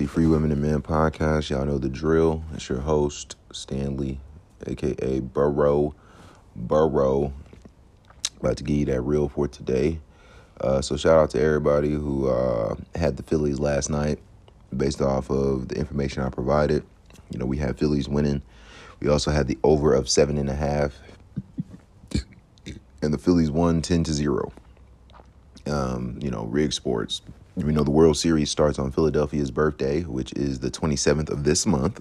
Legacy 0.00 0.14
Free 0.14 0.26
Women 0.26 0.50
and 0.50 0.62
Men 0.62 0.80
podcast. 0.80 1.50
Y'all 1.50 1.66
know 1.66 1.76
the 1.76 1.86
drill. 1.86 2.42
It's 2.54 2.70
your 2.70 2.80
host, 2.80 3.36
Stanley, 3.52 4.18
aka 4.66 5.20
Burrow. 5.20 5.94
Burrow. 6.56 7.34
About 8.40 8.56
to 8.56 8.64
give 8.64 8.76
you 8.76 8.86
that 8.86 9.02
reel 9.02 9.28
for 9.28 9.46
today. 9.46 10.00
Uh, 10.58 10.80
so, 10.80 10.96
shout 10.96 11.18
out 11.18 11.28
to 11.32 11.42
everybody 11.42 11.90
who 11.90 12.28
uh, 12.28 12.76
had 12.94 13.18
the 13.18 13.22
Phillies 13.22 13.58
last 13.58 13.90
night 13.90 14.18
based 14.74 15.02
off 15.02 15.28
of 15.28 15.68
the 15.68 15.74
information 15.74 16.22
I 16.22 16.30
provided. 16.30 16.82
You 17.28 17.38
know, 17.38 17.44
we 17.44 17.58
had 17.58 17.78
Phillies 17.78 18.08
winning. 18.08 18.40
We 19.00 19.10
also 19.10 19.30
had 19.30 19.48
the 19.48 19.58
over 19.62 19.92
of 19.92 20.08
seven 20.08 20.38
and 20.38 20.48
a 20.48 20.56
half. 20.56 20.98
And 23.02 23.12
the 23.12 23.18
Phillies 23.18 23.50
won 23.50 23.82
10 23.82 24.04
to 24.04 24.14
0. 24.14 24.50
Um, 25.66 26.18
you 26.22 26.30
know, 26.30 26.44
Rig 26.44 26.72
Sports 26.72 27.20
we 27.64 27.72
know 27.72 27.84
the 27.84 27.90
World 27.90 28.16
Series 28.16 28.50
starts 28.50 28.78
on 28.78 28.90
Philadelphia's 28.90 29.50
birthday, 29.50 30.02
which 30.02 30.32
is 30.32 30.60
the 30.60 30.70
27th 30.70 31.28
of 31.28 31.44
this 31.44 31.66
month, 31.66 32.00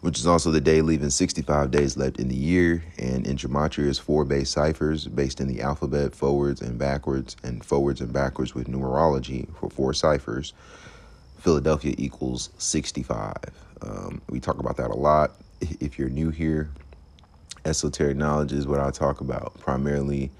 which 0.00 0.18
is 0.18 0.28
also 0.28 0.52
the 0.52 0.60
day 0.60 0.80
leaving 0.80 1.10
65 1.10 1.72
days 1.72 1.96
left 1.96 2.20
in 2.20 2.28
the 2.28 2.36
year. 2.36 2.84
And 2.98 3.26
in 3.26 3.36
Gematria 3.36 3.86
is 3.86 3.98
four 3.98 4.24
base 4.24 4.50
ciphers 4.50 5.08
based 5.08 5.40
in 5.40 5.48
the 5.48 5.60
alphabet 5.60 6.14
forwards 6.14 6.60
and 6.60 6.78
backwards, 6.78 7.36
and 7.42 7.64
forwards 7.64 8.00
and 8.00 8.12
backwards 8.12 8.54
with 8.54 8.68
numerology 8.68 9.52
for 9.56 9.68
four 9.68 9.92
ciphers. 9.92 10.52
Philadelphia 11.38 11.94
equals 11.98 12.50
65. 12.58 13.34
Um, 13.82 14.22
we 14.30 14.38
talk 14.38 14.60
about 14.60 14.76
that 14.76 14.90
a 14.90 14.96
lot. 14.96 15.32
If 15.60 15.98
you're 15.98 16.10
new 16.10 16.30
here, 16.30 16.70
esoteric 17.64 18.16
knowledge 18.16 18.52
is 18.52 18.68
what 18.68 18.78
I 18.78 18.92
talk 18.92 19.20
about 19.20 19.58
primarily 19.58 20.30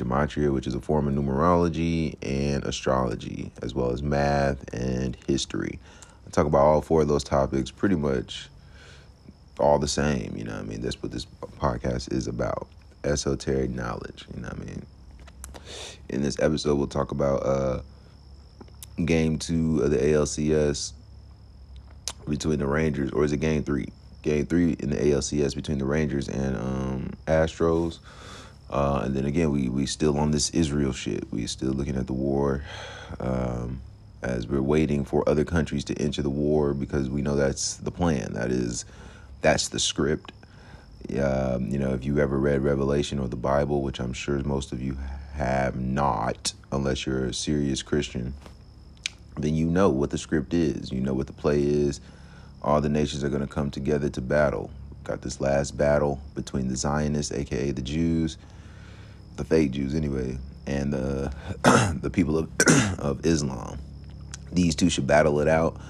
gematria, 0.00 0.52
which 0.52 0.66
is 0.66 0.74
a 0.74 0.80
form 0.80 1.08
of 1.08 1.14
numerology 1.14 2.16
and 2.22 2.64
astrology, 2.64 3.52
as 3.62 3.74
well 3.74 3.90
as 3.90 4.02
math 4.02 4.72
and 4.74 5.16
history. 5.26 5.78
I 6.26 6.30
talk 6.30 6.46
about 6.46 6.62
all 6.62 6.80
four 6.80 7.02
of 7.02 7.08
those 7.08 7.24
topics 7.24 7.70
pretty 7.70 7.96
much 7.96 8.48
all 9.58 9.78
the 9.78 9.88
same, 9.88 10.34
you 10.36 10.44
know 10.44 10.56
I 10.56 10.62
mean? 10.62 10.80
That's 10.80 11.02
what 11.02 11.12
this 11.12 11.26
podcast 11.58 12.12
is 12.12 12.26
about 12.26 12.66
esoteric 13.04 13.70
knowledge, 13.70 14.26
you 14.34 14.42
know 14.42 14.48
I 14.50 14.54
mean? 14.56 14.86
In 16.08 16.22
this 16.22 16.38
episode, 16.40 16.76
we'll 16.76 16.86
talk 16.86 17.12
about 17.12 17.44
uh, 17.44 17.82
game 19.04 19.38
two 19.38 19.80
of 19.82 19.90
the 19.90 19.98
ALCS 19.98 20.92
between 22.28 22.58
the 22.58 22.66
Rangers, 22.66 23.10
or 23.10 23.24
is 23.24 23.32
it 23.32 23.38
game 23.38 23.62
three? 23.62 23.88
Game 24.22 24.46
three 24.46 24.76
in 24.80 24.90
the 24.90 24.96
ALCS 24.96 25.54
between 25.54 25.78
the 25.78 25.84
Rangers 25.84 26.28
and 26.28 26.56
um, 26.56 27.10
Astros. 27.26 27.98
Uh, 28.70 29.02
and 29.04 29.16
then 29.16 29.24
again, 29.26 29.50
we 29.50 29.68
we 29.68 29.84
still 29.84 30.16
on 30.16 30.30
this 30.30 30.50
Israel 30.50 30.92
shit. 30.92 31.30
We 31.32 31.46
still 31.46 31.72
looking 31.72 31.96
at 31.96 32.06
the 32.06 32.12
war 32.12 32.62
um, 33.18 33.80
as 34.22 34.46
we're 34.46 34.62
waiting 34.62 35.04
for 35.04 35.28
other 35.28 35.44
countries 35.44 35.84
to 35.86 35.94
enter 35.98 36.22
the 36.22 36.30
war 36.30 36.72
because 36.72 37.10
we 37.10 37.20
know 37.20 37.34
that's 37.34 37.74
the 37.76 37.90
plan. 37.90 38.34
That 38.34 38.50
is, 38.50 38.84
that's 39.40 39.68
the 39.68 39.80
script. 39.80 40.32
Um, 41.20 41.68
you 41.68 41.78
know, 41.78 41.94
if 41.94 42.04
you 42.04 42.18
ever 42.20 42.38
read 42.38 42.62
Revelation 42.62 43.18
or 43.18 43.26
the 43.26 43.36
Bible, 43.36 43.82
which 43.82 43.98
I'm 43.98 44.12
sure 44.12 44.38
most 44.44 44.70
of 44.70 44.80
you 44.80 44.96
have 45.34 45.80
not, 45.80 46.52
unless 46.70 47.06
you're 47.06 47.26
a 47.26 47.34
serious 47.34 47.82
Christian, 47.82 48.34
then 49.36 49.54
you 49.54 49.66
know 49.66 49.88
what 49.88 50.10
the 50.10 50.18
script 50.18 50.54
is. 50.54 50.92
You 50.92 51.00
know 51.00 51.14
what 51.14 51.26
the 51.26 51.32
play 51.32 51.62
is. 51.62 52.00
All 52.62 52.80
the 52.80 52.88
nations 52.88 53.24
are 53.24 53.30
going 53.30 53.40
to 53.40 53.52
come 53.52 53.70
together 53.70 54.10
to 54.10 54.20
battle. 54.20 54.70
Got 55.02 55.22
this 55.22 55.40
last 55.40 55.76
battle 55.78 56.20
between 56.34 56.68
the 56.68 56.76
Zionists, 56.76 57.32
aka 57.32 57.70
the 57.70 57.82
Jews, 57.82 58.36
the 59.36 59.44
fake 59.44 59.72
Jews 59.72 59.94
anyway, 59.94 60.38
and 60.66 60.92
the 60.92 61.32
the 62.02 62.10
people 62.10 62.38
of 62.38 62.50
of 62.98 63.24
Islam. 63.24 63.78
These 64.52 64.74
two 64.74 64.90
should 64.90 65.06
battle 65.06 65.40
it 65.40 65.48
out 65.48 65.80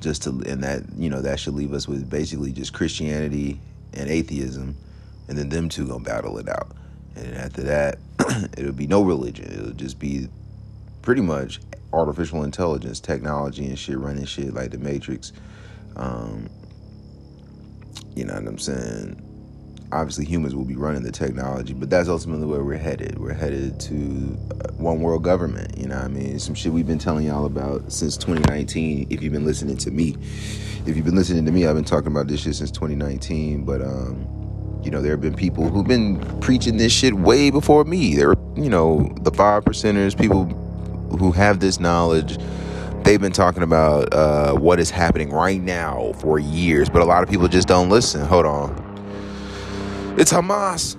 just 0.00 0.24
to 0.24 0.30
and 0.46 0.62
that 0.62 0.82
you 0.96 1.08
know 1.08 1.22
that 1.22 1.40
should 1.40 1.54
leave 1.54 1.72
us 1.72 1.88
with 1.88 2.08
basically 2.10 2.52
just 2.52 2.72
Christianity 2.72 3.60
and 3.94 4.08
atheism 4.10 4.76
and 5.28 5.38
then 5.38 5.48
them 5.48 5.68
two 5.68 5.86
gonna 5.86 6.04
battle 6.04 6.38
it 6.38 6.48
out. 6.48 6.68
And 7.16 7.34
after 7.34 7.62
that, 7.62 7.98
it'll 8.58 8.72
be 8.72 8.86
no 8.86 9.02
religion. 9.02 9.50
It'll 9.52 9.72
just 9.72 9.98
be 9.98 10.28
pretty 11.02 11.22
much 11.22 11.60
artificial 11.92 12.42
intelligence, 12.44 13.00
technology, 13.00 13.66
and 13.66 13.78
shit 13.78 13.98
running 13.98 14.24
shit 14.24 14.54
like 14.54 14.70
the 14.70 14.78
Matrix. 14.78 15.32
Um, 15.96 16.48
you 18.14 18.24
know 18.24 18.34
what 18.34 18.46
I'm 18.46 18.58
saying? 18.58 19.31
Obviously, 19.92 20.24
humans 20.24 20.54
will 20.54 20.64
be 20.64 20.74
running 20.74 21.02
the 21.02 21.12
technology, 21.12 21.74
but 21.74 21.90
that's 21.90 22.08
ultimately 22.08 22.46
where 22.46 22.64
we're 22.64 22.78
headed. 22.78 23.18
We're 23.18 23.34
headed 23.34 23.78
to 23.80 24.38
uh, 24.50 24.72
one 24.72 25.00
world 25.00 25.22
government. 25.22 25.76
You 25.76 25.88
know 25.88 25.96
I 25.96 26.08
mean? 26.08 26.38
Some 26.38 26.54
shit 26.54 26.72
we've 26.72 26.86
been 26.86 26.98
telling 26.98 27.26
y'all 27.26 27.44
about 27.44 27.92
since 27.92 28.16
2019. 28.16 29.08
If 29.10 29.22
you've 29.22 29.34
been 29.34 29.44
listening 29.44 29.76
to 29.76 29.90
me, 29.90 30.16
if 30.86 30.96
you've 30.96 31.04
been 31.04 31.14
listening 31.14 31.44
to 31.44 31.52
me, 31.52 31.66
I've 31.66 31.74
been 31.74 31.84
talking 31.84 32.10
about 32.10 32.26
this 32.26 32.40
shit 32.40 32.54
since 32.54 32.70
2019. 32.70 33.66
But 33.66 33.82
um, 33.82 34.80
you 34.82 34.90
know, 34.90 35.02
there 35.02 35.10
have 35.10 35.20
been 35.20 35.34
people 35.34 35.68
who've 35.68 35.86
been 35.86 36.18
preaching 36.40 36.78
this 36.78 36.90
shit 36.90 37.12
way 37.12 37.50
before 37.50 37.84
me. 37.84 38.16
There, 38.16 38.34
you 38.56 38.70
know, 38.70 39.14
the 39.20 39.30
five 39.30 39.64
percenters, 39.66 40.18
people 40.18 40.46
who 41.18 41.32
have 41.32 41.60
this 41.60 41.78
knowledge 41.78 42.38
they've 43.04 43.20
been 43.20 43.32
talking 43.32 43.64
about 43.64 44.14
uh, 44.14 44.54
what 44.54 44.78
is 44.78 44.88
happening 44.88 45.30
right 45.30 45.60
now 45.60 46.12
for 46.20 46.38
years, 46.38 46.88
but 46.88 47.02
a 47.02 47.04
lot 47.04 47.22
of 47.22 47.28
people 47.28 47.48
just 47.48 47.66
don't 47.66 47.88
listen. 47.88 48.24
Hold 48.24 48.46
on. 48.46 48.91
It's 50.18 50.32
Hamas. 50.32 50.96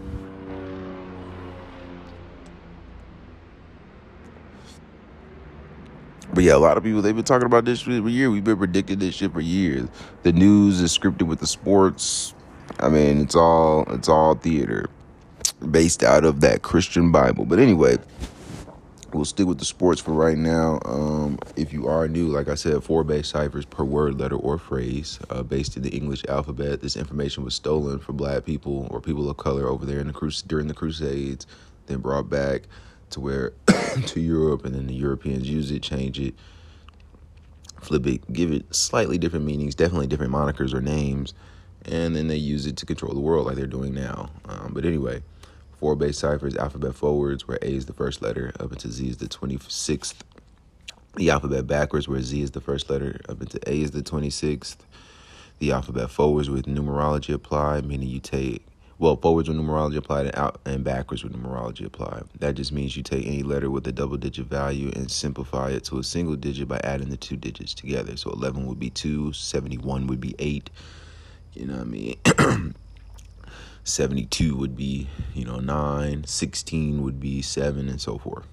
But 6.33 6.43
yeah, 6.43 6.55
a 6.55 6.57
lot 6.57 6.77
of 6.77 6.83
people 6.83 7.03
they've 7.03 7.15
been 7.15 7.23
talking 7.23 7.45
about 7.45 7.65
this 7.65 7.81
for 7.81 7.91
years. 7.91 8.31
We've 8.31 8.43
been 8.43 8.57
predicting 8.57 8.97
this 8.97 9.13
shit 9.13 9.31
for 9.31 9.41
years. 9.41 9.87
The 10.23 10.31
news 10.31 10.81
is 10.81 10.97
scripted 10.97 11.27
with 11.27 11.39
the 11.39 11.45
sports. 11.47 12.33
I 12.79 12.89
mean, 12.89 13.21
it's 13.21 13.35
all 13.35 13.85
it's 13.89 14.09
all 14.09 14.33
theater 14.33 14.89
based 15.69 16.03
out 16.03 16.25
of 16.25 16.41
that 16.41 16.63
Christian 16.63 17.11
Bible. 17.11 17.45
But 17.45 17.59
anyway, 17.59 17.97
we'll 19.13 19.25
stick 19.25 19.45
with 19.45 19.59
the 19.59 19.65
sports 19.65 20.01
for 20.01 20.11
right 20.11 20.37
now. 20.37 20.79
Um, 20.85 21.37
if 21.55 21.71
you 21.71 21.87
are 21.87 22.07
new, 22.07 22.27
like 22.27 22.47
I 22.47 22.55
said, 22.55 22.83
four 22.83 23.03
base 23.03 23.29
ciphers 23.29 23.65
per 23.65 23.83
word, 23.83 24.19
letter, 24.19 24.35
or 24.35 24.57
phrase 24.57 25.19
uh, 25.29 25.43
based 25.43 25.77
in 25.77 25.83
the 25.83 25.89
English 25.89 26.23
alphabet. 26.27 26.81
This 26.81 26.95
information 26.95 27.43
was 27.43 27.55
stolen 27.55 27.99
from 27.99 28.17
black 28.17 28.45
people 28.45 28.87
or 28.91 29.01
people 29.01 29.29
of 29.29 29.37
color 29.37 29.67
over 29.67 29.85
there 29.85 29.99
in 29.99 30.07
the 30.07 30.13
crus- 30.13 30.45
during 30.45 30.67
the 30.67 30.73
Crusades, 30.73 31.45
then 31.87 31.99
brought 31.99 32.29
back 32.29 32.63
to 33.11 33.19
where 33.19 33.53
to 34.07 34.19
Europe, 34.19 34.65
and 34.65 34.73
then 34.73 34.87
the 34.87 34.93
Europeans 34.93 35.49
use 35.49 35.71
it, 35.71 35.83
change 35.83 36.19
it, 36.19 36.33
flip 37.81 38.05
it, 38.07 38.33
give 38.33 38.51
it 38.51 38.73
slightly 38.73 39.17
different 39.17 39.45
meanings, 39.45 39.75
definitely 39.75 40.07
different 40.07 40.33
monikers 40.33 40.73
or 40.73 40.81
names, 40.81 41.33
and 41.85 42.15
then 42.15 42.27
they 42.27 42.37
use 42.37 42.65
it 42.65 42.77
to 42.77 42.85
control 42.85 43.13
the 43.13 43.19
world 43.19 43.45
like 43.45 43.55
they're 43.55 43.67
doing 43.67 43.93
now. 43.93 44.29
Um, 44.45 44.71
but 44.73 44.85
anyway 44.85 45.21
four 45.83 45.97
base 45.97 46.19
ciphers, 46.19 46.55
alphabet 46.55 46.95
forwards, 46.95 47.45
where 47.45 47.59
A 47.61 47.65
is 47.65 47.87
the 47.87 47.93
first 47.93 48.21
letter, 48.21 48.53
up 48.57 48.71
into 48.71 48.89
Z 48.89 49.05
is 49.05 49.17
the 49.17 49.27
26th. 49.27 50.13
The 51.17 51.29
alphabet 51.29 51.67
backwards, 51.67 52.07
where 52.07 52.21
Z 52.21 52.41
is 52.41 52.51
the 52.51 52.61
first 52.61 52.89
letter, 52.89 53.19
up 53.27 53.41
into 53.41 53.59
A 53.69 53.81
is 53.81 53.91
the 53.91 54.01
26th. 54.01 54.77
The 55.59 55.73
alphabet 55.73 56.09
forwards 56.09 56.49
with 56.49 56.67
numerology 56.67 57.33
applied, 57.33 57.83
meaning 57.83 58.07
you 58.07 58.21
take, 58.21 58.65
well, 58.97 59.17
forwards 59.17 59.49
with 59.49 59.57
numerology 59.57 59.97
applied 59.97 60.27
and, 60.27 60.37
out, 60.37 60.61
and 60.63 60.85
backwards 60.85 61.21
with 61.21 61.33
numerology 61.33 61.85
applied. 61.85 62.23
That 62.39 62.55
just 62.55 62.71
means 62.71 62.95
you 62.95 63.03
take 63.03 63.27
any 63.27 63.43
letter 63.43 63.69
with 63.69 63.85
a 63.85 63.91
double 63.91 64.15
digit 64.15 64.45
value 64.45 64.89
and 64.95 65.11
simplify 65.11 65.71
it 65.71 65.83
to 65.85 65.99
a 65.99 66.03
single 66.05 66.37
digit 66.37 66.69
by 66.69 66.79
adding 66.85 67.09
the 67.09 67.17
two 67.17 67.35
digits 67.35 67.73
together. 67.73 68.15
So 68.15 68.31
11 68.31 68.67
would 68.67 68.79
be 68.79 68.89
2, 68.89 69.33
71 69.33 70.07
would 70.07 70.21
be 70.21 70.33
8. 70.39 70.69
You 71.55 71.65
know 71.65 71.73
what 71.73 71.81
I 71.81 71.83
mean? 71.83 72.73
72 73.83 74.55
would 74.55 74.75
be, 74.75 75.07
you 75.33 75.45
know, 75.45 75.59
9, 75.59 76.23
16 76.25 77.03
would 77.03 77.19
be 77.19 77.41
7 77.41 77.89
and 77.89 77.99
so 77.99 78.17
forth. 78.17 78.45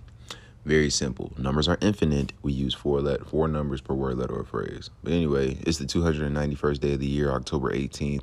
Very 0.65 0.91
simple. 0.91 1.33
Numbers 1.39 1.69
are 1.69 1.79
infinite. 1.81 2.33
We 2.43 2.53
use 2.53 2.75
four 2.75 3.01
let 3.01 3.27
four 3.27 3.49
numbers 3.49 3.81
per 3.81 3.95
word, 3.95 4.19
letter, 4.19 4.35
or 4.35 4.45
phrase. 4.45 4.91
But 5.03 5.13
anyway, 5.13 5.57
it's 5.67 5.79
the 5.79 5.87
291st 5.87 6.81
day 6.81 6.93
of 6.95 7.01
the 7.01 7.07
year, 7.07 7.31
October 7.31 7.73
18th. 7.73 8.23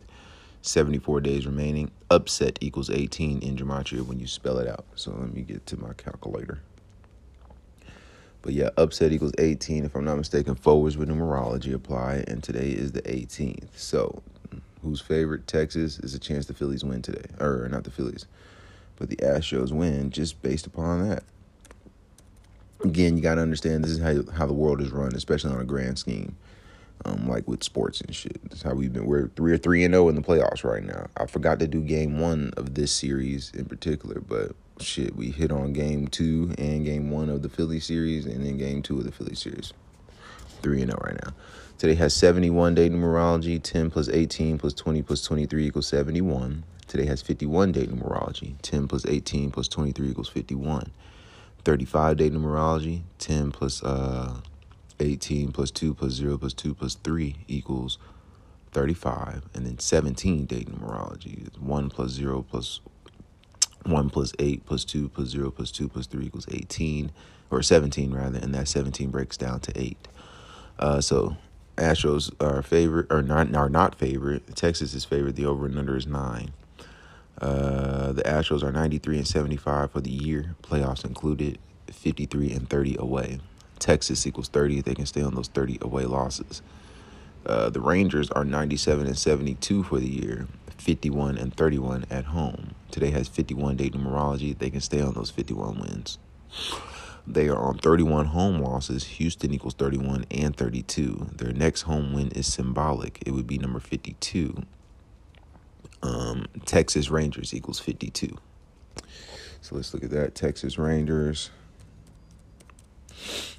74 0.61 1.21
days 1.21 1.45
remaining. 1.45 1.91
Upset 2.09 2.57
equals 2.61 2.89
18 2.89 3.39
in 3.39 3.55
gematria 3.55 4.01
when 4.01 4.19
you 4.19 4.27
spell 4.27 4.57
it 4.59 4.67
out. 4.67 4.85
So 4.95 5.11
let 5.11 5.33
me 5.33 5.41
get 5.41 5.65
to 5.67 5.77
my 5.77 5.93
calculator. 5.93 6.59
But 8.41 8.53
yeah, 8.53 8.69
upset 8.77 9.11
equals 9.11 9.33
18. 9.39 9.85
If 9.85 9.95
I'm 9.95 10.05
not 10.05 10.17
mistaken, 10.17 10.55
forwards 10.55 10.97
with 10.97 11.09
numerology 11.09 11.73
apply. 11.73 12.23
And 12.27 12.43
today 12.43 12.69
is 12.69 12.91
the 12.91 13.01
18th. 13.03 13.77
So 13.77 14.21
whose 14.87 15.01
favorite 15.01 15.47
Texas 15.47 15.99
is 15.99 16.13
a 16.13 16.19
chance 16.19 16.45
the 16.45 16.53
Phillies 16.53 16.83
win 16.83 17.01
today, 17.01 17.25
or 17.39 17.67
not 17.69 17.83
the 17.83 17.91
Phillies, 17.91 18.25
but 18.95 19.09
the 19.09 19.17
Astros 19.17 19.71
win 19.71 20.11
just 20.11 20.41
based 20.41 20.65
upon 20.65 21.07
that. 21.07 21.23
Again, 22.83 23.17
you 23.17 23.23
got 23.23 23.35
to 23.35 23.41
understand 23.41 23.83
this 23.83 23.91
is 23.91 23.99
how 23.99 24.31
how 24.33 24.45
the 24.45 24.53
world 24.53 24.81
is 24.81 24.91
run, 24.91 25.13
especially 25.15 25.51
on 25.51 25.59
a 25.59 25.65
grand 25.65 25.99
scheme, 25.99 26.37
um, 27.05 27.27
like 27.27 27.47
with 27.47 27.63
sports 27.63 28.01
and 28.01 28.15
shit. 28.15 28.39
That's 28.49 28.61
how 28.61 28.73
we've 28.73 28.93
been. 28.93 29.05
We're 29.05 29.27
three 29.29 29.51
or 29.51 29.57
three 29.57 29.83
and 29.83 29.93
zero 29.93 30.05
oh 30.05 30.09
in 30.09 30.15
the 30.15 30.21
playoffs 30.21 30.63
right 30.63 30.83
now. 30.83 31.07
I 31.17 31.25
forgot 31.25 31.59
to 31.59 31.67
do 31.67 31.81
game 31.81 32.19
one 32.19 32.53
of 32.55 32.75
this 32.75 32.91
series 32.91 33.51
in 33.51 33.65
particular, 33.65 34.21
but 34.21 34.55
shit, 34.79 35.15
we 35.15 35.31
hit 35.31 35.51
on 35.51 35.73
game 35.73 36.07
two 36.07 36.53
and 36.57 36.85
game 36.85 37.09
one 37.09 37.29
of 37.29 37.41
the 37.41 37.49
Philly 37.49 37.79
series, 37.79 38.25
and 38.25 38.45
then 38.45 38.57
game 38.57 38.81
two 38.81 38.99
of 38.99 39.03
the 39.03 39.11
Philly 39.11 39.35
series. 39.35 39.73
Three 40.61 40.81
and 40.81 40.91
zero 40.91 41.01
oh 41.03 41.07
right 41.07 41.23
now. 41.23 41.33
Today 41.77 41.93
has 41.93 42.15
71 42.15 42.73
day 42.73 42.89
numerology. 42.89 43.61
10 43.61 43.91
plus 43.91 44.09
18 44.09 44.57
plus 44.57 44.73
20 44.73 45.03
plus 45.03 45.21
23 45.21 45.67
equals 45.67 45.87
71. 45.87 46.63
Today 46.87 47.05
has 47.05 47.21
51 47.21 47.71
day 47.71 47.85
numerology. 47.85 48.55
10 48.63 48.87
plus 48.87 49.05
18 49.05 49.51
plus 49.51 49.67
23 49.67 50.09
equals 50.09 50.29
51. 50.29 50.91
35 51.63 52.17
day 52.17 52.29
numerology. 52.31 53.01
10 53.19 53.51
plus 53.51 53.83
uh, 53.83 54.41
18 54.99 55.51
plus 55.51 55.69
2 55.69 55.93
plus 55.93 56.13
0 56.13 56.39
plus 56.39 56.53
2 56.53 56.73
plus 56.73 56.95
3 56.95 57.35
equals 57.47 57.99
35. 58.71 59.43
And 59.53 59.67
then 59.67 59.77
17 59.77 60.45
day 60.45 60.63
numerology. 60.63 61.55
1 61.59 61.89
plus 61.91 62.11
0 62.11 62.41
plus 62.41 62.79
1 63.85 64.09
plus 64.09 64.33
8 64.39 64.65
plus 64.65 64.83
2 64.83 65.09
plus 65.09 65.27
0 65.27 65.51
plus 65.51 65.69
2 65.69 65.89
plus 65.89 66.07
3 66.07 66.25
equals 66.25 66.47
18, 66.51 67.11
or 67.51 67.61
17 67.61 68.13
rather, 68.13 68.39
and 68.39 68.53
that 68.53 68.67
17 68.67 69.11
breaks 69.11 69.37
down 69.37 69.59
to 69.59 69.79
8. 69.79 70.07
Uh, 70.79 70.99
so 70.99 71.37
Astros 71.77 72.31
are 72.39 72.61
favorite 72.61 73.07
or 73.11 73.21
not 73.21 73.53
are 73.55 73.69
not 73.69 73.95
favorite. 73.95 74.55
Texas 74.55 74.93
is 74.93 75.05
favorite. 75.05 75.35
The 75.35 75.45
over 75.45 75.65
and 75.65 75.77
under 75.77 75.95
is 75.95 76.07
nine. 76.07 76.51
Uh, 77.39 78.11
the 78.13 78.23
Astros 78.23 78.63
are 78.63 78.71
93 78.71 79.17
and 79.17 79.27
75 79.27 79.91
for 79.91 80.01
the 80.01 80.09
year, 80.09 80.55
playoffs 80.63 81.05
included, 81.05 81.59
53 81.91 82.51
and 82.51 82.67
30 82.67 82.95
away. 82.97 83.39
Texas 83.77 84.25
equals 84.25 84.47
30 84.47 84.79
if 84.79 84.85
they 84.85 84.95
can 84.95 85.05
stay 85.05 85.21
on 85.21 85.35
those 85.35 85.47
30 85.49 85.77
away 85.81 86.05
losses. 86.05 86.63
Uh, 87.45 87.69
the 87.69 87.79
Rangers 87.79 88.31
are 88.31 88.43
97 88.43 89.05
and 89.05 89.17
72 89.17 89.83
for 89.83 89.99
the 89.99 90.07
year, 90.07 90.47
51 90.77 91.37
and 91.37 91.55
31 91.55 92.05
at 92.09 92.25
home. 92.25 92.71
Today 92.89 93.11
has 93.11 93.27
51 93.27 93.77
day 93.77 93.91
numerology. 93.91 94.57
They 94.57 94.71
can 94.71 94.81
stay 94.81 95.01
on 95.01 95.13
those 95.13 95.29
51 95.29 95.79
wins. 95.79 96.17
They 97.27 97.49
are 97.49 97.57
on 97.57 97.77
31 97.77 98.27
home 98.27 98.59
losses. 98.61 99.03
Houston 99.05 99.53
equals 99.53 99.73
31 99.73 100.25
and 100.31 100.55
32. 100.55 101.31
Their 101.35 101.51
next 101.51 101.81
home 101.81 102.13
win 102.13 102.29
is 102.29 102.51
symbolic. 102.51 103.21
It 103.25 103.31
would 103.31 103.45
be 103.47 103.57
number 103.57 103.81
52. 103.81 104.63
Um, 106.01 106.45
Texas 106.65 107.09
Rangers 107.09 107.53
equals 107.53 107.79
52. 107.79 108.37
So 109.61 109.75
let's 109.75 109.93
look 109.93 110.05
at 110.05 110.11
that. 110.11 110.35
Texas 110.35 110.77
Rangers 110.77 111.49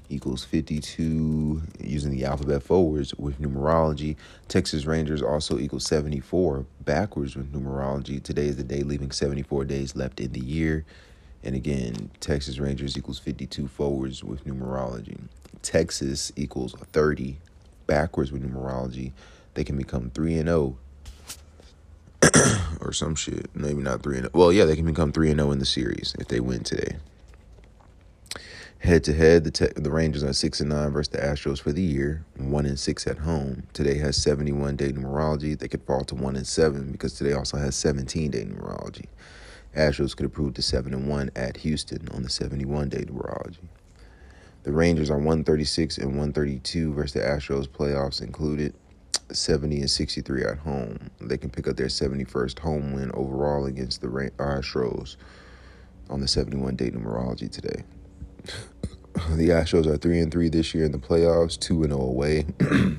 equals 0.09 0.45
52 0.45 1.63
using 1.81 2.11
the 2.11 2.25
alphabet 2.25 2.63
forwards 2.63 3.15
with 3.17 3.39
numerology. 3.41 4.17
Texas 4.49 4.87
Rangers 4.87 5.23
also 5.23 5.59
equals 5.59 5.85
74 5.85 6.65
backwards 6.85 7.37
with 7.37 7.53
numerology. 7.53 8.23
Today 8.23 8.47
is 8.47 8.57
the 8.57 8.65
day 8.65 8.83
leaving 8.83 9.11
74 9.11 9.67
days 9.67 9.95
left 9.95 10.21
in 10.21 10.33
the 10.33 10.41
year. 10.41 10.87
And 11.43 11.55
again, 11.55 12.11
Texas 12.21 12.59
Rangers 12.59 12.97
equals 12.97 13.19
52 13.19 13.69
forwards 13.69 14.25
with 14.25 14.45
numerology. 14.45 15.19
Texas 15.63 16.33
equals 16.37 16.75
30 16.93 17.39
backwards 17.87 18.33
with 18.33 18.43
numerology. 18.43 19.13
They 19.55 19.65
can 19.65 19.77
become 19.77 20.11
3 20.11 20.39
and 20.39 20.49
0 20.49 20.77
or 22.81 22.93
some 22.93 23.15
shit. 23.15 23.51
Maybe 23.55 23.83
not 23.83 24.03
3 24.03 24.17
and 24.17 24.25
0. 24.25 24.31
Well, 24.35 24.53
yeah, 24.53 24.65
they 24.65 24.77
can 24.77 24.87
become 24.87 25.13
3 25.13 25.31
and 25.31 25.41
0 25.41 25.53
in 25.53 25.59
the 25.59 25.67
series 25.67 26.15
if 26.19 26.29
they 26.29 26.41
win 26.41 26.65
today. 26.65 26.97
Head 28.81 29.03
to 29.05 29.15
head, 29.15 29.43
the 29.43 29.51
te- 29.51 29.73
the 29.75 29.91
Rangers 29.91 30.23
are 30.23 30.33
six 30.33 30.61
and 30.61 30.71
nine 30.71 30.91
versus 30.91 31.11
the 31.11 31.19
Astros 31.19 31.61
for 31.61 31.73
the 31.73 31.83
year, 31.83 32.25
one 32.37 32.65
and 32.65 32.79
six 32.79 33.09
at 33.09 33.19
home. 33.19 33.65
Today 33.73 33.99
has 33.99 34.17
seventy 34.17 34.53
one 34.53 34.77
day 34.77 34.93
numerology. 34.93 35.59
They 35.59 35.67
could 35.67 35.83
fall 35.83 36.05
to 36.05 36.15
one 36.15 36.37
and 36.37 36.47
seven 36.47 36.93
because 36.93 37.15
today 37.15 37.33
also 37.33 37.57
has 37.57 37.75
seventeen 37.75 38.31
day 38.31 38.45
numerology. 38.45 39.07
Astros 39.79 40.17
could 40.17 40.25
improve 40.25 40.55
to 40.55 40.63
seven 40.63 40.93
and 40.93 41.09
one 41.09 41.31
at 41.37 41.59
Houston 41.59 42.09
on 42.13 42.23
the 42.23 42.29
seventy 42.29 42.65
one 42.65 42.89
day 42.89 43.05
numerology. 43.05 43.59
The 44.65 44.73
Rangers 44.73 45.09
are 45.09 45.19
one 45.19 45.45
thirty 45.45 45.65
six 45.65 45.99
and 45.99 46.19
one 46.19 46.33
thirty 46.33 46.59
two 46.59 46.93
versus 46.93 47.15
the 47.15 47.21
Astros 47.21 47.69
playoffs 47.69 48.21
included. 48.21 48.75
70 49.31 49.81
and 49.81 49.91
63 49.91 50.45
at 50.45 50.59
home. 50.59 51.11
They 51.21 51.37
can 51.37 51.51
pick 51.51 51.69
up 51.69 51.77
their 51.77 51.89
71st 51.89 52.59
home 52.61 52.95
win 52.95 53.11
overall 53.13 53.67
against 53.67 54.01
the 54.01 54.09
Astros 54.09 55.17
on 56.09 56.21
the 56.21 56.29
71 56.29 56.77
day 56.77 56.91
numerology 56.91 57.51
today. 57.51 57.85
the 59.31 59.51
Astros 59.51 59.87
are 59.87 59.99
3 59.99 60.21
and 60.21 60.33
3 60.33 60.49
this 60.49 60.75
year 60.75 60.85
in 60.85 60.93
the 60.93 60.99
playoffs, 60.99 61.59
2 61.61 61.83
and 61.83 61.93
0 61.93 62.01
away. 62.01 62.47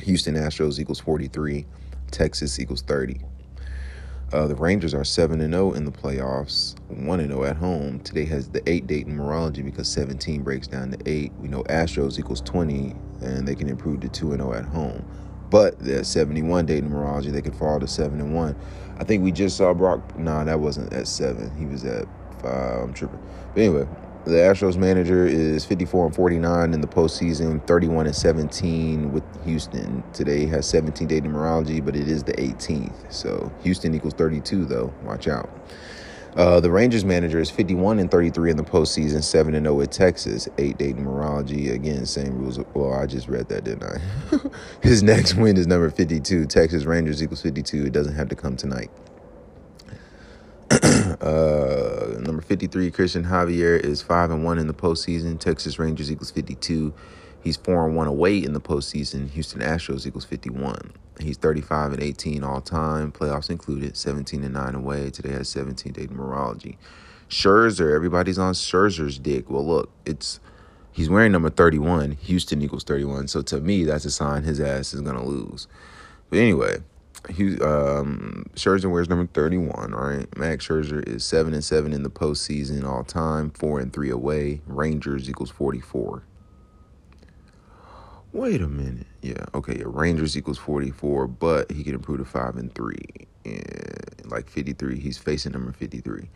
Houston 0.00 0.34
Astros 0.34 0.78
equals 0.78 1.00
43, 1.00 1.64
Texas 2.10 2.58
equals 2.58 2.82
30. 2.82 3.20
Uh, 4.32 4.48
the 4.48 4.56
Rangers 4.56 4.92
are 4.92 5.04
7 5.04 5.40
and 5.40 5.54
0 5.54 5.74
in 5.74 5.84
the 5.84 5.92
playoffs, 5.92 6.74
1 6.88 7.20
and 7.20 7.30
0 7.30 7.44
at 7.44 7.56
home. 7.56 8.00
Today 8.00 8.24
has 8.24 8.48
the 8.48 8.60
8 8.68 8.88
date 8.88 9.06
in 9.06 9.16
numerology 9.16 9.64
because 9.64 9.88
17 9.88 10.42
breaks 10.42 10.66
down 10.66 10.90
to 10.90 10.98
8. 11.06 11.32
We 11.38 11.46
know 11.46 11.62
Astros 11.64 12.18
equals 12.18 12.40
20 12.40 12.96
and 13.20 13.46
they 13.46 13.54
can 13.54 13.68
improve 13.68 14.00
to 14.00 14.08
2 14.08 14.32
and 14.32 14.42
0 14.42 14.52
at 14.54 14.64
home. 14.64 15.04
But 15.48 15.78
the 15.78 16.04
71 16.04 16.66
day 16.66 16.80
numerology, 16.80 17.30
they 17.30 17.40
could 17.40 17.54
fall 17.54 17.78
to 17.78 17.86
7 17.86 18.20
and 18.20 18.34
1. 18.34 18.56
I 18.98 19.04
think 19.04 19.22
we 19.22 19.30
just 19.30 19.56
saw 19.56 19.72
Brock. 19.72 20.18
Nah, 20.18 20.42
that 20.42 20.58
wasn't 20.58 20.92
at 20.92 21.06
7. 21.06 21.56
He 21.56 21.66
was 21.66 21.84
at 21.84 22.06
5. 22.42 22.82
I'm 22.82 22.92
tripping. 22.94 23.20
But 23.54 23.60
anyway, 23.60 23.86
the 24.26 24.32
Astros 24.32 24.76
manager 24.76 25.24
is 25.24 25.64
54 25.64 26.06
and 26.06 26.14
49 26.14 26.74
in 26.74 26.80
the 26.80 26.88
postseason, 26.88 27.64
31 27.64 28.06
and 28.06 28.14
17 28.14 29.12
with 29.12 29.22
Houston. 29.44 30.02
Today 30.12 30.46
has 30.46 30.66
17 30.66 31.06
day 31.06 31.20
numerology, 31.20 31.84
but 31.84 31.94
it 31.94 32.08
is 32.08 32.24
the 32.24 32.32
18th. 32.32 33.12
So 33.12 33.52
Houston 33.62 33.94
equals 33.94 34.14
32, 34.14 34.64
though. 34.64 34.92
Watch 35.04 35.28
out. 35.28 35.48
Uh, 36.34 36.58
the 36.60 36.70
Rangers 36.70 37.04
manager 37.04 37.38
is 37.38 37.50
51 37.50 38.00
and 38.00 38.10
33 38.10 38.50
in 38.50 38.56
the 38.56 38.64
postseason, 38.64 39.22
7 39.22 39.54
and 39.54 39.64
0 39.64 39.76
with 39.76 39.90
Texas, 39.90 40.48
8 40.58 40.76
day 40.76 40.92
numerology. 40.92 41.72
Again, 41.72 42.04
same 42.04 42.36
rules. 42.36 42.58
Well, 42.74 42.92
I 42.92 43.06
just 43.06 43.28
read 43.28 43.48
that, 43.48 43.64
didn't 43.64 43.84
I? 43.84 44.38
His 44.82 45.04
next 45.04 45.34
win 45.36 45.56
is 45.56 45.68
number 45.68 45.88
52. 45.88 46.46
Texas 46.46 46.84
Rangers 46.84 47.22
equals 47.22 47.42
52. 47.42 47.86
It 47.86 47.92
doesn't 47.92 48.16
have 48.16 48.28
to 48.28 48.36
come 48.36 48.56
tonight. 48.56 48.90
uh, 51.20 52.18
number 52.20 52.40
53, 52.42 52.90
Cristian 52.92 53.28
Javier 53.28 53.78
is 53.78 54.02
5 54.02 54.30
and 54.30 54.44
1 54.44 54.58
in 54.58 54.68
the 54.68 54.74
postseason. 54.74 55.38
Texas 55.38 55.78
Rangers 55.80 56.12
equals 56.12 56.30
52. 56.30 56.94
He's 57.42 57.56
4 57.56 57.86
and 57.86 57.96
1 57.96 58.06
away 58.06 58.38
in 58.38 58.52
the 58.52 58.60
postseason. 58.60 59.28
Houston 59.30 59.60
Astros 59.60 60.06
equals 60.06 60.24
51. 60.24 60.92
He's 61.18 61.38
35 61.38 61.94
and 61.94 62.02
18 62.02 62.44
all 62.44 62.60
time, 62.60 63.10
playoffs 63.10 63.50
included, 63.50 63.96
17 63.96 64.44
and 64.44 64.54
9 64.54 64.74
away. 64.76 65.10
Today 65.10 65.32
has 65.32 65.48
17 65.48 65.92
day 65.92 66.06
numerology. 66.06 66.76
Scherzer, 67.28 67.92
everybody's 67.92 68.38
on 68.38 68.54
Scherzer's 68.54 69.18
dick. 69.18 69.50
Well, 69.50 69.66
look, 69.66 69.90
it's 70.04 70.38
he's 70.92 71.10
wearing 71.10 71.32
number 71.32 71.50
31. 71.50 72.12
Houston 72.12 72.62
equals 72.62 72.84
31. 72.84 73.26
So 73.28 73.42
to 73.42 73.60
me, 73.60 73.82
that's 73.84 74.04
a 74.04 74.10
sign 74.10 74.44
his 74.44 74.60
ass 74.60 74.94
is 74.94 75.00
going 75.00 75.16
to 75.16 75.24
lose. 75.24 75.66
But 76.30 76.38
anyway, 76.38 76.78
he, 77.30 77.58
um, 77.60 78.46
Scherzer 78.54 78.90
wears 78.90 79.08
number 79.08 79.26
31, 79.32 79.94
all 79.94 80.00
right? 80.00 80.38
Max 80.38 80.66
Scherzer 80.66 81.06
is 81.06 81.24
7 81.24 81.54
and 81.54 81.64
7 81.64 81.92
in 81.92 82.02
the 82.02 82.10
postseason 82.10 82.84
all 82.84 83.04
time, 83.04 83.50
4 83.50 83.80
and 83.80 83.92
3 83.92 84.10
away. 84.10 84.60
Rangers 84.66 85.28
equals 85.28 85.50
44. 85.50 86.22
Wait 88.32 88.60
a 88.60 88.68
minute. 88.68 89.06
Yeah, 89.22 89.44
okay, 89.54 89.78
yeah, 89.78 89.84
Rangers 89.86 90.36
equals 90.36 90.58
44, 90.58 91.26
but 91.26 91.70
he 91.72 91.82
can 91.82 91.94
improve 91.94 92.18
to 92.18 92.24
5 92.24 92.56
and 92.56 92.74
3. 92.74 92.98
And 93.44 94.30
like 94.30 94.48
53, 94.50 94.98
he's 94.98 95.18
facing 95.18 95.52
number 95.52 95.72
53. 95.72 96.28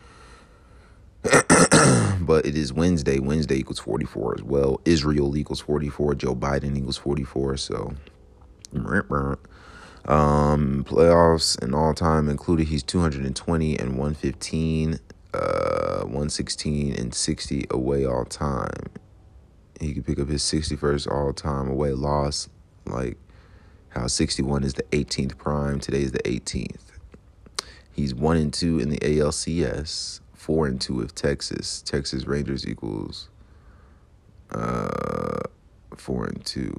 but 2.20 2.46
it 2.46 2.56
is 2.56 2.72
Wednesday. 2.72 3.18
Wednesday 3.18 3.56
equals 3.56 3.78
44 3.78 4.36
as 4.38 4.42
well. 4.42 4.80
Israel 4.86 5.36
equals 5.36 5.60
44. 5.60 6.14
Joe 6.14 6.34
Biden 6.34 6.76
equals 6.76 6.96
44. 6.96 7.58
So, 7.58 7.92
um, 10.10 10.84
playoffs 10.84 11.60
and 11.62 11.74
all 11.74 11.94
time 11.94 12.28
included, 12.28 12.66
he's 12.66 12.82
220 12.82 13.78
and 13.78 13.90
115, 13.90 14.98
uh, 15.32 16.00
116 16.00 16.94
and 16.94 17.14
60 17.14 17.66
away 17.70 18.04
all 18.04 18.24
time. 18.24 18.86
He 19.80 19.94
could 19.94 20.04
pick 20.04 20.18
up 20.18 20.28
his 20.28 20.42
61st 20.42 21.10
all 21.10 21.32
time 21.32 21.68
away 21.70 21.92
loss, 21.92 22.48
like 22.86 23.16
how 23.90 24.08
61 24.08 24.64
is 24.64 24.74
the 24.74 24.82
18th 24.84 25.38
prime. 25.38 25.78
Today 25.78 26.02
is 26.02 26.12
the 26.12 26.22
18th. 26.24 26.82
He's 27.92 28.14
1 28.14 28.36
and 28.36 28.52
2 28.52 28.80
in 28.80 28.90
the 28.90 28.98
ALCS, 28.98 30.20
4 30.34 30.66
and 30.66 30.80
2 30.80 30.94
with 30.94 31.14
Texas. 31.14 31.82
Texas 31.82 32.26
Rangers 32.26 32.66
equals 32.66 33.28
uh, 34.50 35.40
4 35.96 36.26
and 36.26 36.44
2 36.44 36.76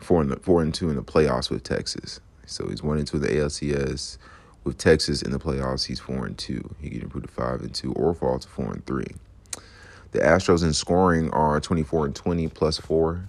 four 0.00 0.22
and 0.22 0.42
four 0.42 0.62
and 0.62 0.74
two 0.74 0.90
in 0.90 0.96
the 0.96 1.02
playoffs 1.02 1.50
with 1.50 1.62
Texas. 1.62 2.20
So 2.50 2.68
he's 2.68 2.82
one 2.82 2.98
and 2.98 3.06
two 3.06 3.18
in 3.18 3.22
the 3.22 3.28
ALCS. 3.28 4.18
With 4.64 4.76
Texas 4.76 5.22
in 5.22 5.30
the 5.30 5.38
playoffs, 5.38 5.86
he's 5.86 6.00
four 6.00 6.26
and 6.26 6.36
two. 6.36 6.74
He 6.80 6.90
can 6.90 7.00
improve 7.00 7.24
to 7.24 7.30
five 7.30 7.60
and 7.60 7.74
two 7.74 7.92
or 7.92 8.12
fall 8.12 8.38
to 8.38 8.48
four 8.48 8.72
and 8.72 8.84
three. 8.84 9.06
The 10.12 10.18
Astros 10.18 10.64
in 10.64 10.72
scoring 10.72 11.30
are 11.30 11.60
24 11.60 12.06
and 12.06 12.16
20 12.16 12.48
plus 12.48 12.76
four. 12.76 13.28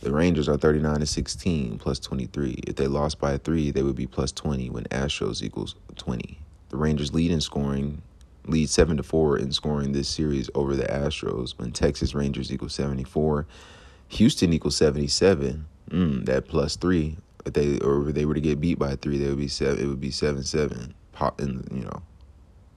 The 0.00 0.12
Rangers 0.12 0.48
are 0.48 0.56
39 0.56 0.96
and 0.96 1.08
16 1.08 1.78
plus 1.78 1.98
23. 1.98 2.60
If 2.66 2.76
they 2.76 2.88
lost 2.88 3.20
by 3.20 3.38
three, 3.38 3.70
they 3.70 3.82
would 3.82 3.96
be 3.96 4.06
plus 4.06 4.32
20 4.32 4.70
when 4.70 4.84
Astros 4.84 5.42
equals 5.42 5.76
20. 5.96 6.38
The 6.70 6.76
Rangers 6.76 7.14
lead 7.14 7.30
in 7.30 7.40
scoring, 7.40 8.02
lead 8.46 8.68
7 8.68 8.96
to 8.96 9.02
4 9.02 9.38
in 9.38 9.52
scoring 9.52 9.92
this 9.92 10.08
series 10.08 10.50
over 10.54 10.74
the 10.74 10.84
Astros 10.84 11.58
when 11.58 11.70
Texas 11.70 12.14
Rangers 12.14 12.52
equals 12.52 12.74
74. 12.74 13.46
Houston 14.08 14.52
equals 14.52 14.76
77. 14.76 15.66
Mm, 15.90 16.26
that 16.26 16.48
plus 16.48 16.76
three. 16.76 17.16
If 17.46 17.54
they 17.54 17.78
or 17.80 18.08
if 18.08 18.14
they 18.14 18.24
were 18.24 18.34
to 18.34 18.40
get 18.40 18.60
beat 18.60 18.78
by 18.78 18.96
three, 18.96 19.18
they 19.18 19.28
would 19.28 19.38
be 19.38 19.48
seven. 19.48 19.82
It 19.82 19.86
would 19.88 20.00
be 20.00 20.10
seven 20.10 20.42
seven. 20.44 20.94
Pop 21.12 21.40
in 21.40 21.66
you 21.72 21.82
know, 21.84 22.02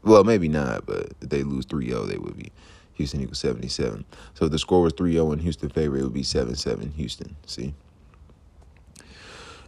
well 0.03 0.23
maybe 0.23 0.47
not, 0.47 0.85
but 0.85 1.13
if 1.21 1.29
they 1.29 1.43
lose 1.43 1.65
3-0, 1.65 2.09
they 2.09 2.17
would 2.17 2.37
be 2.37 2.51
Houston 2.93 3.21
equals 3.21 3.39
seventy 3.39 3.67
seven. 3.69 4.05
So 4.33 4.45
if 4.45 4.51
the 4.51 4.59
score 4.59 4.81
was 4.81 4.93
3-0 4.93 5.33
in 5.33 5.39
Houston 5.39 5.69
favor, 5.69 5.97
it 5.97 6.03
would 6.03 6.13
be 6.13 6.23
seven 6.23 6.55
seven 6.55 6.91
Houston. 6.91 7.35
See. 7.45 7.73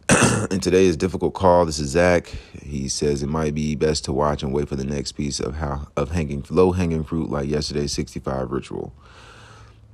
and 0.50 0.62
today 0.62 0.86
is 0.86 0.96
difficult 0.96 1.34
call. 1.34 1.66
This 1.66 1.80
is 1.80 1.90
Zach. 1.90 2.28
He 2.62 2.88
says 2.88 3.22
it 3.22 3.28
might 3.28 3.54
be 3.54 3.74
best 3.74 4.04
to 4.04 4.12
watch 4.12 4.42
and 4.42 4.52
wait 4.52 4.68
for 4.68 4.76
the 4.76 4.84
next 4.84 5.12
piece 5.12 5.40
of 5.40 5.56
how 5.56 5.88
of 5.96 6.12
hanging 6.12 6.44
low 6.48 6.72
hanging 6.72 7.04
fruit 7.04 7.28
like 7.30 7.48
yesterday's 7.48 7.92
65 7.92 8.50
ritual. 8.52 8.94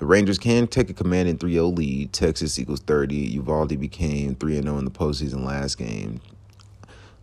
The 0.03 0.09
Rangers 0.09 0.37
can 0.37 0.67
take 0.67 0.91
a 0.91 0.95
commanding 0.95 1.39
3 1.39 1.53
0 1.53 1.67
lead. 1.67 2.13
Texas 2.13 2.59
equals 2.59 2.81
30. 2.81 3.39
Eovaldi 3.39 3.79
became 3.79 4.35
3 4.35 4.61
0 4.61 4.79
in 4.79 4.85
the 4.85 4.91
postseason 4.91 5.45
last 5.45 5.79
game. 5.79 6.21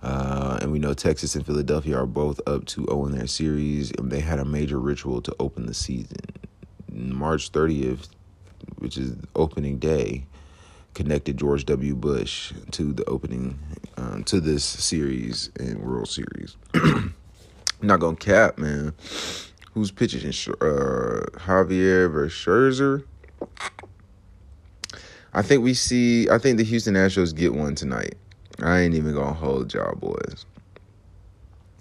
Uh, 0.02 0.60
and 0.62 0.72
we 0.72 0.80
know 0.80 0.94
Texas 0.94 1.36
and 1.36 1.46
Philadelphia 1.46 1.98
are 1.98 2.06
both 2.06 2.40
up 2.48 2.64
2 2.64 2.86
0 2.86 3.08
in 3.08 3.18
their 3.18 3.28
series. 3.28 3.92
And 3.92 4.10
they 4.10 4.22
had 4.22 4.40
a 4.40 4.46
major 4.46 4.80
ritual 4.80 5.22
to 5.24 5.36
open 5.42 5.66
the 5.66 5.74
season. 5.74 6.22
March 6.90 7.52
30th, 7.52 8.08
which 8.78 8.98
is 8.98 9.14
opening 9.36 9.78
day, 9.78 10.26
connected 10.94 11.36
George 11.36 11.66
W. 11.66 11.96
Bush 11.96 12.54
to 12.72 12.94
the 12.94 13.04
opening, 13.10 13.60
um, 13.98 14.24
to 14.24 14.40
this 14.40 14.64
series 14.64 15.50
and 15.60 15.80
World 15.80 16.08
Series. 16.08 16.56
Not 17.82 18.00
to 18.00 18.16
cap, 18.16 18.58
man. 18.58 18.94
Who's 19.80 19.92
pitching? 19.92 20.28
Uh, 20.28 21.24
Javier 21.40 22.12
versus 22.12 22.34
Scherzer. 22.34 23.06
I 25.34 25.42
think 25.42 25.64
we 25.64 25.74
see. 25.74 26.30
I 26.30 26.38
think 26.38 26.58
the 26.58 26.66
Houston 26.66 26.96
Astros 26.96 27.34
get 27.34 27.54
one 27.54 27.76
tonight. 27.76 28.16
I 28.62 28.80
ain't 28.80 28.94
even 28.94 29.14
gonna 29.14 29.32
hold 29.32 29.74
y'all 29.74 29.96
boys. 29.96 30.46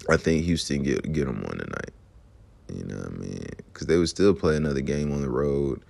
I 0.09 0.15
think 0.15 0.45
Houston 0.45 0.83
get 0.83 1.11
get 1.11 1.25
them 1.25 1.43
one 1.43 1.57
tonight. 1.57 1.91
You 2.73 2.85
know 2.85 2.95
what 2.99 3.07
I 3.07 3.17
mean? 3.17 3.45
Because 3.73 3.87
they 3.87 3.97
would 3.97 4.07
still 4.07 4.33
play 4.33 4.55
another 4.55 4.79
game 4.79 5.11
on 5.11 5.21
the 5.21 5.29
road. 5.29 5.81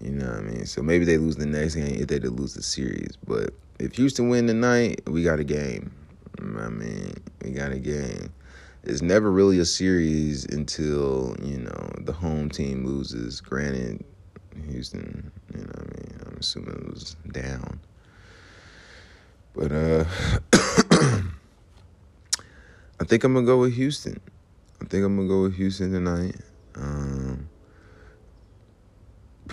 You 0.00 0.10
know 0.10 0.26
what 0.26 0.38
I 0.38 0.40
mean? 0.40 0.66
So 0.66 0.82
maybe 0.82 1.04
they 1.04 1.16
lose 1.16 1.36
the 1.36 1.46
next 1.46 1.76
game 1.76 1.94
if 1.94 2.08
they 2.08 2.18
did 2.18 2.36
lose 2.36 2.54
the 2.54 2.62
series. 2.64 3.16
But 3.24 3.50
if 3.78 3.94
Houston 3.94 4.30
win 4.30 4.48
tonight, 4.48 5.00
we 5.06 5.22
got 5.22 5.38
a 5.38 5.44
game. 5.44 5.92
I 6.40 6.70
mean, 6.70 7.12
we 7.40 7.50
got 7.50 7.70
a 7.70 7.78
game 7.78 8.32
it's 8.86 9.02
never 9.02 9.30
really 9.30 9.58
a 9.58 9.64
series 9.64 10.44
until 10.46 11.36
you 11.42 11.58
know 11.58 11.90
the 12.00 12.12
home 12.12 12.48
team 12.48 12.86
loses. 12.86 13.40
Granted, 13.40 14.04
Houston, 14.70 15.32
you 15.54 15.62
know, 15.62 15.72
I 15.76 15.82
mean, 15.82 16.20
I'm 16.26 16.36
assuming 16.38 16.76
it 16.76 16.88
was 16.88 17.16
down, 17.32 17.80
but 19.54 19.72
uh, 19.72 20.04
I 23.00 23.04
think 23.04 23.24
I'm 23.24 23.34
gonna 23.34 23.44
go 23.44 23.58
with 23.58 23.74
Houston. 23.74 24.20
I 24.80 24.84
think 24.84 25.04
I'm 25.04 25.16
gonna 25.16 25.28
go 25.28 25.42
with 25.42 25.56
Houston 25.56 25.92
tonight. 25.92 26.36
Um, 26.76 27.48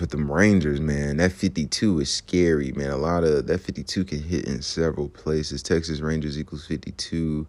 with 0.00 0.10
them 0.10 0.30
Rangers, 0.30 0.80
man. 0.80 1.18
That 1.18 1.32
52 1.32 2.00
is 2.00 2.12
scary, 2.12 2.72
man. 2.72 2.90
A 2.90 2.96
lot 2.96 3.24
of 3.24 3.46
that 3.46 3.58
52 3.58 4.04
can 4.04 4.22
hit 4.22 4.46
in 4.46 4.60
several 4.60 5.08
places. 5.08 5.62
Texas 5.62 6.00
Rangers 6.00 6.38
equals 6.38 6.66
52. 6.66 7.46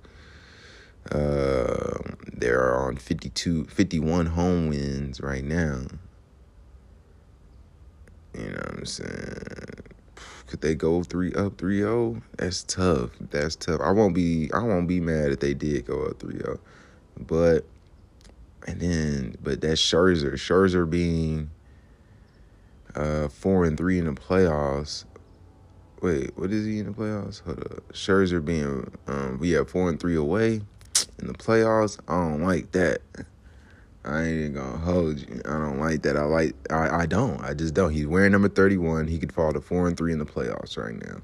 Uh, 1.11 1.99
they're 2.33 2.75
on 2.75 2.97
52, 2.97 3.65
51 3.65 4.25
home 4.27 4.69
wins 4.69 5.21
right 5.21 5.43
now. 5.43 5.81
You 8.33 8.49
know 8.49 8.57
what 8.57 8.77
I'm 8.79 8.85
saying? 8.85 9.85
Could 10.47 10.61
they 10.61 10.75
go 10.75 11.03
three 11.03 11.33
up 11.33 11.57
3-0? 11.57 12.21
That's 12.37 12.63
tough. 12.63 13.11
That's 13.19 13.55
tough. 13.55 13.81
I 13.81 13.91
won't 13.91 14.13
be 14.13 14.49
I 14.53 14.59
won't 14.59 14.87
be 14.87 14.99
mad 14.99 15.31
if 15.31 15.39
they 15.39 15.53
did 15.53 15.85
go 15.85 16.03
up 16.03 16.19
3-0. 16.19 16.59
But 17.17 17.65
and 18.67 18.81
then 18.81 19.35
but 19.41 19.61
that 19.61 19.77
Scherzer, 19.77 20.33
Scherzer 20.33 20.89
being 20.89 21.49
uh 22.95 23.27
four 23.29 23.65
and 23.65 23.77
three 23.77 23.99
in 23.99 24.05
the 24.05 24.11
playoffs. 24.11 25.05
Wait, 26.01 26.37
what 26.37 26.51
is 26.51 26.65
he 26.65 26.79
in 26.79 26.87
the 26.87 26.91
playoffs? 26.91 27.41
Hold 27.43 27.59
up. 27.59 27.93
Scherzer 27.93 28.43
being 28.43 28.91
um 29.07 29.39
we 29.39 29.51
have 29.51 29.69
four 29.69 29.89
and 29.89 29.99
three 29.99 30.15
away 30.15 30.61
in 31.19 31.27
the 31.27 31.33
playoffs. 31.33 31.99
I 32.07 32.13
don't 32.13 32.43
like 32.43 32.71
that. 32.71 32.99
I 34.03 34.23
ain't 34.23 34.55
gonna 34.55 34.77
hold 34.77 35.19
you. 35.19 35.41
I 35.45 35.51
don't 35.51 35.79
like 35.79 36.03
that. 36.03 36.15
I 36.15 36.23
like 36.23 36.55
I, 36.69 37.01
I 37.01 37.05
don't. 37.07 37.41
I 37.43 37.53
just 37.53 37.73
don't. 37.73 37.91
He's 37.91 38.05
wearing 38.05 38.33
number 38.33 38.49
31. 38.49 39.07
He 39.07 39.17
could 39.17 39.33
fall 39.33 39.51
to 39.51 39.61
four 39.61 39.87
and 39.87 39.97
three 39.97 40.13
in 40.13 40.19
the 40.19 40.25
playoffs 40.25 40.77
right 40.77 40.95
now. 41.07 41.21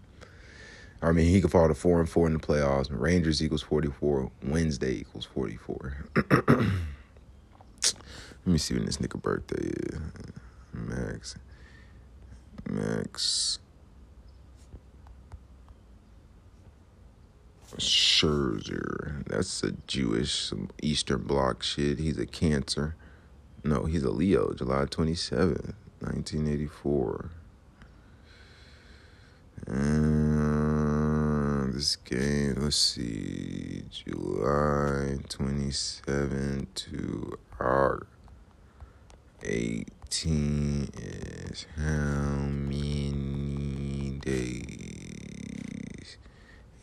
I 1.03 1.11
mean, 1.11 1.29
he 1.29 1.41
could 1.41 1.51
fall 1.51 1.67
to 1.67 1.75
four 1.75 1.99
and 1.99 2.09
four 2.09 2.27
in 2.27 2.33
the 2.33 2.39
playoffs. 2.39 2.87
Rangers 2.91 3.41
equals 3.43 3.63
44. 3.63 4.31
Wednesday 4.43 4.99
equals 4.99 5.25
44. 5.25 5.97
Let 6.37 6.57
me 8.45 8.57
see 8.57 8.75
when 8.75 8.85
this 8.85 8.97
nigga 8.97 9.21
birthday 9.21 9.67
is. 9.67 9.99
Max. 10.73 11.35
Max. 12.67 13.59
Scherzer. 17.77 19.25
That's 19.27 19.63
a 19.63 19.71
Jewish, 19.87 20.51
Eastern 20.81 21.23
Bloc 21.23 21.63
shit. 21.63 21.99
He's 21.99 22.17
a 22.17 22.25
Cancer. 22.25 22.95
No, 23.63 23.85
he's 23.85 24.03
a 24.03 24.11
Leo. 24.11 24.53
July 24.53 24.85
27th, 24.85 25.73
1984. 25.99 27.29
And 29.67 31.73
this 31.73 31.95
game, 31.95 32.55
let's 32.57 32.75
see, 32.75 33.83
July 33.89 35.19
27 35.29 36.67
to 36.73 37.39
our 37.59 38.07
18 39.43 40.89
is 40.97 41.67
how 41.77 42.47
many 42.47 44.19
days? 44.19 44.80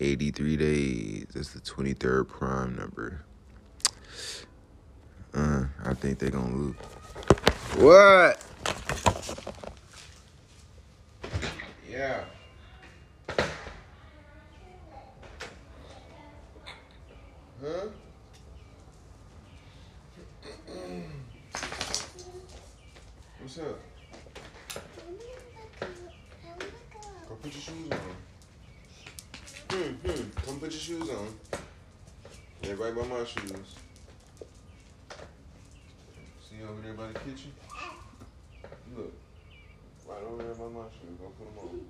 83 0.01 0.57
days. 0.57 1.27
That's 1.35 1.53
the 1.53 1.61
23rd 1.61 2.29
prime 2.29 2.77
number. 2.77 3.23
Uh, 5.35 5.65
I 5.85 5.95
think 5.95 6.19
they're 6.19 6.31
gonna 6.31 6.55
lose. 6.55 6.77
What? 7.77 8.43
Yeah. 11.91 12.25
Huh? 17.61 17.89
What's 23.41 23.59
up? 23.59 23.81
Go 27.29 27.35
put 27.43 27.53
your 27.53 27.63
shoes 27.63 27.91
on. 27.91 27.99
Hmm, 29.71 29.93
hmm. 30.09 30.31
Come 30.47 30.61
put 30.61 30.73
your 30.73 30.81
shoes 30.81 31.11
on. 31.11 31.29
Yeah, 32.63 32.73
right 32.79 32.95
by 32.95 33.03
my 33.03 33.25
shoes. 33.25 33.77
See 36.49 36.63
over 36.63 36.81
there 36.83 36.95
by 36.95 37.09
the 37.09 37.19
kitchen? 37.21 37.53
Look. 38.97 39.13
Right 40.07 40.23
over 40.27 40.43
there 40.43 40.55
by 40.55 40.69
my 40.69 40.85
shoes. 40.91 41.19
Go 41.21 41.33
put 41.39 41.55
them 41.55 41.59
on. 41.65 41.87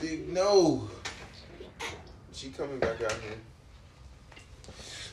Big 0.00 0.28
no. 0.32 0.88
She 2.32 2.50
coming 2.50 2.78
back 2.78 3.02
out 3.02 3.12
here. 3.12 3.38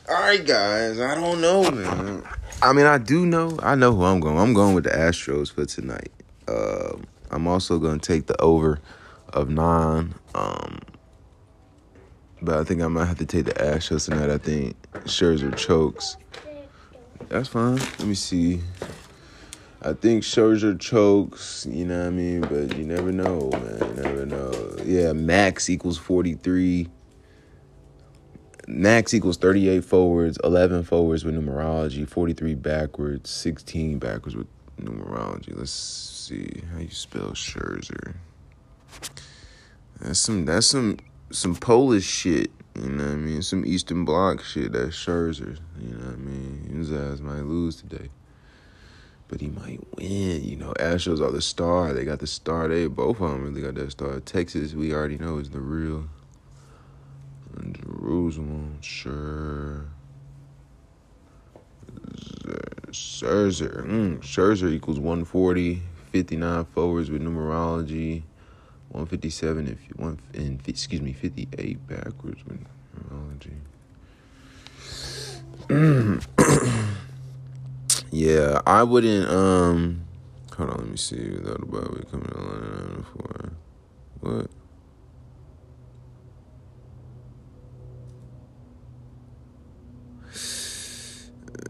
All 0.08 0.20
right, 0.20 0.44
guys. 0.44 0.98
I 1.00 1.14
don't 1.14 1.40
know, 1.40 1.70
man. 1.70 2.24
I 2.62 2.72
mean, 2.72 2.86
I 2.86 2.98
do 2.98 3.24
know. 3.24 3.58
I 3.62 3.74
know 3.76 3.94
who 3.94 4.04
I'm 4.04 4.20
going. 4.20 4.38
I'm 4.38 4.52
going 4.52 4.74
with 4.74 4.84
the 4.84 4.90
Astros 4.90 5.52
for 5.52 5.64
tonight. 5.64 6.10
Um, 6.48 7.04
I'm 7.30 7.46
also 7.46 7.78
going 7.78 8.00
to 8.00 8.06
take 8.06 8.26
the 8.26 8.40
over 8.40 8.80
of 9.32 9.48
nine. 9.48 10.14
Um, 10.34 10.78
but 12.42 12.58
I 12.58 12.64
think 12.64 12.82
I 12.82 12.88
might 12.88 13.06
have 13.06 13.18
to 13.18 13.26
take 13.26 13.44
the 13.44 13.54
Astros 13.54 14.06
tonight. 14.06 14.30
I 14.30 14.38
think 14.38 14.76
Scherzer 15.04 15.54
chokes. 15.56 16.16
That's 17.28 17.48
fine. 17.48 17.76
Let 17.76 18.04
me 18.04 18.14
see. 18.14 18.60
I 19.82 19.92
think 19.94 20.24
Scherzer 20.24 20.78
chokes, 20.78 21.66
you 21.70 21.86
know 21.86 22.00
what 22.00 22.06
I 22.06 22.10
mean? 22.10 22.40
But 22.42 22.76
you 22.76 22.84
never 22.84 23.12
know, 23.12 23.50
man. 23.52 23.96
You 23.96 24.02
never 24.02 24.26
know. 24.26 24.76
Yeah, 24.84 25.12
max 25.12 25.70
equals 25.70 25.96
43. 25.96 26.88
Max 28.66 29.14
equals 29.14 29.36
38 29.36 29.84
forwards, 29.84 30.38
11 30.44 30.84
forwards 30.84 31.24
with 31.24 31.34
numerology, 31.34 32.06
43 32.06 32.54
backwards, 32.54 33.30
16 33.30 33.98
backwards 33.98 34.36
with 34.36 34.46
numerology. 34.80 35.56
Let's 35.56 35.70
see 35.70 36.62
how 36.72 36.80
you 36.80 36.90
spell 36.90 37.30
Scherzer. 37.30 38.14
That's 40.00 40.18
some 40.18 40.44
that's 40.44 40.66
some 40.66 40.98
some 41.30 41.54
Polish 41.54 42.04
shit, 42.04 42.50
you 42.74 42.88
know 42.88 43.04
what 43.04 43.12
I 43.12 43.16
mean? 43.16 43.42
Some 43.42 43.64
Eastern 43.66 44.04
Bloc 44.04 44.42
shit, 44.42 44.72
that's 44.72 44.96
Scherzer, 44.96 45.58
you 45.78 45.94
know 45.94 46.06
what 46.06 46.14
I 46.14 46.18
mean? 46.18 46.72
His 46.74 46.92
ass 46.92 47.20
might 47.20 47.42
lose 47.42 47.76
today. 47.76 48.08
But 49.28 49.40
he 49.40 49.48
might 49.48 49.80
win, 49.96 50.42
you 50.42 50.56
know. 50.56 50.72
Astros 50.80 51.20
are 51.20 51.30
the 51.30 51.40
star. 51.40 51.92
They 51.92 52.04
got 52.04 52.18
the 52.18 52.26
star. 52.26 52.66
They 52.66 52.88
both 52.88 53.20
of 53.20 53.30
them 53.30 53.44
really 53.44 53.62
got 53.62 53.76
that 53.76 53.92
star. 53.92 54.18
Texas, 54.18 54.74
we 54.74 54.92
already 54.92 55.18
know 55.18 55.38
is 55.38 55.50
the 55.50 55.60
real. 55.60 56.08
Jerusalem, 57.72 58.78
sure. 58.80 59.86
Scherzer, 62.90 63.86
mm, 63.86 64.18
Scherzer 64.18 64.72
equals 64.72 64.98
140, 64.98 65.80
59 66.12 66.64
forwards 66.66 67.10
with 67.10 67.22
numerology, 67.22 68.22
157 68.88 69.66
and 69.66 69.78
one 69.96 70.18
and 70.34 70.60
excuse 70.66 71.00
me, 71.00 71.12
58 71.12 71.86
backwards 71.86 72.44
with 72.46 72.58
numerology. 72.96 73.52
yeah, 78.10 78.60
I 78.66 78.82
wouldn't. 78.82 79.30
Um, 79.30 80.02
hold 80.56 80.70
on, 80.70 80.78
let 80.78 80.88
me 80.88 80.96
see. 80.96 81.30
Without 81.30 81.62
a 81.62 81.66
Bible 81.66 82.00
coming 82.10 82.26
to 82.26 82.38
London 82.38 83.06
for 83.12 83.52
what? 84.20 84.50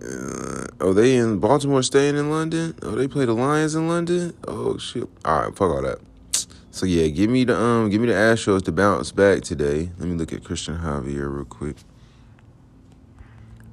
Uh, 0.02 0.66
oh, 0.80 0.92
they 0.92 1.16
in 1.16 1.38
Baltimore 1.38 1.82
staying 1.82 2.16
in 2.16 2.30
London? 2.30 2.74
Oh, 2.82 2.92
they 2.92 3.08
play 3.08 3.24
the 3.24 3.34
Lions 3.34 3.74
in 3.74 3.88
London? 3.88 4.34
Oh 4.46 4.78
shit. 4.78 5.08
Alright, 5.26 5.56
fuck 5.56 5.70
all 5.70 5.82
that. 5.82 5.98
So 6.70 6.86
yeah, 6.86 7.08
give 7.08 7.28
me 7.28 7.44
the 7.44 7.56
um 7.56 7.90
give 7.90 8.00
me 8.00 8.06
the 8.06 8.14
Astros 8.14 8.62
to 8.64 8.72
bounce 8.72 9.12
back 9.12 9.42
today. 9.42 9.90
Let 9.98 10.08
me 10.08 10.16
look 10.16 10.32
at 10.32 10.42
Cristian 10.42 10.80
Javier 10.82 11.34
real 11.34 11.44
quick. 11.44 11.76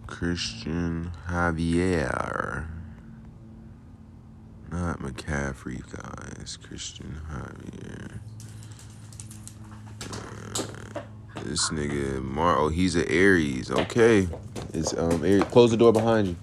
Cristian 0.08 1.12
Javier. 1.30 2.68
Not 4.72 5.00
McCaffrey, 5.00 5.82
guys. 5.92 6.58
Cristian 6.62 7.22
Javier. 7.32 8.20
Uh, 10.96 11.02
this 11.48 11.70
nigga 11.70 12.22
Mar 12.22 12.58
oh 12.58 12.70
he's 12.70 12.96
an 12.96 13.06
Aries. 13.08 13.72
Okay. 13.72 14.28
It's 14.74 14.94
um 14.98 15.24
Aries. 15.24 15.44
close 15.46 15.72
the 15.72 15.78
door 15.78 15.94
behind 15.94 16.28
you. 16.28 16.36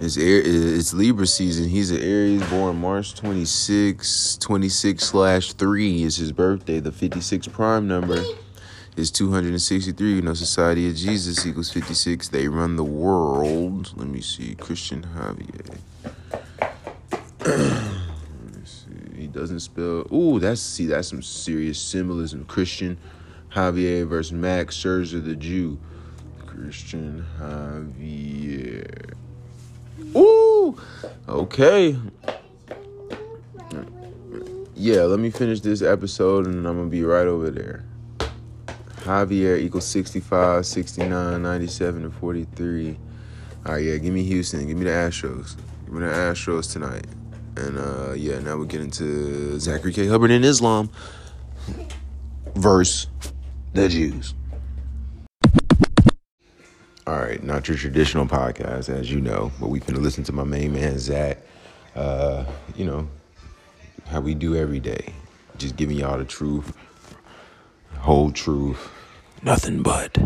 It's 0.00 0.16
Air 0.16 0.40
it's 0.44 0.94
Libra 0.94 1.26
season. 1.26 1.68
He's 1.68 1.90
an 1.90 2.00
Aries 2.02 2.42
born 2.48 2.80
March 2.80 3.14
26, 3.14 4.38
26 4.38 5.04
slash 5.04 5.52
3 5.52 6.02
is 6.02 6.16
his 6.16 6.32
birthday. 6.32 6.80
The 6.80 6.92
56 6.92 7.48
prime 7.48 7.86
number 7.86 8.24
is 8.96 9.10
263. 9.10 10.14
You 10.14 10.22
know, 10.22 10.34
Society 10.34 10.88
of 10.88 10.96
Jesus 10.96 11.46
equals 11.46 11.70
56. 11.70 12.28
They 12.28 12.48
run 12.48 12.76
the 12.76 12.84
world. 12.84 13.92
Let 13.96 14.08
me 14.08 14.20
see. 14.20 14.54
Cristian 14.54 15.04
Javier. 15.14 15.78
Let 17.46 18.56
me 18.56 18.64
see. 18.64 19.20
He 19.20 19.26
doesn't 19.26 19.60
spell. 19.60 20.06
Ooh, 20.12 20.38
that's 20.40 20.60
see, 20.60 20.86
that's 20.86 21.08
some 21.08 21.22
serious 21.22 21.78
symbolism. 21.78 22.46
Christian 22.46 22.96
Javier 23.54 24.06
versus 24.06 24.32
Max 24.32 24.76
Scherzer, 24.76 25.24
the 25.24 25.36
Jew. 25.36 25.78
Cristian 26.44 27.24
Javier. 27.38 29.12
Ooh, 30.16 30.76
Okay. 31.28 31.96
Yeah, 34.76 35.02
let 35.02 35.20
me 35.20 35.30
finish 35.30 35.60
this 35.60 35.82
episode 35.82 36.46
and 36.46 36.66
I'm 36.66 36.76
gonna 36.76 36.90
be 36.90 37.04
right 37.04 37.26
over 37.26 37.50
there. 37.50 37.84
Javier 39.02 39.58
equals 39.58 39.86
65, 39.86 40.66
69, 40.66 41.42
97, 41.42 42.04
and 42.04 42.14
43. 42.14 42.98
All 43.66 43.72
right, 43.72 43.84
yeah, 43.84 43.96
give 43.98 44.12
me 44.12 44.24
Houston. 44.24 44.66
Give 44.66 44.76
me 44.76 44.84
the 44.84 44.90
Astros. 44.90 45.56
Give 45.84 45.94
me 45.94 46.00
the 46.00 46.12
Astros 46.12 46.72
tonight. 46.72 47.06
And 47.56 47.78
uh, 47.78 48.12
yeah, 48.14 48.40
now 48.40 48.56
we 48.56 48.66
get 48.66 48.80
into 48.80 49.58
Zachary 49.60 49.92
K. 49.92 50.08
Hubbard 50.08 50.32
and 50.32 50.44
Islam 50.44 50.90
verse 52.54 53.08
the 53.74 53.88
Jews. 53.88 54.34
All 57.06 57.18
right, 57.18 57.42
not 57.42 57.68
your 57.68 57.76
traditional 57.76 58.24
podcast, 58.24 58.88
as 58.88 59.10
you 59.10 59.20
know, 59.20 59.50
but 59.60 59.68
we 59.68 59.80
finna 59.80 60.00
listen 60.00 60.24
to 60.24 60.32
my 60.32 60.44
main 60.44 60.72
man 60.72 60.98
Zach. 60.98 61.38
Uh, 61.94 62.46
you 62.76 62.86
know 62.86 63.08
how 64.06 64.20
we 64.20 64.34
do 64.34 64.56
every 64.56 64.80
day, 64.80 65.12
just 65.58 65.76
giving 65.76 65.96
y'all 65.96 66.16
the 66.16 66.24
truth, 66.24 66.72
whole 67.98 68.30
truth, 68.30 68.90
nothing 69.42 69.82
but. 69.82 70.16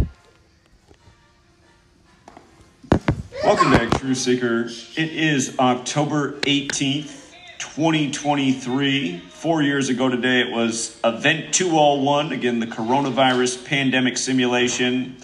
Welcome 3.42 3.70
back, 3.70 3.98
Truth 3.98 4.18
Seeker. 4.18 4.64
It 4.96 5.10
is 5.10 5.58
October 5.58 6.32
18th, 6.42 7.32
2023. 7.58 9.22
Four 9.38 9.62
years 9.62 9.88
ago 9.88 10.08
today, 10.08 10.40
it 10.40 10.50
was 10.50 10.98
Event 11.04 11.54
201, 11.54 12.32
again, 12.32 12.58
the 12.58 12.66
coronavirus 12.66 13.64
pandemic 13.64 14.18
simulation, 14.18 15.16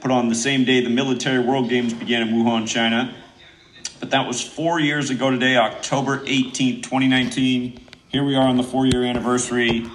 put 0.00 0.10
on 0.10 0.28
the 0.28 0.34
same 0.34 0.64
day 0.64 0.82
the 0.82 0.90
military 0.90 1.38
world 1.38 1.68
games 1.68 1.94
began 1.94 2.26
in 2.26 2.34
Wuhan, 2.34 2.66
China. 2.66 3.14
But 4.00 4.10
that 4.10 4.26
was 4.26 4.42
four 4.42 4.80
years 4.80 5.10
ago 5.10 5.30
today, 5.30 5.56
October 5.56 6.18
18th, 6.18 6.82
2019. 6.82 7.80
Here 8.08 8.24
we 8.24 8.34
are 8.34 8.48
on 8.48 8.56
the 8.56 8.64
four 8.64 8.86
year 8.86 9.04
anniversary, 9.04 9.88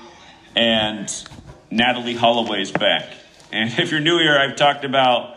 and 0.55 1.07
Natalee 1.69 2.15
Holloway's 2.15 2.71
back. 2.71 3.09
And 3.51 3.73
if 3.77 3.91
you're 3.91 3.99
new 3.99 4.19
here, 4.19 4.37
I've 4.37 4.55
talked 4.55 4.85
about 4.85 5.35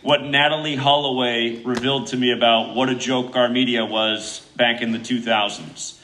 what 0.00 0.20
Natalee 0.20 0.78
Holloway 0.78 1.62
revealed 1.64 2.06
to 2.08 2.16
me 2.16 2.32
about 2.32 2.74
what 2.74 2.88
a 2.88 2.94
joke 2.94 3.36
our 3.36 3.50
media 3.50 3.84
was 3.84 4.40
back 4.56 4.80
in 4.80 4.92
the 4.92 4.98
2000s. 4.98 6.00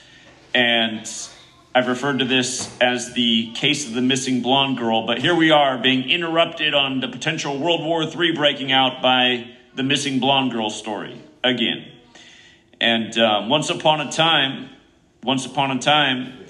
And 0.53 1.09
I've 1.73 1.87
referred 1.87 2.19
to 2.19 2.25
this 2.25 2.69
as 2.81 3.13
the 3.13 3.53
case 3.53 3.87
of 3.87 3.95
the 3.95 4.03
missing 4.03 4.43
blonde 4.43 4.77
girl, 4.77 5.07
but 5.07 5.19
here 5.19 5.37
we 5.37 5.53
are 5.53 5.79
being 5.79 6.11
interrupted 6.11 6.75
on 6.75 6.99
the 6.99 7.07
potential 7.07 7.57
World 7.61 7.85
War 7.85 8.03
III 8.03 8.33
breaking 8.33 8.73
out 8.73 9.01
by 9.01 9.49
the 9.77 9.85
missing 9.85 10.19
blonde 10.19 10.51
girl 10.51 10.69
story 10.69 11.23
again. 11.45 11.87
And 12.81 13.17
um, 13.19 13.49
once 13.49 13.71
upon 13.71 14.01
a 14.01 14.11
time, 14.11 14.69
once 15.23 15.47
upon 15.47 15.71
a 15.71 15.79
time, 15.79 16.45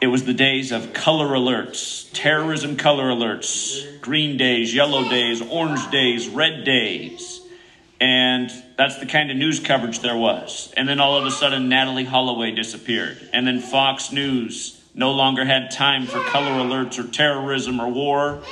it 0.00 0.06
was 0.06 0.24
the 0.24 0.34
days 0.34 0.70
of 0.70 0.92
color 0.92 1.30
alerts, 1.30 2.08
terrorism 2.12 2.76
color 2.76 3.06
alerts, 3.06 4.00
green 4.02 4.36
days, 4.36 4.72
yellow 4.72 5.02
days, 5.08 5.42
orange 5.42 5.90
days, 5.90 6.28
red 6.28 6.62
days. 6.62 7.40
And 8.00 8.50
that's 8.76 8.98
the 8.98 9.06
kind 9.06 9.30
of 9.30 9.36
news 9.36 9.60
coverage 9.60 10.00
there 10.00 10.16
was. 10.16 10.72
And 10.76 10.88
then 10.88 11.00
all 11.00 11.16
of 11.16 11.24
a 11.24 11.30
sudden, 11.30 11.68
Natalee 11.68 12.06
Holloway 12.06 12.50
disappeared. 12.50 13.18
And 13.32 13.46
then 13.46 13.60
Fox 13.60 14.12
News 14.12 14.80
no 14.94 15.12
longer 15.12 15.44
had 15.44 15.70
time 15.70 16.06
for 16.06 16.20
color 16.24 16.50
alerts 16.50 16.98
or 16.98 17.08
terrorism 17.08 17.80
or 17.80 17.88
war. 17.88 18.42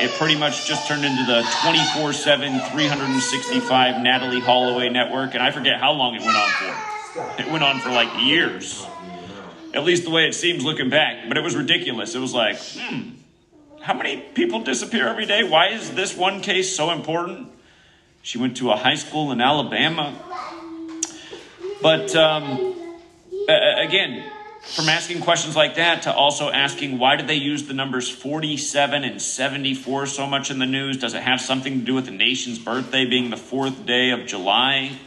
It 0.00 0.10
pretty 0.12 0.36
much 0.36 0.66
just 0.66 0.88
turned 0.88 1.04
into 1.04 1.24
the 1.24 1.46
24 1.62 2.12
7, 2.12 2.58
365 2.70 3.94
Natalee 3.96 4.40
Holloway 4.40 4.88
network. 4.88 5.34
And 5.34 5.42
I 5.42 5.50
forget 5.50 5.78
how 5.78 5.92
long 5.92 6.14
it 6.14 6.22
went 6.22 6.36
on 6.36 6.48
for. 6.50 7.42
It 7.42 7.50
went 7.50 7.64
on 7.64 7.80
for 7.80 7.90
like 7.90 8.08
years. 8.22 8.86
At 9.74 9.84
least 9.84 10.04
the 10.04 10.10
way 10.10 10.26
it 10.26 10.34
seems 10.34 10.64
looking 10.64 10.90
back. 10.90 11.28
But 11.28 11.36
it 11.36 11.42
was 11.42 11.54
ridiculous. 11.54 12.14
It 12.14 12.18
was 12.18 12.34
like, 12.34 12.58
hmm, 12.58 13.10
how 13.80 13.94
many 13.94 14.18
people 14.34 14.62
disappear 14.62 15.08
every 15.08 15.26
day? 15.26 15.44
Why 15.44 15.68
is 15.68 15.92
this 15.92 16.16
one 16.16 16.40
case 16.40 16.74
so 16.74 16.90
important? 16.90 17.48
She 18.22 18.38
went 18.38 18.56
to 18.58 18.70
a 18.70 18.76
high 18.76 18.94
school 18.94 19.32
in 19.32 19.40
Alabama. 19.40 20.14
But 21.82 22.14
um, 22.14 22.74
again, 23.48 24.30
from 24.74 24.88
asking 24.88 25.22
questions 25.22 25.56
like 25.56 25.76
that 25.76 26.02
to 26.02 26.12
also 26.12 26.50
asking 26.50 26.98
why 26.98 27.16
did 27.16 27.26
they 27.26 27.34
use 27.34 27.66
the 27.66 27.74
numbers 27.74 28.08
47 28.10 29.04
and 29.04 29.20
74 29.20 30.06
so 30.06 30.26
much 30.26 30.50
in 30.50 30.58
the 30.58 30.66
news? 30.66 30.98
Does 30.98 31.14
it 31.14 31.22
have 31.22 31.40
something 31.40 31.80
to 31.80 31.84
do 31.84 31.94
with 31.94 32.04
the 32.04 32.10
nation's 32.10 32.58
birthday 32.58 33.06
being 33.06 33.30
the 33.30 33.36
fourth 33.36 33.86
day 33.86 34.10
of 34.10 34.26
July? 34.26 34.98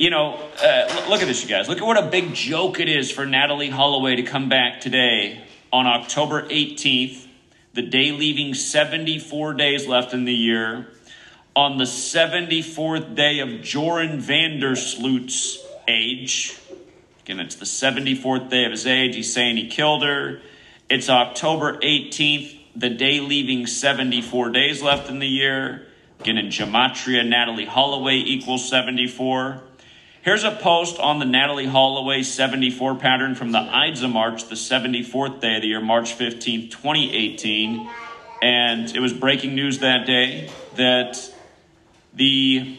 you 0.00 0.08
know, 0.08 0.32
uh, 0.64 1.06
look 1.10 1.20
at 1.20 1.26
this, 1.26 1.42
you 1.42 1.48
guys. 1.48 1.68
Look 1.68 1.76
at 1.76 1.84
what 1.84 2.02
a 2.02 2.08
big 2.08 2.32
joke 2.32 2.80
it 2.80 2.88
is 2.88 3.10
for 3.10 3.26
Natalee 3.26 3.70
Holloway 3.70 4.16
to 4.16 4.22
come 4.22 4.48
back 4.48 4.80
today 4.80 5.44
on 5.70 5.86
October 5.86 6.48
18th, 6.48 7.26
the 7.74 7.82
day 7.82 8.10
leaving 8.10 8.54
74 8.54 9.52
days 9.52 9.86
left 9.86 10.14
in 10.14 10.24
the 10.24 10.32
year, 10.32 10.88
on 11.60 11.76
the 11.76 11.84
74th 11.84 13.14
day 13.14 13.40
of 13.40 13.60
Joran 13.60 14.18
van 14.18 14.60
der 14.60 14.74
Sloot's 14.76 15.62
age. 15.86 16.58
Again, 17.22 17.38
it's 17.38 17.56
the 17.56 17.66
74th 17.66 18.48
day 18.48 18.64
of 18.64 18.70
his 18.70 18.86
age. 18.86 19.14
He's 19.14 19.30
saying 19.30 19.58
he 19.58 19.68
killed 19.68 20.02
her. 20.02 20.40
It's 20.88 21.10
October 21.10 21.76
18th, 21.76 22.58
the 22.74 22.88
day 22.88 23.20
leaving 23.20 23.66
74 23.66 24.48
days 24.48 24.80
left 24.80 25.10
in 25.10 25.18
the 25.18 25.26
year. 25.26 25.86
Again, 26.20 26.38
in 26.38 26.46
Gematria, 26.46 27.28
Natalee 27.28 27.66
Holloway 27.66 28.16
equals 28.16 28.66
74. 28.66 29.62
Here's 30.22 30.44
a 30.44 30.52
post 30.52 30.98
on 30.98 31.18
the 31.18 31.26
Natalee 31.26 31.68
Holloway 31.68 32.22
74 32.22 32.94
pattern 32.94 33.34
from 33.34 33.52
the 33.52 33.58
Ides 33.58 34.00
of 34.00 34.08
March, 34.08 34.48
the 34.48 34.54
74th 34.54 35.42
day 35.42 35.56
of 35.56 35.60
the 35.62 35.68
year, 35.68 35.82
March 35.82 36.14
15, 36.14 36.70
2018. 36.70 37.90
And 38.40 38.96
it 38.96 39.00
was 39.00 39.12
breaking 39.12 39.54
news 39.54 39.80
that 39.80 40.06
day 40.06 40.48
that 40.76 41.34
the 42.14 42.78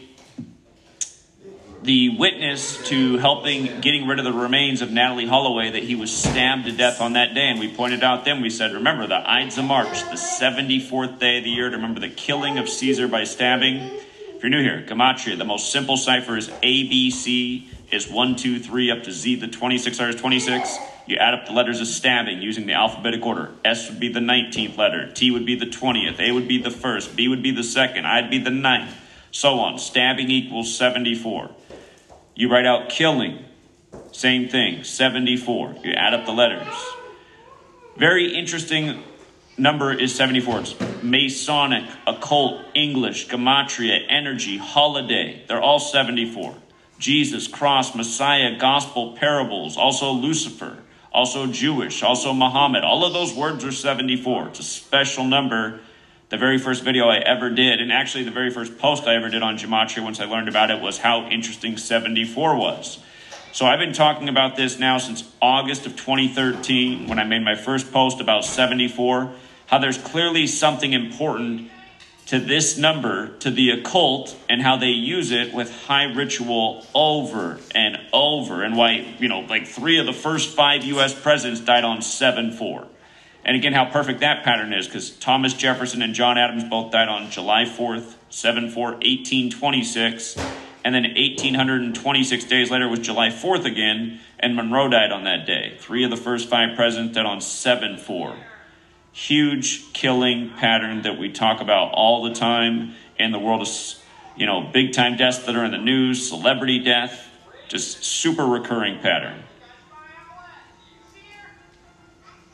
the 1.82 2.16
witness 2.16 2.80
to 2.88 3.18
helping 3.18 3.80
getting 3.80 4.06
rid 4.06 4.20
of 4.20 4.24
the 4.24 4.32
remains 4.32 4.82
of 4.82 4.90
Natalee 4.90 5.28
Holloway 5.28 5.72
that 5.72 5.82
he 5.82 5.96
was 5.96 6.14
stabbed 6.14 6.66
to 6.66 6.72
death 6.72 7.00
on 7.00 7.14
that 7.14 7.34
day. 7.34 7.48
And 7.48 7.58
we 7.58 7.74
pointed 7.74 8.04
out 8.04 8.24
then, 8.24 8.40
we 8.40 8.50
said, 8.50 8.72
remember 8.72 9.06
the 9.06 9.28
Ides 9.28 9.58
of 9.58 9.64
March, 9.64 10.00
the 10.02 10.16
74th 10.16 11.18
day 11.18 11.38
of 11.38 11.44
the 11.44 11.50
year, 11.50 11.70
to 11.70 11.76
remember 11.76 11.98
the 11.98 12.08
killing 12.08 12.58
of 12.58 12.68
Caesar 12.68 13.08
by 13.08 13.24
stabbing. 13.24 13.78
If 13.78 14.42
you're 14.42 14.50
new 14.50 14.62
here, 14.62 14.84
Gematria, 14.86 15.36
the 15.36 15.44
most 15.44 15.72
simple 15.72 15.96
cipher 15.96 16.36
is 16.36 16.48
ABC 16.62 17.66
is 17.90 18.08
1, 18.08 18.36
2, 18.36 18.60
3 18.60 18.90
up 18.90 19.02
to 19.04 19.12
Z, 19.12 19.36
the 19.36 19.48
26 19.48 19.98
letters 19.98 20.16
26. 20.16 20.78
You 21.06 21.16
add 21.16 21.34
up 21.34 21.46
the 21.46 21.52
letters 21.52 21.80
of 21.80 21.88
stabbing 21.88 22.40
using 22.42 22.66
the 22.66 22.72
alphabetic 22.74 23.26
order. 23.26 23.50
S 23.64 23.90
would 23.90 23.98
be 23.98 24.08
the 24.08 24.20
19th 24.20 24.76
letter, 24.78 25.10
T 25.12 25.30
would 25.30 25.44
be 25.44 25.56
the 25.56 25.66
20th, 25.66 26.20
A 26.20 26.32
would 26.32 26.48
be 26.48 26.62
the 26.62 26.70
first, 26.70 27.16
B 27.16 27.28
would 27.28 27.42
be 27.42 27.50
the 27.50 27.64
second, 27.64 28.06
I'd 28.06 28.30
be 28.30 28.38
the 28.38 28.50
ninth, 28.50 28.96
so 29.32 29.58
on. 29.58 29.78
Stabbing 29.78 30.30
equals 30.30 30.76
74. 30.76 31.50
You 32.36 32.48
write 32.50 32.66
out 32.66 32.88
killing, 32.88 33.44
same 34.12 34.48
thing, 34.48 34.84
74. 34.84 35.76
You 35.82 35.92
add 35.92 36.14
up 36.14 36.24
the 36.24 36.32
letters. 36.32 36.72
Very 37.96 38.34
interesting 38.34 39.02
number 39.58 39.92
is 39.92 40.14
74. 40.14 40.60
It's 40.60 40.74
Masonic, 41.02 41.90
occult, 42.06 42.62
English, 42.74 43.28
Gematria, 43.28 44.04
energy, 44.08 44.58
holiday. 44.58 45.44
They're 45.48 45.60
all 45.60 45.80
74. 45.80 46.54
Jesus, 46.98 47.48
cross, 47.48 47.94
Messiah, 47.94 48.56
gospel, 48.58 49.16
parables, 49.16 49.76
also 49.76 50.12
Lucifer, 50.12 50.78
also 51.12 51.46
Jewish, 51.46 52.02
also 52.02 52.32
Muhammad. 52.32 52.84
All 52.84 53.04
of 53.04 53.12
those 53.12 53.34
words 53.34 53.64
are 53.64 53.72
74. 53.72 54.48
It's 54.48 54.60
a 54.60 54.62
special 54.62 55.24
number. 55.24 55.80
The 56.32 56.38
very 56.38 56.56
first 56.56 56.82
video 56.82 57.08
I 57.08 57.18
ever 57.18 57.50
did, 57.50 57.82
and 57.82 57.92
actually 57.92 58.24
the 58.24 58.30
very 58.30 58.48
first 58.48 58.78
post 58.78 59.06
I 59.06 59.16
ever 59.16 59.28
did 59.28 59.42
on 59.42 59.58
Gematria 59.58 60.02
once 60.02 60.18
I 60.18 60.24
learned 60.24 60.48
about 60.48 60.70
it, 60.70 60.80
was 60.80 60.96
how 60.96 61.28
interesting 61.28 61.76
74 61.76 62.56
was. 62.56 63.00
So 63.52 63.66
I've 63.66 63.78
been 63.78 63.92
talking 63.92 64.30
about 64.30 64.56
this 64.56 64.78
now 64.78 64.96
since 64.96 65.30
August 65.42 65.84
of 65.84 65.94
2013 65.94 67.06
when 67.06 67.18
I 67.18 67.24
made 67.24 67.42
my 67.42 67.54
first 67.54 67.92
post 67.92 68.18
about 68.22 68.46
74 68.46 69.30
how 69.66 69.78
there's 69.78 69.98
clearly 69.98 70.46
something 70.46 70.94
important 70.94 71.70
to 72.28 72.40
this 72.40 72.78
number, 72.78 73.36
to 73.40 73.50
the 73.50 73.68
occult, 73.72 74.34
and 74.48 74.62
how 74.62 74.78
they 74.78 74.86
use 74.86 75.32
it 75.32 75.52
with 75.52 75.70
high 75.84 76.04
ritual 76.04 76.86
over 76.94 77.60
and 77.74 77.98
over, 78.10 78.62
and 78.62 78.74
why, 78.74 79.14
you 79.18 79.28
know, 79.28 79.40
like 79.40 79.66
three 79.66 79.98
of 79.98 80.06
the 80.06 80.14
first 80.14 80.56
five 80.56 80.82
U.S. 80.84 81.12
presidents 81.12 81.60
died 81.60 81.84
on 81.84 82.00
7 82.00 82.52
4. 82.52 82.88
And 83.44 83.56
again, 83.56 83.72
how 83.72 83.86
perfect 83.86 84.20
that 84.20 84.44
pattern 84.44 84.72
is, 84.72 84.86
because 84.86 85.10
Thomas 85.10 85.52
Jefferson 85.54 86.00
and 86.02 86.14
John 86.14 86.38
Adams 86.38 86.64
both 86.64 86.92
died 86.92 87.08
on 87.08 87.30
July 87.30 87.64
4th, 87.64 88.14
7 88.30 88.70
4, 88.70 88.84
1826. 88.92 90.36
And 90.84 90.94
then 90.94 91.02
1826 91.02 92.44
days 92.44 92.70
later 92.70 92.88
was 92.88 93.00
July 93.00 93.28
4th 93.28 93.64
again, 93.64 94.20
and 94.40 94.56
Monroe 94.56 94.88
died 94.88 95.12
on 95.12 95.24
that 95.24 95.46
day. 95.46 95.76
Three 95.78 96.04
of 96.04 96.10
the 96.10 96.16
first 96.16 96.48
five 96.48 96.76
presidents 96.76 97.14
died 97.14 97.26
on 97.26 97.40
7 97.40 97.98
4 97.98 98.36
huge 99.12 99.92
killing 99.92 100.50
pattern 100.50 101.02
that 101.02 101.18
we 101.18 101.30
talk 101.30 101.60
about 101.60 101.92
all 101.92 102.22
the 102.24 102.34
time 102.34 102.94
in 103.18 103.30
the 103.30 103.38
world 103.38 103.60
of 103.60 103.68
you 104.36 104.46
know, 104.46 104.62
big 104.72 104.92
time 104.92 105.16
deaths 105.16 105.40
that 105.40 105.54
are 105.54 105.64
in 105.64 105.70
the 105.70 105.78
news, 105.78 106.26
celebrity 106.26 106.78
death, 106.78 107.28
just 107.68 108.02
super 108.02 108.46
recurring 108.46 108.98
pattern. 108.98 109.42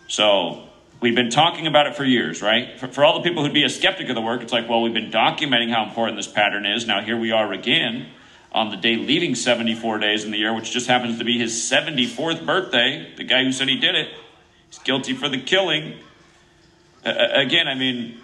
So 0.09 0.68
we've 1.01 1.15
been 1.15 1.31
talking 1.31 1.67
about 1.67 1.87
it 1.87 1.95
for 1.95 2.05
years, 2.05 2.43
right? 2.43 2.79
For, 2.79 2.89
for, 2.89 3.05
all 3.05 3.21
the 3.21 3.29
people 3.29 3.43
who'd 3.43 3.55
be 3.55 3.65
a 3.65 3.71
skeptic 3.71 4.09
of 4.09 4.15
the 4.15 4.21
work, 4.21 4.43
it's 4.43 4.53
like, 4.53 4.69
well, 4.69 4.83
we've 4.83 4.95
been 4.95 5.11
documenting 5.11 5.71
how 5.71 5.85
important 5.85 6.17
this 6.17 6.29
pattern 6.29 6.67
is. 6.67 6.87
Now 6.87 7.03
here 7.03 7.17
we 7.17 7.31
are 7.31 7.53
again 7.53 8.09
on 8.53 8.71
the 8.71 8.77
day 8.77 8.97
leaving 8.97 9.35
74 9.35 9.99
days 9.99 10.25
in 10.25 10.31
the 10.31 10.39
year, 10.39 10.55
which 10.55 10.71
just 10.71 10.87
happens 10.87 11.19
to 11.19 11.25
be 11.25 11.39
his 11.39 11.53
74th 11.53 12.45
birthday. 12.45 13.13
The 13.17 13.25
guy 13.25 13.45
who 13.45 13.53
said 13.53 13.69
he 13.69 13.79
did 13.79 13.95
it, 13.95 14.09
he's 14.69 14.79
guilty 14.81 15.15
for 15.15 15.29
the 15.29 15.41
killing. 15.41 15.99
Uh, 17.05 17.29
again, 17.35 17.69
I 17.69 17.75
mean, 17.75 18.19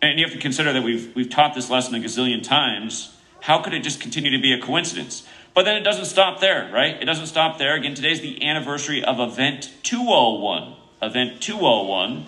and 0.00 0.18
you 0.18 0.24
have 0.24 0.34
to 0.34 0.40
consider 0.40 0.72
that 0.72 0.82
we've 0.82 1.14
we've 1.14 1.30
taught 1.30 1.54
this 1.54 1.70
lesson 1.70 1.94
a 1.94 1.98
gazillion 1.98 2.42
times. 2.42 3.16
How 3.40 3.62
could 3.62 3.72
it 3.72 3.82
just 3.82 4.00
continue 4.00 4.32
to 4.32 4.40
be 4.40 4.52
a 4.52 4.60
coincidence? 4.60 5.26
But 5.54 5.64
then 5.64 5.76
it 5.76 5.84
doesn't 5.84 6.06
stop 6.06 6.40
there, 6.40 6.70
right? 6.72 7.00
It 7.00 7.04
doesn't 7.04 7.26
stop 7.26 7.58
there. 7.58 7.74
Again, 7.74 7.94
today's 7.94 8.20
the 8.20 8.44
anniversary 8.46 9.04
of 9.04 9.20
Event 9.20 9.70
201. 9.82 10.74
Event 11.02 11.42
201. 11.42 12.26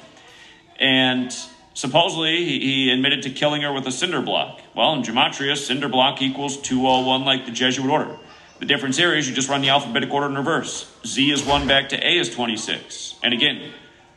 And 0.80 1.32
supposedly 1.74 2.44
he 2.58 2.90
admitted 2.90 3.22
to 3.22 3.30
killing 3.30 3.62
her 3.62 3.72
with 3.72 3.87
a 3.87 3.92
cinder 3.92 4.20
block. 4.20 4.60
Well, 4.74 4.92
in 4.94 5.02
Gematria, 5.02 5.56
cinder 5.56 5.88
block 5.88 6.20
equals 6.20 6.60
201 6.60 7.24
like 7.24 7.46
the 7.46 7.52
Jesuit 7.52 7.88
order. 7.88 8.18
The 8.58 8.66
difference 8.66 8.96
here 8.96 9.14
is 9.14 9.28
you 9.28 9.34
just 9.34 9.48
run 9.48 9.60
the 9.60 9.68
alphabetic 9.68 10.10
order 10.10 10.26
in 10.26 10.34
reverse. 10.34 10.92
Z 11.06 11.30
is 11.30 11.44
1 11.44 11.68
back 11.68 11.90
to 11.90 11.96
A 11.96 12.18
is 12.18 12.34
26. 12.34 13.16
And 13.22 13.32
again, 13.32 13.72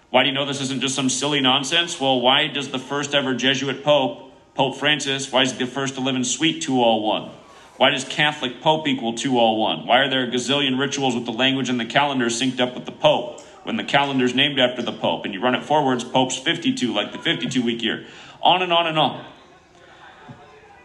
why 0.09 0.23
do 0.23 0.29
you 0.29 0.35
know 0.35 0.45
this 0.45 0.61
isn't 0.61 0.81
just 0.81 0.95
some 0.95 1.09
silly 1.09 1.41
nonsense? 1.41 1.99
Well, 1.99 2.21
why 2.21 2.47
does 2.47 2.69
the 2.69 2.79
first 2.79 3.13
ever 3.13 3.35
Jesuit 3.35 3.83
Pope, 3.83 4.31
Pope 4.55 4.77
Francis, 4.77 5.31
why 5.31 5.43
is 5.43 5.51
he 5.51 5.59
the 5.59 5.67
first 5.67 5.95
to 5.95 6.01
live 6.01 6.15
in 6.15 6.23
Suite 6.23 6.61
201? 6.61 7.29
Why 7.77 7.91
does 7.91 8.05
Catholic 8.05 8.61
Pope 8.61 8.87
equal 8.87 9.13
201? 9.13 9.85
Why 9.85 9.99
are 9.99 10.09
there 10.09 10.23
a 10.23 10.27
gazillion 10.27 10.79
rituals 10.79 11.13
with 11.13 11.25
the 11.25 11.31
language 11.31 11.69
and 11.69 11.79
the 11.79 11.85
calendar 11.85 12.25
synced 12.25 12.59
up 12.59 12.73
with 12.73 12.85
the 12.85 12.91
Pope? 12.91 13.41
When 13.67 13.75
the 13.75 13.83
calendar's 13.83 14.33
named 14.33 14.61
after 14.61 14.81
the 14.81 14.93
Pope 14.93 15.25
and 15.25 15.33
you 15.33 15.41
run 15.41 15.53
it 15.53 15.61
forwards, 15.61 16.05
Pope's 16.05 16.37
52, 16.37 16.93
like 16.93 17.11
the 17.11 17.17
52 17.17 17.61
week 17.61 17.83
year. 17.83 18.05
On 18.41 18.61
and 18.61 18.71
on 18.71 18.87
and 18.87 18.97
on. 18.97 19.25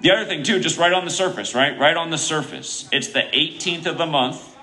The 0.01 0.11
other 0.11 0.25
thing, 0.25 0.42
too, 0.42 0.59
just 0.59 0.79
right 0.79 0.92
on 0.92 1.05
the 1.05 1.11
surface, 1.12 1.55
right? 1.55 1.79
Right 1.79 1.97
on 1.97 2.11
the 2.11 2.18
surface. 2.18 2.88
It's 2.90 3.12
the 3.12 3.21
18th 3.21 3.87
of 3.87 3.99
the 3.99 4.07
month 4.07 4.57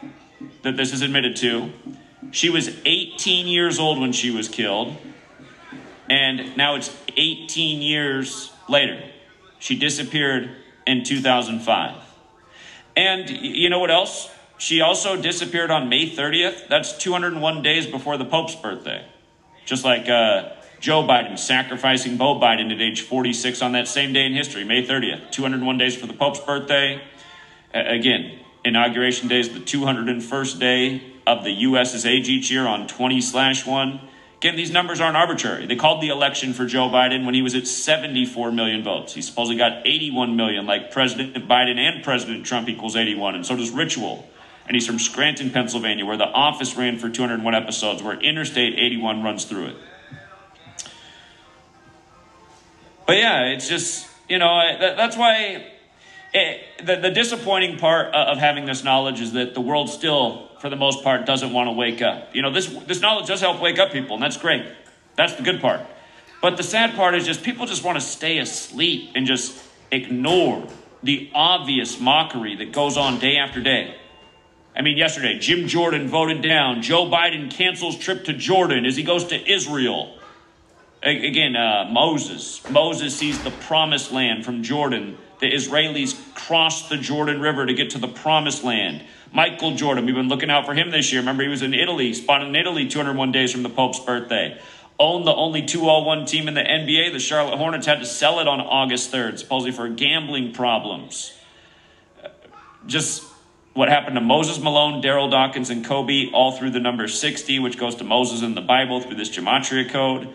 that 0.63 0.75
this 0.75 0.91
is 0.91 1.01
admitted 1.01 1.37
to. 1.37 1.71
She 2.31 2.49
was 2.49 2.75
18 2.83 3.47
years 3.47 3.79
old 3.79 4.01
when 4.01 4.11
she 4.11 4.31
was 4.31 4.49
killed, 4.49 4.97
and 6.09 6.57
now 6.57 6.75
it's 6.75 6.93
18 7.15 7.81
years 7.81 8.51
later. 8.67 9.01
She 9.59 9.79
disappeared 9.79 10.57
in 10.85 11.05
2005. 11.05 11.95
And 12.97 13.29
you 13.29 13.69
know 13.69 13.79
what 13.79 13.91
else? 13.91 14.29
She 14.59 14.81
also 14.81 15.19
disappeared 15.19 15.71
on 15.71 15.87
May 15.87 16.09
30th. 16.09 16.67
That's 16.67 16.95
201 16.97 17.63
days 17.63 17.87
before 17.87 18.17
the 18.17 18.25
Pope's 18.25 18.55
birthday. 18.55 19.05
Just 19.65 19.85
like 19.85 20.09
uh, 20.09 20.49
Joe 20.81 21.01
Biden 21.03 21.39
sacrificing 21.39 22.17
Bo 22.17 22.37
Biden 22.39 22.69
at 22.73 22.81
age 22.81 23.01
46 23.01 23.61
on 23.61 23.71
that 23.71 23.87
same 23.87 24.11
day 24.11 24.25
in 24.25 24.33
history, 24.33 24.65
May 24.65 24.85
30th. 24.85 25.31
201 25.31 25.77
days 25.77 25.95
for 25.95 26.07
the 26.07 26.13
Pope's 26.13 26.41
birthday. 26.41 27.01
Again, 27.73 28.39
inauguration 28.65 29.29
day 29.29 29.39
is 29.39 29.49
the 29.49 29.61
201st 29.61 30.59
day 30.59 31.03
of 31.25 31.45
the 31.45 31.51
U.S.'s 31.51 32.05
age 32.05 32.27
each 32.27 32.51
year 32.51 32.67
on 32.67 32.85
20 32.85 33.21
slash 33.21 33.65
1. 33.65 34.01
Again, 34.39 34.57
these 34.57 34.71
numbers 34.71 34.99
aren't 34.99 35.15
arbitrary. 35.15 35.67
They 35.67 35.77
called 35.77 36.01
the 36.01 36.09
election 36.09 36.51
for 36.51 36.65
Joe 36.65 36.89
Biden 36.89 37.23
when 37.25 37.33
he 37.33 37.41
was 37.41 37.55
at 37.55 37.65
74 37.65 38.51
million 38.51 38.83
votes. 38.83 39.13
He 39.13 39.21
supposedly 39.21 39.57
got 39.57 39.87
81 39.87 40.35
million, 40.35 40.65
like 40.65 40.91
President 40.91 41.33
Biden 41.47 41.77
and 41.77 42.03
President 42.03 42.45
Trump 42.45 42.67
equals 42.67 42.97
81, 42.97 43.35
and 43.35 43.45
so 43.45 43.55
does 43.55 43.71
Ritual. 43.71 44.27
And 44.69 44.75
he's 44.75 44.85
from 44.85 44.99
Scranton, 44.99 45.49
Pennsylvania, 45.49 46.05
where 46.05 46.15
The 46.15 46.27
Office 46.27 46.75
ran 46.75 46.99
for 46.99 47.09
201 47.09 47.55
episodes, 47.55 48.03
where 48.03 48.19
Interstate 48.19 48.75
81 48.77 49.23
runs 49.23 49.45
through 49.45 49.69
it. 49.69 49.75
But 53.07 53.17
yeah, 53.17 53.45
it's 53.45 53.67
just, 53.67 54.07
you 54.29 54.37
know, 54.37 54.61
that's 54.79 55.17
why 55.17 55.65
it, 56.35 56.85
the, 56.85 56.97
the 56.97 57.09
disappointing 57.09 57.79
part 57.79 58.13
of 58.13 58.37
having 58.37 58.65
this 58.65 58.83
knowledge 58.83 59.21
is 59.21 59.31
that 59.31 59.55
the 59.55 59.61
world 59.61 59.89
still, 59.89 60.49
for 60.59 60.69
the 60.69 60.75
most 60.75 61.03
part, 61.03 61.25
doesn't 61.25 61.51
want 61.51 61.67
to 61.67 61.71
wake 61.71 62.03
up. 62.03 62.35
You 62.35 62.43
know, 62.43 62.51
this, 62.51 62.67
this 62.85 63.01
knowledge 63.01 63.25
does 63.25 63.41
help 63.41 63.59
wake 63.59 63.79
up 63.79 63.91
people, 63.91 64.17
and 64.17 64.21
that's 64.21 64.37
great. 64.37 64.67
That's 65.15 65.33
the 65.33 65.41
good 65.41 65.61
part. 65.61 65.81
But 66.43 66.57
the 66.57 66.63
sad 66.63 66.95
part 66.95 67.15
is 67.15 67.25
just 67.25 67.41
people 67.41 67.65
just 67.65 67.83
want 67.83 67.97
to 67.97 68.05
stay 68.05 68.37
asleep 68.37 69.13
and 69.15 69.25
just 69.25 69.59
ignore 69.89 70.67
the 71.01 71.31
obvious 71.33 71.99
mockery 71.99 72.55
that 72.57 72.71
goes 72.71 72.97
on 72.97 73.17
day 73.17 73.37
after 73.37 73.61
day. 73.61 73.95
I 74.79 74.81
mean, 74.81 74.97
yesterday, 74.97 75.37
Jim 75.37 75.67
Jordan 75.67 76.07
voted 76.07 76.41
down. 76.41 76.81
Joe 76.81 77.05
Biden 77.05 77.51
cancels 77.51 77.97
trip 77.97 78.23
to 78.25 78.33
Jordan 78.33 78.85
as 78.85 78.95
he 78.95 79.03
goes 79.03 79.25
to 79.25 79.51
Israel. 79.51 80.17
Again, 81.03 81.55
uh, 81.55 81.89
Moses. 81.91 82.67
Moses 82.69 83.15
sees 83.15 83.43
the 83.43 83.51
promised 83.51 84.11
land 84.11 84.45
from 84.45 84.63
Jordan 84.63 85.17
the 85.39 85.51
Israelis 85.51 86.17
crossed 86.35 86.89
the 86.89 86.97
Jordan 86.97 87.39
River 87.39 87.65
to 87.65 87.73
get 87.73 87.91
to 87.91 87.97
the 87.97 88.07
promised 88.07 88.63
land. 88.63 89.03
Michael 89.31 89.75
Jordan, 89.75 90.05
we've 90.05 90.15
been 90.15 90.27
looking 90.27 90.49
out 90.49 90.65
for 90.65 90.73
him 90.73 90.91
this 90.91 91.11
year. 91.11 91.21
Remember, 91.21 91.43
he 91.43 91.49
was 91.49 91.61
in 91.61 91.73
Italy, 91.73 92.13
spotted 92.13 92.49
in 92.49 92.55
Italy 92.55 92.87
201 92.87 93.31
days 93.31 93.51
from 93.51 93.63
the 93.63 93.69
Pope's 93.69 93.99
birthday. 93.99 94.59
Owned 94.99 95.25
the 95.25 95.33
only 95.33 95.65
201 95.65 96.25
team 96.25 96.49
in 96.49 96.55
the 96.55 96.61
NBA. 96.61 97.13
The 97.13 97.19
Charlotte 97.19 97.57
Hornets 97.57 97.85
had 97.85 97.99
to 97.99 98.05
sell 98.05 98.39
it 98.41 98.47
on 98.49 98.59
August 98.59 99.13
3rd, 99.13 99.39
supposedly 99.39 99.71
for 99.71 99.87
gambling 99.87 100.51
problems. 100.51 101.33
Just 102.85 103.23
what 103.79 103.87
happened 103.87 104.15
to 104.15 104.21
Moses 104.21 104.59
Malone, 104.59 105.01
Darryl 105.01 105.31
Dawkins, 105.31 105.69
and 105.69 105.85
Kobe, 105.85 106.31
all 106.33 106.51
through 106.51 106.71
the 106.71 106.81
number 106.81 107.07
60, 107.07 107.59
which 107.59 107.77
goes 107.77 107.95
to 107.95 108.03
Moses 108.03 108.41
in 108.41 108.53
the 108.53 108.59
Bible 108.59 108.99
through 108.99 109.15
this 109.15 109.29
gematria 109.29 109.89
code. 109.89 110.27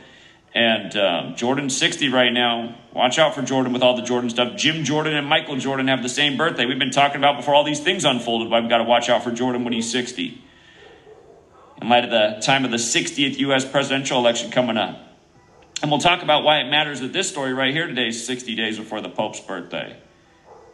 And 0.55 0.97
um, 0.97 1.37
Jordan 1.37 1.69
60 1.69 2.09
right 2.09 2.33
now. 2.33 2.75
Watch 2.95 3.19
out 3.19 3.35
for 3.35 3.43
Jordan 3.43 3.75
with 3.75 3.83
all 3.83 3.97
the 3.97 4.03
Jordan 4.03 4.31
stuff. 4.31 4.57
Jim 4.57 4.83
Jordan 4.83 5.15
and 5.15 5.27
Michael 5.27 5.59
Jordan 5.59 5.89
have 5.89 6.03
the 6.03 6.09
same 6.09 6.39
birthday. 6.39 6.65
We've 6.65 6.79
been 6.79 6.91
talking 6.91 7.19
about 7.19 7.37
before 7.37 7.55
all 7.55 7.65
these 7.65 7.81
things 7.81 8.07
unfolded. 8.07 8.49
Why 8.49 8.61
we've 8.61 8.71
got 8.71 8.79
to 8.79 8.85
watch 8.85 9.11
out 9.11 9.23
for 9.23 9.31
Jordan 9.31 9.63
when 9.63 9.75
he's 9.75 9.93
60. 9.93 10.43
In 11.83 11.89
light 11.91 12.05
of 12.05 12.11
the 12.11 12.41
time 12.41 12.65
of 12.65 12.71
the 12.71 12.79
60th 12.79 13.37
U.S. 13.41 13.71
presidential 13.71 14.19
election 14.19 14.53
coming 14.53 14.79
up. 14.79 14.99
And 15.83 15.91
we'll 15.91 16.01
talk 16.01 16.23
about 16.23 16.45
why 16.45 16.61
it 16.61 16.71
matters 16.71 17.01
that 17.01 17.13
this 17.13 17.29
story 17.29 17.53
right 17.53 17.75
here 17.75 17.87
today 17.87 18.09
is 18.09 18.27
60 18.27 18.55
days 18.55 18.79
before 18.79 19.03
the 19.03 19.11
Pope's 19.11 19.41
birthday. 19.41 19.99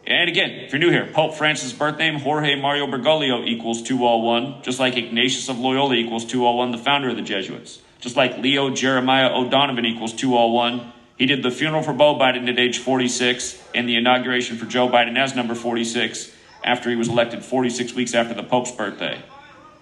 And 0.05 0.29
again, 0.29 0.51
if 0.51 0.71
you're 0.71 0.79
new 0.79 0.89
here, 0.89 1.09
Pope 1.13 1.35
Francis' 1.35 1.73
birth 1.73 1.97
name, 1.97 2.19
Jorge 2.19 2.59
Mario 2.59 2.87
Bergoglio 2.87 3.45
equals 3.45 3.83
201, 3.83 4.63
just 4.63 4.79
like 4.79 4.97
Ignatius 4.97 5.47
of 5.47 5.59
Loyola 5.59 5.93
equals 5.93 6.25
201, 6.25 6.71
the 6.71 6.77
founder 6.77 7.09
of 7.09 7.15
the 7.15 7.21
Jesuits. 7.21 7.79
Just 7.99 8.15
like 8.15 8.39
Leo 8.39 8.71
Jeremiah 8.71 9.31
O'Donovan 9.31 9.85
equals 9.85 10.13
201. 10.13 10.91
He 11.17 11.27
did 11.27 11.43
the 11.43 11.51
funeral 11.51 11.83
for 11.83 11.93
Bo 11.93 12.17
Biden 12.17 12.49
at 12.49 12.57
age 12.57 12.79
46 12.79 13.61
and 13.75 13.87
the 13.87 13.95
inauguration 13.95 14.57
for 14.57 14.65
Joe 14.65 14.89
Biden 14.89 15.17
as 15.19 15.35
number 15.35 15.53
46 15.53 16.31
after 16.63 16.89
he 16.89 16.95
was 16.95 17.09
elected 17.09 17.45
46 17.45 17.93
weeks 17.93 18.15
after 18.15 18.33
the 18.33 18.41
Pope's 18.41 18.71
birthday. 18.71 19.21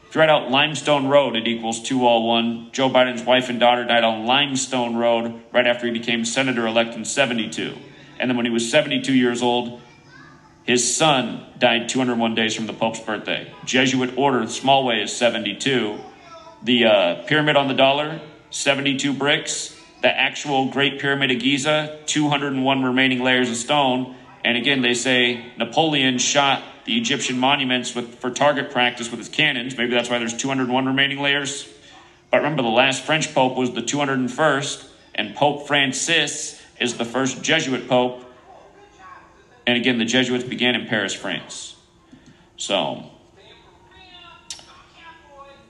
If 0.09 0.15
you 0.15 0.19
write 0.19 0.29
out 0.29 0.51
Limestone 0.51 1.07
Road, 1.07 1.35
it 1.35 1.47
equals 1.47 1.81
201. 1.81 2.71
Joe 2.73 2.89
Biden's 2.89 3.23
wife 3.23 3.47
and 3.47 3.59
daughter 3.59 3.85
died 3.85 4.03
on 4.03 4.25
Limestone 4.25 4.95
Road 4.95 5.41
right 5.53 5.67
after 5.67 5.85
he 5.85 5.93
became 5.93 6.25
senator 6.25 6.67
elect 6.67 6.95
in 6.95 7.05
72. 7.05 7.77
And 8.19 8.29
then 8.29 8.35
when 8.35 8.45
he 8.45 8.51
was 8.51 8.69
72 8.69 9.13
years 9.13 9.41
old, 9.41 9.79
his 10.69 10.95
son 10.95 11.43
died 11.57 11.89
201 11.89 12.35
days 12.35 12.53
from 12.53 12.67
the 12.67 12.73
Pope's 12.73 12.99
birthday. 12.99 13.51
Jesuit 13.65 14.15
order, 14.15 14.41
Smallway, 14.41 15.01
is 15.01 15.11
72. 15.15 15.99
The 16.61 16.85
uh, 16.85 17.23
pyramid 17.23 17.55
on 17.55 17.67
the 17.67 17.73
dollar, 17.73 18.21
72 18.51 19.11
bricks. 19.13 19.75
The 20.03 20.15
actual 20.15 20.69
Great 20.69 20.99
Pyramid 20.99 21.31
of 21.31 21.39
Giza, 21.39 21.97
201 22.05 22.83
remaining 22.83 23.23
layers 23.23 23.49
of 23.49 23.55
stone. 23.55 24.15
And 24.45 24.57
again, 24.57 24.83
they 24.83 24.93
say 24.93 25.43
Napoleon 25.57 26.19
shot 26.19 26.61
the 26.85 26.95
Egyptian 26.99 27.39
monuments 27.39 27.95
with, 27.95 28.19
for 28.19 28.29
target 28.29 28.69
practice 28.69 29.09
with 29.09 29.19
his 29.19 29.29
cannons. 29.29 29.75
Maybe 29.75 29.95
that's 29.95 30.07
why 30.07 30.19
there's 30.19 30.37
201 30.37 30.85
remaining 30.85 31.19
layers. 31.19 31.67
But 32.29 32.37
remember, 32.37 32.61
the 32.61 32.67
last 32.67 33.01
French 33.01 33.33
pope 33.33 33.57
was 33.57 33.71
the 33.71 33.81
201st, 33.81 34.87
and 35.15 35.35
Pope 35.35 35.65
Francis 35.65 36.61
is 36.79 36.95
the 36.97 37.05
first 37.05 37.41
Jesuit 37.41 37.89
pope. 37.89 38.23
And 39.69 39.77
again, 39.77 39.99
the 39.99 40.05
Jesuits 40.05 40.43
began 40.43 40.73
in 40.73 40.87
Paris, 40.87 41.13
France. 41.13 41.75
So, 42.57 43.03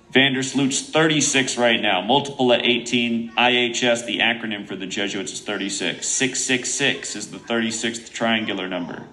van 0.09 0.31
der 0.31 0.41
Sloot's 0.41 0.89
36 0.89 1.57
right 1.57 1.81
now, 1.81 1.99
multiple 1.99 2.53
at 2.53 2.65
18. 2.65 3.33
IHS, 3.33 4.05
the 4.05 4.19
acronym 4.19 4.65
for 4.65 4.77
the 4.77 4.88
Jesuits, 4.88 5.33
is 5.33 5.41
36. 5.41 6.07
666 6.07 7.17
is 7.17 7.31
the 7.31 7.39
36th 7.39 8.13
triangular 8.13 8.69
number. 8.69 9.03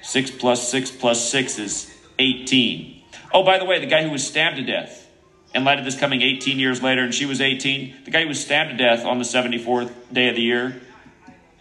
6 0.00 0.30
plus 0.30 0.70
6 0.70 0.92
plus 0.92 1.28
6 1.28 1.58
is 1.58 1.94
18. 2.18 3.02
Oh, 3.30 3.44
by 3.44 3.58
the 3.58 3.66
way, 3.66 3.78
the 3.78 3.84
guy 3.84 4.04
who 4.04 4.10
was 4.10 4.26
stabbed 4.26 4.56
to 4.56 4.62
death, 4.62 5.06
in 5.54 5.64
light 5.64 5.78
of 5.78 5.84
this 5.84 5.98
coming 5.98 6.22
18 6.22 6.58
years 6.58 6.82
later, 6.82 7.02
and 7.02 7.14
she 7.14 7.26
was 7.26 7.42
18, 7.42 7.94
the 8.06 8.10
guy 8.10 8.22
who 8.22 8.28
was 8.28 8.40
stabbed 8.40 8.70
to 8.70 8.76
death 8.78 9.04
on 9.04 9.18
the 9.18 9.24
74th 9.24 9.92
day 10.10 10.30
of 10.30 10.36
the 10.36 10.40
year, 10.40 10.80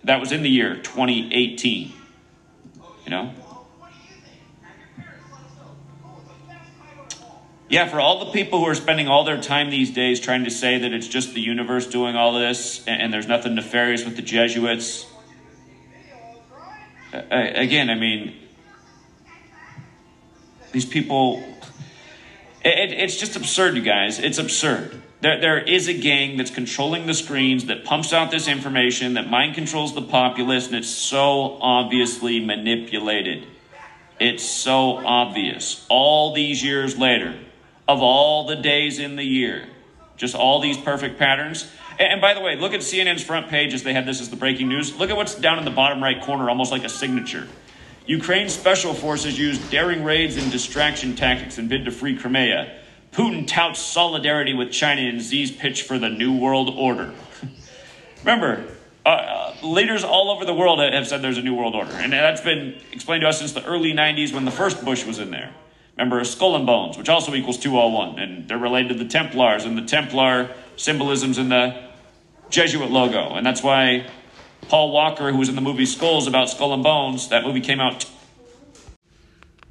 that 0.05 0.21
was 0.21 0.31
in 0.31 0.43
the 0.43 0.49
year 0.49 0.77
2018. 0.77 1.95
You 3.05 3.11
know? 3.11 3.33
Yeah, 7.69 7.87
for 7.87 7.99
all 7.99 8.25
the 8.25 8.31
people 8.31 8.59
who 8.59 8.65
are 8.65 8.75
spending 8.75 9.07
all 9.07 9.23
their 9.23 9.41
time 9.41 9.69
these 9.69 9.91
days 9.91 10.19
trying 10.19 10.43
to 10.43 10.51
say 10.51 10.77
that 10.79 10.93
it's 10.93 11.07
just 11.07 11.33
the 11.33 11.41
universe 11.41 11.87
doing 11.87 12.15
all 12.15 12.33
this 12.33 12.85
and, 12.85 13.01
and 13.01 13.13
there's 13.13 13.27
nothing 13.27 13.55
nefarious 13.55 14.05
with 14.05 14.15
the 14.15 14.21
Jesuits. 14.21 15.07
Again, 17.11 17.89
I 17.89 17.95
mean, 17.95 18.35
these 20.71 20.85
people, 20.85 21.43
it, 22.63 22.91
it's 22.91 23.17
just 23.17 23.35
absurd, 23.35 23.75
you 23.75 23.83
guys. 23.83 24.19
It's 24.19 24.39
absurd. 24.39 25.02
There, 25.23 25.39
there 25.39 25.59
is 25.59 25.87
a 25.87 25.93
gang 25.93 26.35
that's 26.35 26.51
controlling 26.51 27.05
the 27.05 27.13
screens, 27.13 27.67
that 27.67 27.85
pumps 27.85 28.11
out 28.11 28.29
this 28.29 28.49
information, 28.49 29.13
that 29.13 29.29
mind 29.29 29.55
controls 29.55 29.95
the 29.95 30.01
populace, 30.01 30.67
and 30.67 30.75
it's 30.75 30.89
so 30.89 31.57
obviously 31.61 32.41
manipulated. 32.41 33.47
It's 34.19 34.43
so 34.43 34.97
obvious. 34.97 35.85
All 35.87 36.33
these 36.33 36.61
years 36.61 36.97
later, 36.97 37.39
of 37.87 38.01
all 38.01 38.47
the 38.47 38.57
days 38.57 38.99
in 38.99 39.15
the 39.15 39.23
year. 39.23 39.65
Just 40.17 40.35
all 40.35 40.59
these 40.59 40.75
perfect 40.75 41.17
patterns. 41.17 41.71
And, 41.97 42.19
by 42.19 42.33
the 42.33 42.41
way, 42.41 42.57
look 42.57 42.73
at 42.73 42.81
CNN's 42.81 43.23
front 43.23 43.47
page 43.47 43.73
as 43.73 43.83
they 43.83 43.93
had 43.93 44.05
this 44.05 44.19
as 44.19 44.29
the 44.29 44.35
breaking 44.35 44.67
news. 44.67 44.93
Look 44.97 45.09
at 45.09 45.15
what's 45.15 45.35
down 45.35 45.57
in 45.57 45.63
the 45.63 45.71
bottom 45.71 46.03
right 46.03 46.21
corner, 46.21 46.49
almost 46.49 46.73
like 46.73 46.83
a 46.83 46.89
signature. 46.89 47.47
Ukraine's 48.05 48.53
special 48.53 48.93
forces 48.93 49.39
used 49.39 49.71
daring 49.71 50.03
raids 50.03 50.35
and 50.35 50.51
distraction 50.51 51.15
tactics 51.15 51.57
in 51.57 51.69
bid 51.69 51.85
to 51.85 51.91
free 51.91 52.17
Crimea. 52.17 52.82
Putin 53.13 53.47
touts 53.47 53.79
solidarity 53.79 54.53
with 54.53 54.71
China 54.71 55.01
in 55.01 55.19
Xi's 55.19 55.51
pitch 55.51 55.83
for 55.83 55.99
the 55.99 56.09
New 56.09 56.35
World 56.35 56.73
Order. 56.75 57.13
Remember, 58.23 58.65
uh, 59.05 59.09
uh, 59.09 59.55
leaders 59.61 60.03
all 60.03 60.31
over 60.31 60.45
the 60.45 60.53
world 60.53 60.79
have 60.79 61.07
said 61.07 61.21
there's 61.21 61.37
a 61.37 61.41
New 61.41 61.53
World 61.53 61.75
Order. 61.75 61.91
And 61.91 62.11
that's 62.11 62.41
been 62.41 62.75
explained 62.91 63.21
to 63.21 63.27
us 63.27 63.39
since 63.39 63.51
the 63.51 63.63
early 63.65 63.93
90s 63.93 64.33
when 64.33 64.45
the 64.45 64.51
first 64.51 64.83
Bush 64.83 65.05
was 65.05 65.19
in 65.19 65.29
there. 65.29 65.53
Remember, 65.95 66.23
skull 66.23 66.55
and 66.55 66.65
bones, 66.65 66.97
which 66.97 67.07
also 67.07 67.35
equals 67.35 67.57
201, 67.57 68.17
and 68.17 68.47
they're 68.47 68.57
related 68.57 68.89
to 68.89 69.03
the 69.03 69.09
Templars, 69.09 69.63
and 69.63 69.77
the 69.77 69.83
Templar 69.83 70.49
symbolism's 70.75 71.37
in 71.37 71.49
the 71.49 71.83
Jesuit 72.49 72.89
logo. 72.89 73.35
And 73.35 73.45
that's 73.45 73.61
why 73.61 74.07
Paul 74.69 74.91
Walker, 74.91 75.31
who 75.31 75.37
was 75.37 75.49
in 75.49 75.55
the 75.55 75.61
movie 75.61 75.85
Skulls 75.85 76.25
about 76.25 76.49
Skull 76.49 76.73
and 76.73 76.81
Bones, 76.81 77.29
that 77.29 77.43
movie 77.43 77.61
came 77.61 77.79
out 77.79 78.09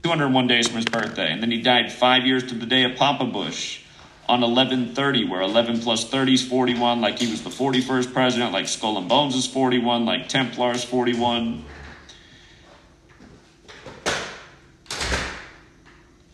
201 0.03 0.47
days 0.49 0.67
from 0.67 0.77
his 0.77 0.85
birthday. 0.85 1.33
And 1.33 1.43
then 1.43 1.51
he 1.51 1.63
died 1.63 1.93
five 1.93 2.27
years 2.27 2.45
to 2.45 2.55
the 2.55 2.67
day 2.67 2.83
of 2.85 2.97
Papa 2.97 3.25
Bush 3.25 3.83
on 4.29 4.41
1130, 4.41 5.29
where 5.29 5.43
11 5.43 5.81
plus 5.81 6.09
30 6.09 6.35
is 6.35 6.47
41, 6.47 7.01
like 7.01 7.19
he 7.19 7.31
was 7.31 7.43
the 7.43 7.51
41st 7.51 8.13
president, 8.13 8.53
like 8.53 8.67
Skull 8.67 8.99
and 8.99 9.09
Bones 9.09 9.35
is 9.35 9.47
41, 9.47 10.05
like 10.05 10.29
Templars 10.29 10.83
41. 10.85 11.65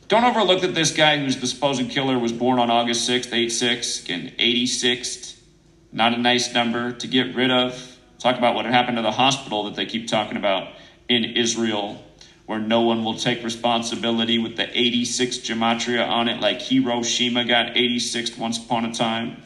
Don't 0.09 0.25
overlook 0.25 0.63
that 0.63 0.75
this 0.75 0.91
guy 0.91 1.19
who's 1.19 1.39
the 1.39 1.47
supposed 1.47 1.91
killer 1.91 2.19
was 2.19 2.33
born 2.33 2.59
on 2.59 2.71
August 2.71 3.09
6th, 3.09 3.31
86, 3.31 4.05
again, 4.05 4.33
86th. 4.39 5.39
Not 5.93 6.15
a 6.15 6.17
nice 6.17 6.55
number 6.55 6.93
to 6.93 7.07
get 7.07 7.35
rid 7.35 7.51
of. 7.51 7.99
Talk 8.19 8.39
about 8.39 8.55
what 8.55 8.65
happened 8.65 8.97
to 8.97 9.03
the 9.03 9.11
hospital 9.11 9.65
that 9.65 9.75
they 9.75 9.85
keep 9.85 10.09
talking 10.09 10.39
about 10.39 10.73
in 11.11 11.25
Israel, 11.25 12.03
where 12.49 12.59
no 12.59 12.81
one 12.81 13.05
will 13.05 13.15
take 13.15 13.45
responsibility 13.45 14.39
with 14.39 14.57
the 14.57 14.67
86 14.73 15.37
gematria 15.41 16.09
on 16.09 16.29
it, 16.29 16.41
like 16.41 16.63
Hiroshima 16.63 17.45
got 17.45 17.77
86 17.77 18.39
once 18.39 18.57
upon 18.57 18.87
a 18.87 18.95
time. 18.95 19.43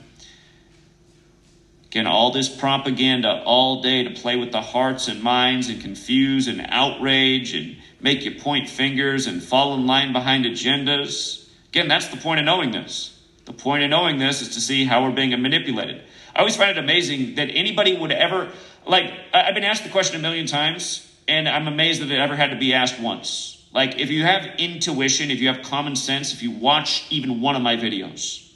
Again, 1.87 2.07
all 2.07 2.31
this 2.31 2.49
propaganda 2.49 3.43
all 3.45 3.83
day 3.83 4.05
to 4.05 4.11
play 4.11 4.37
with 4.37 4.53
the 4.53 4.61
hearts 4.61 5.09
and 5.09 5.21
minds 5.21 5.69
and 5.69 5.81
confuse 5.81 6.47
and 6.47 6.65
outrage 6.69 7.55
and 7.55 7.77
make 8.01 8.25
you 8.25 8.41
point 8.41 8.69
fingers 8.69 9.27
and 9.27 9.43
fall 9.43 9.75
in 9.75 9.85
line 9.85 10.13
behind 10.13 10.45
agendas. 10.45 11.49
Again, 11.71 11.89
that's 11.89 12.07
the 12.07 12.17
point 12.17 12.39
of 12.39 12.47
knowing 12.47 12.71
this. 12.71 13.21
The 13.47 13.53
point 13.53 13.83
of 13.83 13.91
knowing 13.91 14.19
this 14.19 14.43
is 14.43 14.51
to 14.51 14.61
see 14.61 14.85
how 14.85 15.03
we're 15.03 15.11
being 15.11 15.31
manipulated. 15.43 16.03
I 16.37 16.39
always 16.39 16.55
find 16.55 16.71
it 16.71 16.79
amazing 16.79 17.35
that 17.35 17.47
anybody 17.47 17.97
would 17.97 18.13
ever, 18.13 18.53
like, 18.87 19.13
I've 19.35 19.55
been 19.55 19.65
asked 19.65 19.83
the 19.83 19.91
question 19.91 20.15
a 20.15 20.23
million 20.23 20.47
times, 20.47 21.12
and 21.29 21.49
I'm 21.49 21.69
amazed 21.69 22.03
that 22.03 22.11
it 22.11 22.19
ever 22.19 22.37
had 22.37 22.51
to 22.51 22.57
be 22.57 22.75
asked 22.75 23.01
once. 23.01 23.65
Like, 23.73 23.99
if 23.99 24.11
you 24.11 24.25
have 24.25 24.45
intuition, 24.59 25.31
if 25.31 25.41
you 25.41 25.49
have 25.49 25.63
common 25.63 25.97
sense, 25.97 26.33
if 26.33 26.43
you 26.43 26.51
watch 26.51 27.07
even 27.11 27.41
one 27.41 27.57
of 27.57 27.63
my 27.63 27.77
videos, 27.77 28.51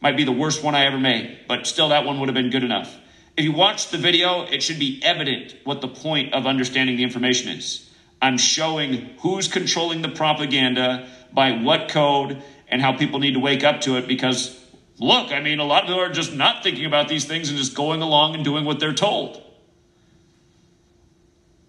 might 0.00 0.16
be 0.16 0.24
the 0.24 0.32
worst 0.32 0.62
one 0.62 0.74
I 0.74 0.84
ever 0.84 0.98
made, 0.98 1.38
but 1.48 1.66
still 1.66 1.88
that 1.88 2.04
one 2.04 2.20
would 2.20 2.28
have 2.28 2.34
been 2.34 2.50
good 2.50 2.64
enough. 2.64 2.94
If 3.36 3.44
you 3.44 3.52
watch 3.52 3.90
the 3.90 3.98
video, 3.98 4.42
it 4.42 4.62
should 4.62 4.78
be 4.78 5.00
evident 5.02 5.54
what 5.64 5.80
the 5.80 5.88
point 5.88 6.34
of 6.34 6.46
understanding 6.46 6.96
the 6.96 7.02
information 7.02 7.50
is. 7.50 7.88
I'm 8.20 8.36
showing 8.36 9.10
who's 9.20 9.48
controlling 9.48 10.02
the 10.02 10.08
propaganda, 10.08 11.08
by 11.32 11.52
what 11.52 11.88
code, 11.88 12.42
and 12.68 12.82
how 12.82 12.96
people 12.96 13.18
need 13.18 13.34
to 13.34 13.40
wake 13.40 13.64
up 13.64 13.80
to 13.82 13.96
it 13.96 14.06
because, 14.08 14.58
look, 14.98 15.32
I 15.32 15.40
mean, 15.40 15.58
a 15.58 15.64
lot 15.64 15.82
of 15.82 15.88
people 15.88 16.00
are 16.00 16.12
just 16.12 16.34
not 16.34 16.62
thinking 16.62 16.84
about 16.84 17.08
these 17.08 17.24
things 17.24 17.48
and 17.48 17.58
just 17.58 17.74
going 17.74 18.02
along 18.02 18.34
and 18.34 18.44
doing 18.44 18.64
what 18.64 18.80
they're 18.80 18.92
told. 18.92 19.42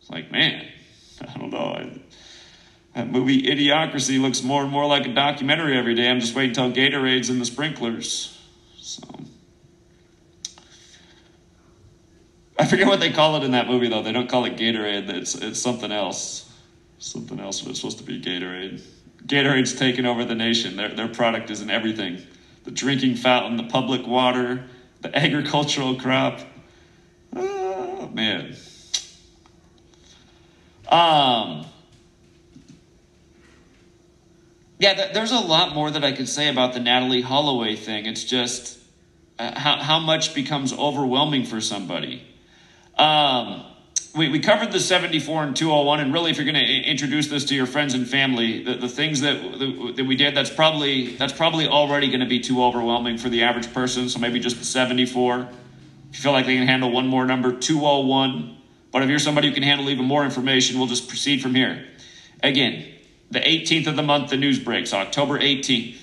It's 0.10 0.16
like, 0.16 0.32
man, 0.32 0.66
I 1.22 1.38
don't 1.38 1.52
know. 1.52 1.60
I, 1.60 2.00
that 2.96 3.12
movie 3.12 3.44
Idiocracy 3.44 4.20
looks 4.20 4.42
more 4.42 4.64
and 4.64 4.72
more 4.72 4.88
like 4.88 5.06
a 5.06 5.14
documentary 5.14 5.78
every 5.78 5.94
day. 5.94 6.10
I'm 6.10 6.20
just 6.20 6.36
waiting 6.36 6.50
until 6.50 6.72
Gatorade's 6.72 7.30
in 7.30 7.38
the 7.38 7.46
sprinklers. 7.46 8.36
So. 8.78 9.04
I 12.58 12.66
forget 12.66 12.88
what 12.88 13.00
they 13.00 13.12
call 13.12 13.36
it 13.36 13.44
in 13.44 13.52
that 13.52 13.68
movie 13.68 13.88
though. 13.88 14.02
They 14.02 14.12
don't 14.12 14.28
call 14.28 14.46
it 14.46 14.58
Gatorade. 14.58 15.10
It's 15.10 15.36
it's 15.36 15.60
something 15.60 15.92
else. 15.92 16.52
Something 16.98 17.40
else. 17.40 17.62
But 17.62 17.72
it's 17.72 17.80
supposed 17.80 18.00
to 18.00 18.04
be 18.04 18.20
Gatorade. 18.20 18.82
Gatorade's 19.28 19.76
taken 19.76 20.08
over 20.08 20.26
the 20.26 20.36
nation. 20.36 20.76
Their 20.76 20.90
their 20.90 21.08
product 21.08 21.52
is 21.52 21.62
in 21.62 21.70
everything. 21.70 22.20
The 22.64 22.72
drinking 22.72 23.18
fountain, 23.18 23.58
the 23.58 23.72
public 23.72 24.08
water, 24.08 24.66
the 25.02 25.16
agricultural 25.16 25.98
crop. 25.98 26.40
Oh 27.36 28.10
man. 28.12 28.56
Um. 30.90 31.66
Yeah, 34.80 35.12
there's 35.12 35.32
a 35.32 35.40
lot 35.40 35.76
more 35.76 35.92
that 35.92 36.06
I 36.06 36.14
could 36.14 36.30
say 36.30 36.48
about 36.48 36.74
the 36.74 36.80
Natalee 36.80 37.22
Holloway 37.22 37.76
thing. 37.76 38.06
It's 38.06 38.24
just 38.24 38.80
uh, 39.38 39.60
how 39.60 39.78
how 39.78 40.00
much 40.00 40.34
becomes 40.34 40.72
overwhelming 40.72 41.46
for 41.46 41.60
somebody. 41.60 42.24
Um, 42.98 43.66
we, 44.16 44.30
we 44.30 44.40
covered 44.40 44.72
the 44.72 44.80
74 44.80 45.44
and 45.44 45.56
201, 45.56 46.00
and 46.00 46.14
really, 46.14 46.32
if 46.32 46.38
you're 46.38 46.52
going 46.52 46.66
to 46.66 46.90
introduce 46.90 47.28
this 47.28 47.46
to 47.46 47.56
your 47.56 47.68
friends 47.68 47.94
and 47.94 48.08
family, 48.08 48.64
the, 48.64 48.76
the 48.76 48.90
things 48.90 49.22
that, 49.22 49.42
that 49.96 50.06
we 50.06 50.16
did, 50.16 50.36
that's 50.36 50.50
probably 50.50 51.16
that's 51.16 51.34
probably 51.34 51.68
already 51.68 52.08
going 52.08 52.22
to 52.22 52.26
be 52.26 52.40
too 52.40 52.64
overwhelming 52.64 53.18
for 53.18 53.30
the 53.30 53.44
average 53.44 53.72
person. 53.74 54.10
So 54.10 54.20
maybe 54.20 54.40
just 54.40 54.58
the 54.58 54.66
74. 54.66 55.42
If 55.42 56.18
you 56.18 56.24
feel 56.24 56.32
like 56.32 56.46
they 56.46 56.56
can 56.56 56.68
handle 56.68 56.92
one 56.92 57.08
more 57.08 57.26
number, 57.26 57.52
201. 57.52 58.58
But 58.92 59.04
if 59.04 59.10
you're 59.10 59.20
somebody 59.20 59.50
who 59.50 59.54
can 59.54 59.64
handle 59.64 59.90
even 59.90 60.06
more 60.06 60.24
information, 60.26 60.78
we'll 60.78 60.88
just 60.88 61.08
proceed 61.08 61.42
from 61.42 61.56
here. 61.56 61.86
Again, 62.42 62.92
the 63.32 63.40
18th 63.40 63.88
of 63.88 63.96
the 63.96 64.04
month, 64.04 64.32
the 64.32 64.38
news 64.38 64.60
breaks, 64.60 64.94
October 64.94 65.40
18th. 65.40 65.98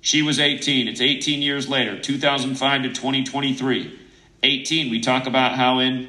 She 0.00 0.22
was 0.22 0.38
18. 0.38 0.86
It's 0.86 1.00
18 1.00 1.42
years 1.42 1.68
later, 1.68 1.98
2005 1.98 2.82
to 2.82 2.88
2023. 2.90 3.98
18, 4.44 4.90
we 4.90 5.00
talk 5.00 5.26
about 5.26 5.56
how 5.56 5.80
in 5.80 6.08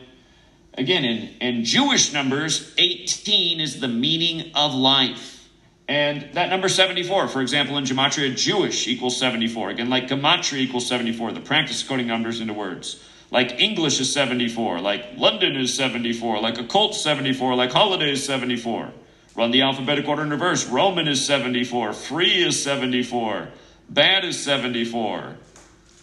Again, 0.79 1.03
in, 1.03 1.29
in 1.41 1.65
Jewish 1.65 2.13
numbers, 2.13 2.73
18 2.77 3.59
is 3.59 3.81
the 3.81 3.89
meaning 3.89 4.51
of 4.55 4.73
life. 4.73 5.49
And 5.89 6.29
that 6.35 6.49
number 6.49 6.69
74, 6.69 7.27
for 7.27 7.41
example, 7.41 7.77
in 7.77 7.83
Gematria, 7.83 8.33
Jewish 8.33 8.87
equals 8.87 9.17
74. 9.17 9.71
Again, 9.71 9.89
like 9.89 10.07
Gematria 10.07 10.59
equals 10.59 10.87
74, 10.87 11.33
the 11.33 11.41
practice 11.41 11.81
of 11.81 11.89
coding 11.89 12.07
numbers 12.07 12.39
into 12.39 12.53
words. 12.53 13.03
Like 13.31 13.59
English 13.59 13.99
is 13.99 14.11
74, 14.11 14.81
like 14.81 15.05
London 15.15 15.55
is 15.55 15.73
74, 15.75 16.41
like 16.41 16.57
occult 16.57 16.95
74, 16.95 17.55
like 17.55 17.71
holiday 17.71 18.11
is 18.11 18.25
74. 18.25 18.91
Run 19.35 19.51
the 19.51 19.61
alphabetic 19.61 20.07
order 20.07 20.23
in 20.23 20.31
reverse. 20.31 20.67
Roman 20.67 21.07
is 21.07 21.23
74, 21.23 21.93
free 21.93 22.43
is 22.43 22.61
74, 22.61 23.49
bad 23.87 24.25
is 24.25 24.41
74. 24.43 25.35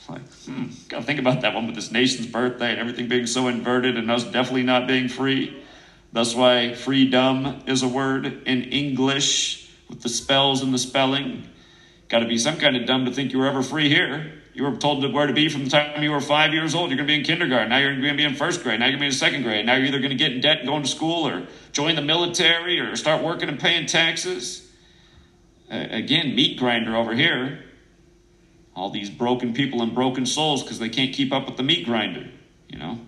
Like, 0.08 0.22
hmm, 0.44 0.66
gotta 0.88 1.02
think 1.02 1.18
about 1.18 1.40
that 1.40 1.52
one 1.52 1.66
with 1.66 1.74
this 1.74 1.90
nation's 1.90 2.28
birthday 2.28 2.70
and 2.70 2.78
everything 2.78 3.08
being 3.08 3.26
so 3.26 3.48
inverted 3.48 3.96
and 3.96 4.08
us 4.08 4.22
definitely 4.22 4.62
not 4.62 4.86
being 4.86 5.08
free. 5.08 5.64
That's 6.12 6.34
why 6.34 6.74
freedom 6.74 7.62
is 7.66 7.82
a 7.82 7.88
word 7.88 8.26
in 8.46 8.62
English 8.62 9.68
with 9.88 10.02
the 10.02 10.08
spells 10.08 10.62
and 10.62 10.72
the 10.72 10.78
spelling. 10.78 11.48
Got 12.08 12.20
to 12.20 12.26
be 12.26 12.38
some 12.38 12.56
kind 12.56 12.76
of 12.76 12.86
dumb 12.86 13.04
to 13.06 13.10
think 13.10 13.32
you 13.32 13.40
were 13.40 13.48
ever 13.48 13.64
free 13.64 13.88
here. 13.88 14.32
You 14.56 14.64
were 14.64 14.74
told 14.74 15.12
where 15.12 15.26
to 15.26 15.34
be 15.34 15.50
from 15.50 15.64
the 15.64 15.70
time 15.70 16.02
you 16.02 16.10
were 16.10 16.20
five 16.20 16.54
years 16.54 16.74
old. 16.74 16.88
You're 16.90 16.96
going 16.96 17.06
to 17.06 17.12
be 17.12 17.18
in 17.18 17.24
kindergarten. 17.24 17.68
Now 17.68 17.76
you're 17.76 17.94
going 17.94 18.08
to 18.08 18.16
be 18.16 18.24
in 18.24 18.34
first 18.34 18.62
grade. 18.62 18.80
Now 18.80 18.86
you're 18.86 18.98
going 18.98 19.00
to 19.00 19.04
be 19.04 19.06
in 19.06 19.12
second 19.12 19.42
grade. 19.42 19.66
Now 19.66 19.74
you're 19.74 19.86
either 19.86 19.98
going 19.98 20.10
to 20.10 20.16
get 20.16 20.32
in 20.32 20.40
debt 20.40 20.60
and 20.60 20.66
going 20.66 20.82
to 20.82 20.88
school 20.88 21.28
or 21.28 21.46
join 21.72 21.94
the 21.94 22.02
military 22.02 22.80
or 22.80 22.96
start 22.96 23.22
working 23.22 23.50
and 23.50 23.60
paying 23.60 23.84
taxes. 23.84 24.66
Uh, 25.70 25.84
again, 25.90 26.34
meat 26.34 26.58
grinder 26.58 26.96
over 26.96 27.14
here 27.14 27.66
all 28.76 28.90
these 28.90 29.08
broken 29.08 29.54
people 29.54 29.80
and 29.80 29.94
broken 29.94 30.26
souls 30.26 30.62
because 30.62 30.78
they 30.78 30.90
can't 30.90 31.14
keep 31.14 31.32
up 31.32 31.46
with 31.46 31.56
the 31.56 31.62
meat 31.62 31.86
grinder, 31.86 32.28
you 32.68 32.78
know. 32.78 33.00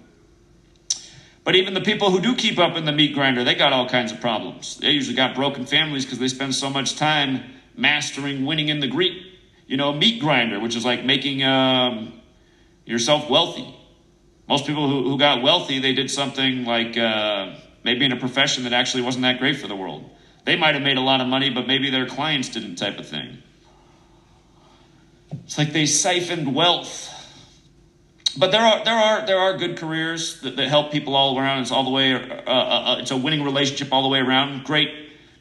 But 1.45 1.57
even 1.57 1.75
the 1.75 1.83
people 1.83 2.11
who 2.11 2.21
do 2.21 2.35
keep 2.35 2.59
up 2.59 2.77
in 2.77 2.85
the 2.87 2.93
meat 2.93 3.15
grinder, 3.15 3.45
they 3.45 3.55
got 3.55 3.73
all 3.73 3.89
kinds 3.89 4.11
of 4.11 4.21
problems. 4.21 4.79
They 4.79 4.91
usually 4.91 5.15
got 5.15 5.35
broken 5.35 5.67
families 5.67 6.05
because 6.05 6.19
they 6.19 6.29
spend 6.29 6.55
so 6.55 6.71
much 6.71 6.97
time 6.97 7.43
mastering 7.77 8.45
winning 8.45 8.69
in 8.69 8.81
the 8.81 8.89
Greek, 8.89 9.23
you 9.69 9.77
know, 9.77 9.93
meat 9.93 10.21
grinder, 10.21 10.59
which 10.59 10.75
is 10.75 10.85
like 10.85 11.05
making 11.05 11.45
um, 11.45 12.21
yourself 12.85 13.31
wealthy. 13.31 13.73
Most 14.49 14.67
people 14.67 14.89
who, 14.89 15.09
who 15.09 15.19
got 15.19 15.43
wealthy, 15.43 15.79
they 15.79 15.93
did 15.93 16.11
something 16.11 16.65
like 16.65 16.97
uh, 16.97 17.55
maybe 17.85 18.05
in 18.05 18.11
a 18.11 18.17
profession 18.17 18.65
that 18.65 18.73
actually 18.73 19.05
wasn't 19.05 19.23
that 19.23 19.39
great 19.39 19.59
for 19.59 19.69
the 19.69 19.77
world. 19.77 20.11
They 20.45 20.57
might 20.57 20.75
have 20.75 20.83
made 20.83 20.97
a 20.97 21.03
lot 21.03 21.21
of 21.21 21.29
money, 21.29 21.51
but 21.51 21.69
maybe 21.69 21.91
their 21.91 22.07
clients 22.07 22.49
didn't, 22.49 22.77
type 22.77 22.99
of 22.99 23.07
thing. 23.07 23.43
It's 25.45 25.59
like 25.59 25.73
they 25.73 25.87
siphoned 25.87 26.53
wealth 26.53 27.15
but 28.39 28.53
there 28.53 28.61
are 28.61 28.85
there 28.85 28.95
are 28.95 29.27
there 29.27 29.39
are 29.39 29.57
good 29.57 29.77
careers 29.77 30.41
that, 30.43 30.57
that 30.57 30.69
help 30.69 30.93
people 30.93 31.17
all 31.17 31.39
around. 31.39 31.63
It's 31.63 31.73
all 31.73 31.83
the 31.83 31.91
way. 31.91 32.15
Uh, 32.15 32.19
uh, 32.19 32.51
uh, 32.51 32.97
it's 33.01 33.11
a 33.11 33.17
winning 33.17 33.43
relationship 33.43 33.93
all 33.93 34.03
the 34.03 34.09
way 34.09 34.21
around. 34.21 34.65
Great 34.65 34.91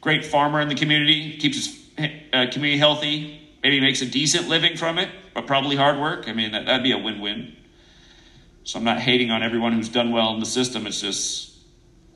great 0.00 0.24
farmer 0.24 0.60
in 0.60 0.68
the 0.68 0.74
community 0.74 1.36
keeps 1.36 1.66
his 1.96 2.18
uh, 2.32 2.46
community 2.50 2.78
healthy. 2.78 3.47
Maybe 3.68 3.80
makes 3.80 4.00
a 4.00 4.06
decent 4.06 4.48
living 4.48 4.78
from 4.78 4.98
it, 4.98 5.10
but 5.34 5.46
probably 5.46 5.76
hard 5.76 6.00
work. 6.00 6.26
I 6.26 6.32
mean 6.32 6.52
that, 6.52 6.64
that'd 6.64 6.82
be 6.82 6.92
a 6.92 6.96
win 6.96 7.20
win. 7.20 7.54
So 8.64 8.78
I'm 8.78 8.84
not 8.86 8.98
hating 8.98 9.30
on 9.30 9.42
everyone 9.42 9.74
who's 9.74 9.90
done 9.90 10.10
well 10.10 10.32
in 10.32 10.40
the 10.40 10.46
system. 10.46 10.86
It's 10.86 11.02
just 11.02 11.54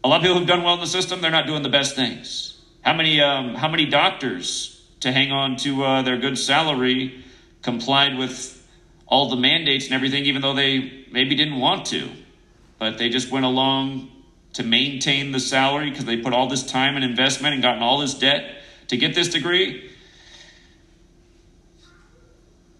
a 0.03 0.09
lot 0.09 0.16
of 0.16 0.22
people 0.22 0.38
who've 0.38 0.48
done 0.48 0.62
well 0.62 0.72
in 0.72 0.80
the 0.80 0.86
system. 0.86 1.20
They're 1.20 1.30
not 1.30 1.46
doing 1.46 1.62
the 1.62 1.68
best 1.68 1.94
things. 1.94 2.59
How 2.80 2.94
many 2.94 3.20
um, 3.20 3.55
how 3.55 3.68
many 3.68 3.84
doctors 3.84 4.82
to 5.00 5.12
hang 5.12 5.30
on 5.30 5.57
to 5.57 5.84
uh, 5.84 6.00
their 6.00 6.16
good 6.16 6.38
salary 6.38 7.22
complied 7.61 8.16
with 8.16 8.66
all 9.07 9.28
the 9.28 9.36
mandates 9.36 9.84
and 9.84 9.94
everything, 9.94 10.24
even 10.24 10.40
though 10.40 10.55
they 10.55 11.05
maybe 11.12 11.34
didn't 11.34 11.61
want 11.61 11.84
to. 11.88 12.09
But 12.78 12.96
they 12.96 13.11
just 13.11 13.30
went 13.30 13.44
along 13.44 14.11
to 14.55 14.62
maintain 14.62 15.32
the 15.32 15.40
salary 15.40 15.90
because 15.90 16.07
they 16.07 16.16
put 16.16 16.32
all 16.32 16.48
this 16.48 16.64
time 16.64 16.96
and 16.96 17.05
investment 17.05 17.53
and 17.53 17.62
gotten 17.62 17.82
all 17.82 17.98
this 17.98 18.14
debt 18.14 18.62
to 18.88 18.96
get 18.96 19.14
this 19.14 19.28
degree. 19.28 19.90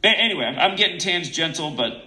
Anyway, 0.03 0.45
I'm 0.45 0.77
getting 0.77 0.99
tangential, 0.99 1.71
but 1.71 2.03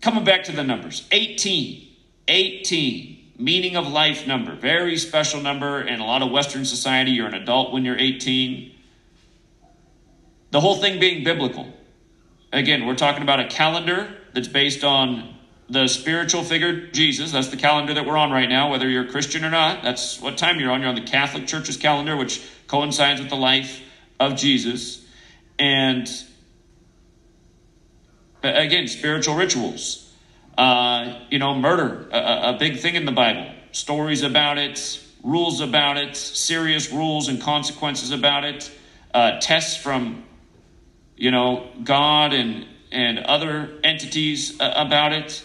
coming 0.00 0.24
back 0.24 0.44
to 0.44 0.52
the 0.52 0.62
numbers 0.62 1.06
18. 1.10 1.88
18. 2.28 3.32
Meaning 3.38 3.76
of 3.76 3.88
life 3.88 4.26
number. 4.26 4.54
Very 4.54 4.96
special 4.96 5.40
number. 5.40 5.80
In 5.82 6.00
a 6.00 6.06
lot 6.06 6.22
of 6.22 6.30
Western 6.30 6.64
society, 6.64 7.10
you're 7.10 7.26
an 7.26 7.34
adult 7.34 7.72
when 7.72 7.84
you're 7.84 7.98
18. 7.98 8.72
The 10.52 10.60
whole 10.60 10.76
thing 10.76 11.00
being 11.00 11.24
biblical. 11.24 11.72
Again, 12.52 12.86
we're 12.86 12.94
talking 12.94 13.22
about 13.22 13.40
a 13.40 13.48
calendar 13.48 14.08
that's 14.32 14.48
based 14.48 14.84
on 14.84 15.36
the 15.68 15.88
spiritual 15.88 16.44
figure 16.44 16.86
Jesus. 16.86 17.32
That's 17.32 17.48
the 17.48 17.56
calendar 17.56 17.94
that 17.94 18.06
we're 18.06 18.16
on 18.16 18.30
right 18.30 18.48
now, 18.48 18.70
whether 18.70 18.88
you're 18.88 19.04
a 19.04 19.10
Christian 19.10 19.44
or 19.44 19.50
not. 19.50 19.82
That's 19.82 20.20
what 20.20 20.38
time 20.38 20.60
you're 20.60 20.70
on. 20.70 20.80
You're 20.80 20.90
on 20.90 20.94
the 20.94 21.00
Catholic 21.00 21.46
Church's 21.46 21.76
calendar, 21.76 22.16
which 22.16 22.42
coincides 22.68 23.20
with 23.20 23.30
the 23.30 23.36
life 23.36 23.82
of 24.20 24.36
Jesus. 24.36 25.04
And 25.58 26.08
again, 28.42 28.88
spiritual 28.88 29.34
rituals. 29.34 30.02
Uh, 30.56 31.20
you 31.30 31.38
know, 31.38 31.54
murder, 31.54 32.08
a, 32.10 32.54
a 32.54 32.56
big 32.58 32.78
thing 32.78 32.94
in 32.94 33.04
the 33.04 33.12
Bible. 33.12 33.46
Stories 33.72 34.22
about 34.22 34.56
it, 34.56 35.02
rules 35.22 35.60
about 35.60 35.98
it, 35.98 36.16
serious 36.16 36.90
rules 36.90 37.28
and 37.28 37.42
consequences 37.42 38.10
about 38.10 38.44
it, 38.44 38.70
uh, 39.12 39.38
tests 39.38 39.76
from 39.76 40.24
you 41.16 41.30
know, 41.30 41.68
God 41.82 42.32
and, 42.32 42.66
and 42.92 43.18
other 43.18 43.78
entities 43.82 44.60
uh, 44.60 44.72
about 44.76 45.12
it. 45.12 45.42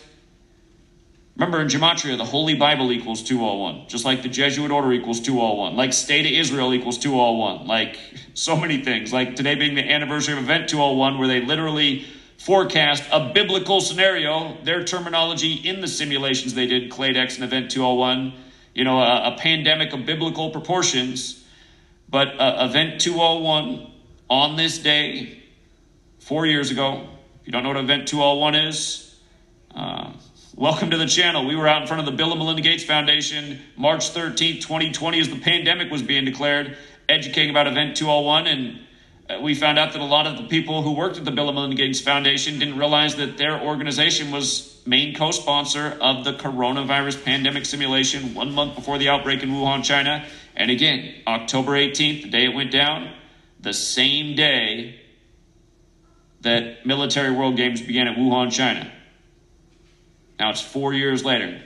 Remember 1.35 1.61
in 1.61 1.67
Gematria, 1.67 2.17
the 2.17 2.25
Holy 2.25 2.55
Bible 2.55 2.91
equals 2.91 3.23
201, 3.23 3.87
just 3.87 4.03
like 4.03 4.21
the 4.21 4.29
Jesuit 4.29 4.69
order 4.69 4.91
equals 4.91 5.21
201, 5.21 5.75
like 5.75 5.93
State 5.93 6.25
of 6.25 6.33
Israel 6.33 6.73
equals 6.73 6.97
201, 6.97 7.65
like 7.65 7.97
so 8.33 8.55
many 8.55 8.83
things, 8.83 9.13
like 9.13 9.35
today 9.35 9.55
being 9.55 9.75
the 9.75 9.89
anniversary 9.89 10.33
of 10.33 10.39
Event 10.39 10.69
201, 10.69 11.17
where 11.17 11.27
they 11.27 11.41
literally 11.41 12.05
forecast 12.45 13.03
a 13.11 13.31
biblical 13.33 13.81
scenario, 13.81 14.57
their 14.63 14.83
terminology 14.83 15.53
in 15.53 15.79
the 15.79 15.87
simulations 15.87 16.55
they 16.55 16.65
did, 16.65 16.89
Clade 16.89 17.15
X 17.15 17.35
and 17.35 17.43
Event 17.43 17.69
201, 17.69 18.33
you 18.73 18.83
know, 18.83 18.99
a, 18.99 19.33
a 19.33 19.37
pandemic 19.37 19.93
of 19.93 20.07
biblical 20.07 20.49
proportions. 20.49 21.45
But 22.09 22.39
uh, 22.39 22.67
Event 22.67 22.99
201 22.99 23.91
on 24.27 24.55
this 24.55 24.79
day 24.79 25.43
four 26.17 26.47
years 26.47 26.71
ago. 26.71 27.07
If 27.41 27.47
you 27.47 27.51
don't 27.51 27.61
know 27.61 27.69
what 27.69 27.77
Event 27.77 28.07
201 28.07 28.55
is, 28.55 29.19
uh, 29.75 30.11
welcome 30.55 30.89
to 30.89 30.97
the 30.97 31.05
channel. 31.05 31.45
We 31.45 31.55
were 31.55 31.67
out 31.67 31.83
in 31.83 31.87
front 31.87 31.99
of 31.99 32.07
the 32.07 32.11
Bill 32.11 32.31
and 32.31 32.39
Melinda 32.39 32.63
Gates 32.63 32.83
Foundation 32.83 33.61
March 33.77 34.15
13th, 34.15 34.61
2020, 34.61 35.19
as 35.19 35.29
the 35.29 35.39
pandemic 35.39 35.91
was 35.91 36.01
being 36.01 36.25
declared, 36.25 36.75
educating 37.07 37.51
about 37.51 37.67
Event 37.67 37.95
201. 37.97 38.47
And 38.47 38.79
Uh, 39.31 39.39
we 39.39 39.53
found 39.53 39.77
out 39.77 39.93
that 39.93 40.01
a 40.01 40.05
lot 40.05 40.27
of 40.27 40.37
the 40.37 40.43
people 40.43 40.81
who 40.81 40.91
worked 40.91 41.17
at 41.17 41.25
the 41.25 41.31
Bill 41.31 41.47
and 41.47 41.55
Melinda 41.55 41.75
Gates 41.75 42.01
Foundation 42.01 42.59
didn't 42.59 42.77
realize 42.77 43.15
that 43.15 43.37
their 43.37 43.59
organization 43.59 44.31
was 44.31 44.81
main 44.85 45.13
co-sponsor 45.13 45.97
of 46.01 46.23
the 46.23 46.33
coronavirus 46.33 47.23
pandemic 47.23 47.65
simulation 47.65 48.33
one 48.33 48.51
month 48.51 48.75
before 48.75 48.97
the 48.97 49.09
outbreak 49.09 49.43
in 49.43 49.49
Wuhan, 49.49 49.83
China. 49.83 50.25
And 50.55 50.71
again, 50.71 51.21
October 51.27 51.73
18th, 51.73 52.23
the 52.23 52.29
day 52.29 52.45
it 52.45 52.55
went 52.55 52.71
down, 52.71 53.13
the 53.59 53.73
same 53.73 54.35
day 54.35 54.99
that 56.41 56.85
military 56.85 57.31
world 57.31 57.55
games 57.55 57.81
began 57.81 58.07
at 58.07 58.17
Wuhan, 58.17 58.51
China. 58.51 58.91
Now 60.39 60.49
it's 60.49 60.61
four 60.61 60.93
years 60.93 61.23
later. 61.23 61.61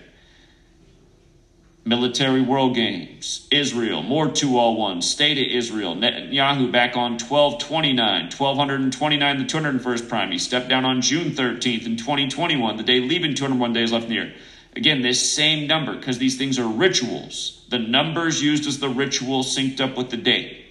Military 1.88 2.42
World 2.42 2.74
Games, 2.74 3.48
Israel, 3.52 4.02
more 4.02 4.28
201, 4.28 5.04
State 5.04 5.38
of 5.38 5.56
Israel, 5.56 5.96
Netanyahu 5.96 6.72
back 6.72 6.98
on 6.98 7.12
1229, 7.12 8.24
1229, 8.32 9.38
the 9.38 9.44
201st 9.44 10.10
prime. 10.10 10.32
He 10.32 10.40
stepped 10.40 10.68
down 10.68 10.84
on 10.84 11.02
June 11.02 11.32
13th 11.32 11.86
in 11.86 11.96
2021, 11.96 12.78
the 12.78 12.84
day 12.84 13.02
leaving 13.02 13.36
201 13.36 13.72
days 13.74 13.92
left 13.92 14.06
in 14.06 14.10
the 14.10 14.16
year. 14.16 14.34
Again, 14.76 15.04
this 15.04 15.32
same 15.32 15.68
number, 15.68 15.96
because 15.96 16.18
these 16.18 16.38
things 16.38 16.58
are 16.58 16.68
rituals. 16.68 17.64
The 17.70 17.78
numbers 17.78 18.42
used 18.42 18.66
as 18.68 18.80
the 18.80 18.90
ritual 18.90 19.44
synced 19.44 19.80
up 19.80 19.96
with 19.96 20.10
the 20.10 20.18
date 20.18 20.66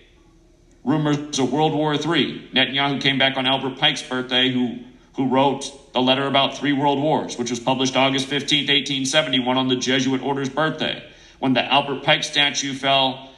rumors 0.84 1.38
of 1.38 1.52
World 1.52 1.72
War 1.72 1.94
III. 1.94 2.50
Netanyahu 2.52 3.00
came 3.00 3.18
back 3.18 3.36
on 3.36 3.46
Albert 3.46 3.78
Pike's 3.78 4.02
birthday, 4.02 4.50
who, 4.50 4.80
who 5.14 5.28
wrote 5.28 5.70
the 5.94 6.02
letter 6.02 6.26
about 6.26 6.58
three 6.58 6.72
world 6.72 6.98
wars, 6.98 7.38
which 7.38 7.50
was 7.50 7.60
published 7.60 7.96
August 7.96 8.26
15, 8.26 8.62
1871, 8.62 9.56
on 9.56 9.68
the 9.68 9.76
Jesuit 9.76 10.20
order's 10.22 10.48
birthday. 10.48 11.02
When 11.38 11.54
the 11.54 11.64
Albert 11.64 12.02
Pike 12.02 12.24
statue 12.24 12.74
fell 12.74 13.30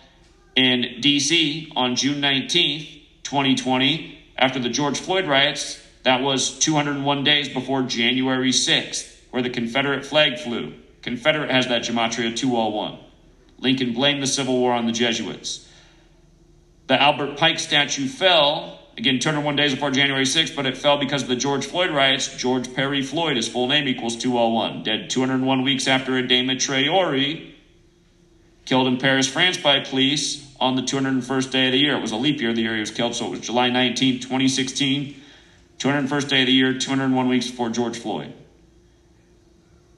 in 0.56 1.00
D.C. 1.00 1.70
on 1.76 1.96
June 1.96 2.18
19, 2.20 3.02
2020, 3.22 4.18
after 4.38 4.58
the 4.58 4.70
George 4.70 4.98
Floyd 4.98 5.26
riots, 5.26 5.78
that 6.04 6.22
was 6.22 6.58
201 6.58 7.24
days 7.24 7.50
before 7.50 7.82
January 7.82 8.52
6th, 8.52 9.14
where 9.30 9.42
the 9.42 9.50
Confederate 9.50 10.06
flag 10.06 10.38
flew. 10.38 10.72
Confederate 11.02 11.50
has 11.50 11.68
that 11.68 11.82
gematria 11.82 12.34
201. 12.34 12.98
Lincoln 13.58 13.92
blamed 13.92 14.22
the 14.22 14.26
Civil 14.26 14.58
War 14.58 14.72
on 14.72 14.86
the 14.86 14.92
Jesuits. 14.92 15.70
The 16.86 17.00
Albert 17.00 17.36
Pike 17.36 17.58
statue 17.58 18.06
fell, 18.06 18.80
again, 18.96 19.18
201 19.18 19.56
days 19.56 19.74
before 19.74 19.90
January 19.90 20.24
6th, 20.24 20.54
but 20.56 20.66
it 20.66 20.76
fell 20.76 20.98
because 20.98 21.22
of 21.22 21.28
the 21.28 21.36
George 21.36 21.66
Floyd 21.66 21.90
riots. 21.90 22.34
George 22.36 22.72
Perry 22.74 23.02
Floyd, 23.02 23.36
his 23.36 23.48
full 23.48 23.66
name 23.66 23.86
equals 23.88 24.16
201, 24.16 24.82
dead 24.82 25.10
201 25.10 25.62
weeks 25.62 25.86
after 25.86 26.12
Adama 26.12 26.56
Traore, 26.56 27.52
killed 28.64 28.88
in 28.88 28.98
Paris, 28.98 29.28
France 29.28 29.56
by 29.56 29.80
police 29.80 30.46
on 30.58 30.76
the 30.76 30.82
201st 30.82 31.50
day 31.50 31.66
of 31.66 31.72
the 31.72 31.78
year. 31.78 31.96
It 31.96 32.00
was 32.00 32.12
a 32.12 32.16
leap 32.16 32.40
year 32.40 32.52
the 32.52 32.62
year 32.62 32.74
he 32.74 32.80
was 32.80 32.90
killed, 32.90 33.14
so 33.14 33.26
it 33.26 33.30
was 33.30 33.40
July 33.40 33.70
19, 33.70 34.20
2016. 34.20 35.22
201st 35.78 36.28
day 36.28 36.40
of 36.40 36.46
the 36.46 36.52
year, 36.52 36.78
201 36.78 37.28
weeks 37.28 37.50
before 37.50 37.68
George 37.68 37.98
Floyd. 37.98 38.32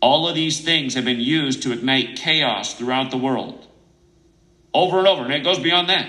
All 0.00 0.28
of 0.28 0.34
these 0.34 0.60
things 0.64 0.94
have 0.94 1.04
been 1.04 1.20
used 1.20 1.62
to 1.62 1.72
ignite 1.72 2.16
chaos 2.16 2.74
throughout 2.74 3.10
the 3.10 3.16
world. 3.16 3.66
Over 4.74 4.98
and 4.98 5.08
over, 5.08 5.24
and 5.24 5.32
it 5.32 5.44
goes 5.44 5.58
beyond 5.58 5.88
that. 5.88 6.08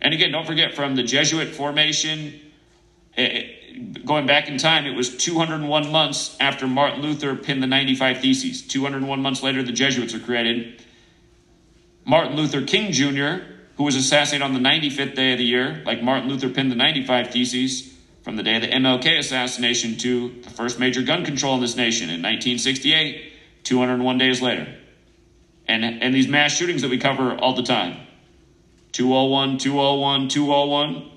And 0.00 0.14
again, 0.14 0.30
don't 0.30 0.46
forget 0.46 0.74
from 0.74 0.94
the 0.94 1.02
Jesuit 1.02 1.54
formation, 1.54 2.40
it, 3.16 3.20
eh, 3.20 3.24
eh, 3.24 3.98
going 4.04 4.26
back 4.26 4.48
in 4.48 4.58
time, 4.58 4.86
it 4.86 4.94
was 4.94 5.16
201 5.16 5.90
months 5.90 6.36
after 6.40 6.66
Martin 6.66 7.02
Luther 7.02 7.34
penned 7.34 7.62
the 7.62 7.66
95 7.66 8.20
Theses. 8.20 8.62
201 8.62 9.20
months 9.20 9.42
later, 9.42 9.62
the 9.62 9.72
Jesuits 9.72 10.12
were 10.14 10.20
created. 10.20 10.82
Martin 12.04 12.36
Luther 12.36 12.62
King 12.62 12.92
Jr., 12.92 13.44
who 13.76 13.84
was 13.84 13.96
assassinated 13.96 14.44
on 14.44 14.54
the 14.54 14.60
95th 14.60 15.14
day 15.14 15.32
of 15.32 15.38
the 15.38 15.44
year, 15.44 15.82
like 15.84 16.02
Martin 16.02 16.28
Luther 16.28 16.48
penned 16.48 16.70
the 16.70 16.76
95 16.76 17.30
Theses, 17.30 17.94
from 18.28 18.36
the 18.36 18.42
day 18.42 18.56
of 18.56 18.60
the 18.60 18.68
MLK 18.68 19.18
assassination 19.20 19.96
to 19.96 20.28
the 20.42 20.50
first 20.50 20.78
major 20.78 21.00
gun 21.00 21.24
control 21.24 21.54
in 21.54 21.62
this 21.62 21.76
nation 21.76 22.10
in 22.10 22.20
1968, 22.20 23.32
201 23.62 24.18
days 24.18 24.42
later. 24.42 24.68
And, 25.66 25.82
and 25.82 26.14
these 26.14 26.28
mass 26.28 26.52
shootings 26.52 26.82
that 26.82 26.90
we 26.90 26.98
cover 26.98 27.34
all 27.36 27.54
the 27.54 27.62
time. 27.62 28.07
201, 28.92 29.58
201, 29.58 30.28
201. 30.28 31.10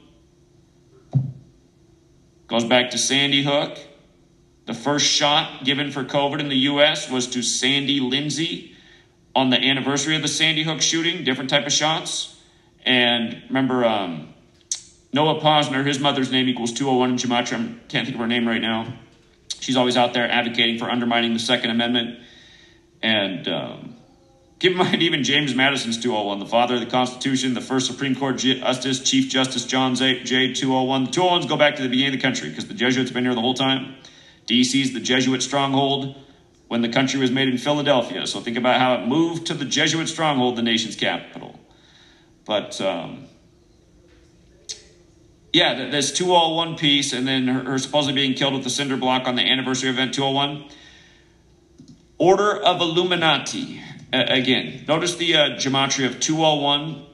Goes 2.47 2.65
back 2.65 2.91
to 2.91 2.97
Sandy 2.97 3.43
Hook. 3.43 3.77
The 4.65 4.73
first 4.73 5.05
shot 5.05 5.63
given 5.63 5.91
for 5.91 6.03
COVID 6.03 6.39
in 6.39 6.49
the 6.49 6.57
U.S. 6.57 7.09
was 7.09 7.27
to 7.27 7.41
Sandy 7.41 7.99
Lindsay 7.99 8.75
on 9.35 9.49
the 9.49 9.57
anniversary 9.57 10.15
of 10.15 10.21
the 10.21 10.27
Sandy 10.27 10.63
Hook 10.63 10.81
shooting, 10.81 11.23
different 11.23 11.49
type 11.49 11.65
of 11.65 11.73
shots. 11.73 12.37
And 12.85 13.41
remember, 13.47 13.85
um, 13.85 14.33
Noah 15.13 15.39
Pozner, 15.41 15.85
his 15.85 15.99
mother's 15.99 16.31
name 16.31 16.47
equals 16.47 16.71
201 16.73 17.11
in 17.11 17.15
Gematria. 17.17 17.75
I 17.75 17.79
can't 17.87 18.05
think 18.05 18.15
of 18.15 18.19
her 18.19 18.27
name 18.27 18.47
right 18.47 18.61
now. 18.61 18.93
She's 19.59 19.77
always 19.77 19.97
out 19.97 20.13
there 20.13 20.29
advocating 20.29 20.79
for 20.79 20.89
undermining 20.89 21.33
the 21.33 21.39
Second 21.39 21.69
Amendment. 21.69 22.19
And 23.01 23.47
um, 23.47 23.90
keep 24.61 24.73
in 24.73 24.77
mind, 24.77 25.01
even 25.01 25.23
James 25.23 25.55
Madison's 25.55 25.97
201, 25.97 26.37
the 26.37 26.45
father 26.45 26.75
of 26.75 26.81
the 26.81 26.85
Constitution, 26.85 27.55
the 27.55 27.61
first 27.61 27.87
Supreme 27.87 28.15
Court 28.15 28.37
Justice, 28.37 28.99
Chief 28.99 29.27
Justice 29.27 29.65
John 29.65 29.95
Jay. 29.95 30.53
201. 30.53 31.05
The 31.05 31.09
201s 31.09 31.49
go 31.49 31.57
back 31.57 31.77
to 31.77 31.81
the 31.81 31.89
beginning 31.89 32.13
of 32.13 32.19
the 32.19 32.21
country 32.21 32.49
because 32.49 32.67
the 32.67 32.75
Jesuits 32.75 33.09
have 33.09 33.15
been 33.15 33.25
here 33.25 33.33
the 33.33 33.41
whole 33.41 33.55
time. 33.55 33.95
DC's 34.45 34.93
the 34.93 34.99
Jesuit 34.99 35.41
stronghold 35.41 36.15
when 36.67 36.83
the 36.83 36.89
country 36.89 37.19
was 37.19 37.31
made 37.31 37.49
in 37.49 37.57
Philadelphia. 37.57 38.27
So 38.27 38.39
think 38.39 38.55
about 38.55 38.79
how 38.79 38.93
it 38.95 39.07
moved 39.07 39.47
to 39.47 39.55
the 39.55 39.65
Jesuit 39.65 40.07
stronghold, 40.07 40.57
the 40.57 40.61
nation's 40.61 40.95
capital. 40.95 41.59
But 42.45 42.79
um, 42.81 43.25
yeah, 45.51 45.89
this 45.89 46.11
201 46.11 46.77
piece, 46.77 47.13
and 47.13 47.27
then 47.27 47.47
her, 47.47 47.63
her, 47.63 47.79
supposedly 47.79 48.13
being 48.13 48.35
killed 48.35 48.53
with 48.53 48.63
the 48.63 48.69
cinder 48.69 48.95
block 48.95 49.27
on 49.27 49.35
the 49.35 49.41
anniversary 49.41 49.89
event 49.89 50.13
201. 50.13 50.69
Order 52.19 52.57
of 52.57 52.79
Illuminati. 52.79 53.81
Again, 54.13 54.83
notice 54.87 55.15
the 55.15 55.35
uh, 55.35 55.39
gematria 55.51 56.07
of 56.07 56.19
201 56.19 57.05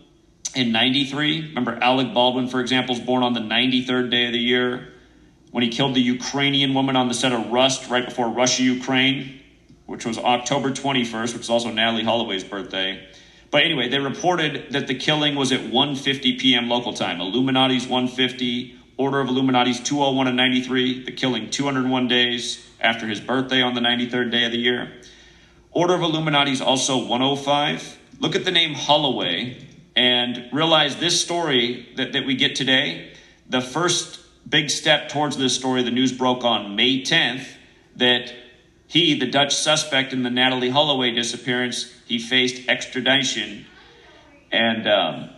and 0.55 0.73
93. 0.73 1.49
Remember, 1.49 1.77
Alec 1.79 2.13
Baldwin, 2.13 2.47
for 2.47 2.59
example, 2.59 2.95
is 2.95 3.01
born 3.01 3.21
on 3.21 3.33
the 3.33 3.39
93rd 3.39 4.09
day 4.09 4.25
of 4.25 4.31
the 4.31 4.39
year 4.39 4.93
when 5.51 5.63
he 5.63 5.69
killed 5.69 5.95
the 5.95 6.01
Ukrainian 6.01 6.73
woman 6.73 6.95
on 6.95 7.07
the 7.07 7.13
set 7.13 7.33
of 7.33 7.51
Rust 7.51 7.89
right 7.89 8.03
before 8.03 8.29
Russia 8.29 8.63
Ukraine, 8.63 9.41
which 9.85 10.05
was 10.05 10.17
October 10.17 10.71
21st, 10.71 11.33
which 11.33 11.43
is 11.43 11.49
also 11.49 11.69
Natalee 11.69 12.03
Holloway's 12.03 12.43
birthday. 12.43 13.07
But 13.51 13.63
anyway, 13.63 13.89
they 13.89 13.99
reported 13.99 14.71
that 14.71 14.87
the 14.87 14.95
killing 14.95 15.35
was 15.35 15.51
at 15.51 15.61
1:50 15.61 16.39
p.m. 16.39 16.67
local 16.67 16.93
time. 16.93 17.21
Illuminati's 17.21 17.87
150, 17.87 18.75
Order 18.97 19.21
of 19.21 19.29
Illuminati's 19.29 19.79
201 19.81 20.27
and 20.27 20.35
93. 20.35 21.03
The 21.05 21.11
killing 21.11 21.51
201 21.51 22.07
days 22.07 22.65
after 22.81 23.07
his 23.07 23.21
birthday 23.21 23.61
on 23.61 23.75
the 23.75 23.81
93rd 23.81 24.31
day 24.31 24.45
of 24.45 24.51
the 24.51 24.57
year. 24.57 24.91
Order 25.77 25.93
of 25.93 26.01
Illuminati 26.01 26.53
is 26.53 26.59
also 26.59 26.97
105. 27.05 27.99
Look 28.19 28.35
at 28.35 28.45
the 28.45 28.51
name 28.51 28.73
Holloway 28.73 29.63
and 29.95 30.49
realize 30.51 30.95
this 30.95 31.21
story 31.21 31.87
that, 31.97 32.13
that 32.13 32.25
we 32.25 32.33
get 32.33 32.55
today. 32.55 33.13
The 33.47 33.61
first 33.61 34.19
big 34.49 34.71
step 34.71 35.07
towards 35.07 35.37
this 35.37 35.53
story, 35.53 35.83
the 35.83 35.91
news 35.91 36.11
broke 36.11 36.43
on 36.43 36.75
May 36.75 37.03
10th 37.03 37.45
that 37.95 38.33
he, 38.87 39.19
the 39.19 39.29
Dutch 39.29 39.53
suspect 39.53 40.13
in 40.13 40.23
the 40.23 40.31
Natalee 40.31 40.71
Holloway 40.71 41.11
disappearance, 41.11 41.93
he 42.07 42.17
faced 42.17 42.67
extradition 42.67 43.67
and, 44.51 44.87
um, 44.87 45.29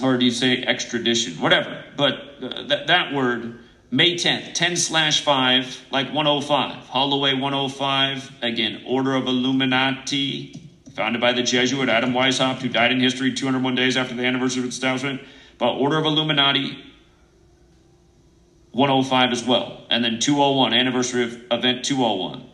or 0.00 0.18
do 0.18 0.24
you 0.24 0.30
say 0.30 0.62
extradition? 0.62 1.40
Whatever. 1.40 1.82
But 1.96 2.12
uh, 2.40 2.62
that, 2.68 2.86
that 2.86 3.12
word, 3.12 3.58
May 3.96 4.14
10th, 4.14 4.52
10 4.52 4.76
slash 4.76 5.24
5, 5.24 5.86
like 5.90 6.12
105. 6.12 6.86
Holloway 6.88 7.32
105, 7.32 8.30
again, 8.42 8.82
Order 8.86 9.14
of 9.14 9.26
Illuminati, 9.26 10.60
founded 10.94 11.22
by 11.22 11.32
the 11.32 11.42
Jesuit 11.42 11.88
Adam 11.88 12.12
Weishaupt, 12.12 12.60
who 12.60 12.68
died 12.68 12.92
in 12.92 13.00
history 13.00 13.32
201 13.32 13.74
days 13.74 13.96
after 13.96 14.14
the 14.14 14.26
anniversary 14.26 14.60
of 14.60 14.66
its 14.66 14.74
establishment. 14.74 15.22
But 15.56 15.76
Order 15.76 15.96
of 15.96 16.04
Illuminati, 16.04 16.76
105 18.72 19.32
as 19.32 19.44
well. 19.46 19.86
And 19.88 20.04
then 20.04 20.20
201, 20.20 20.74
anniversary 20.74 21.24
of 21.24 21.32
event 21.50 21.82
201. 21.86 22.46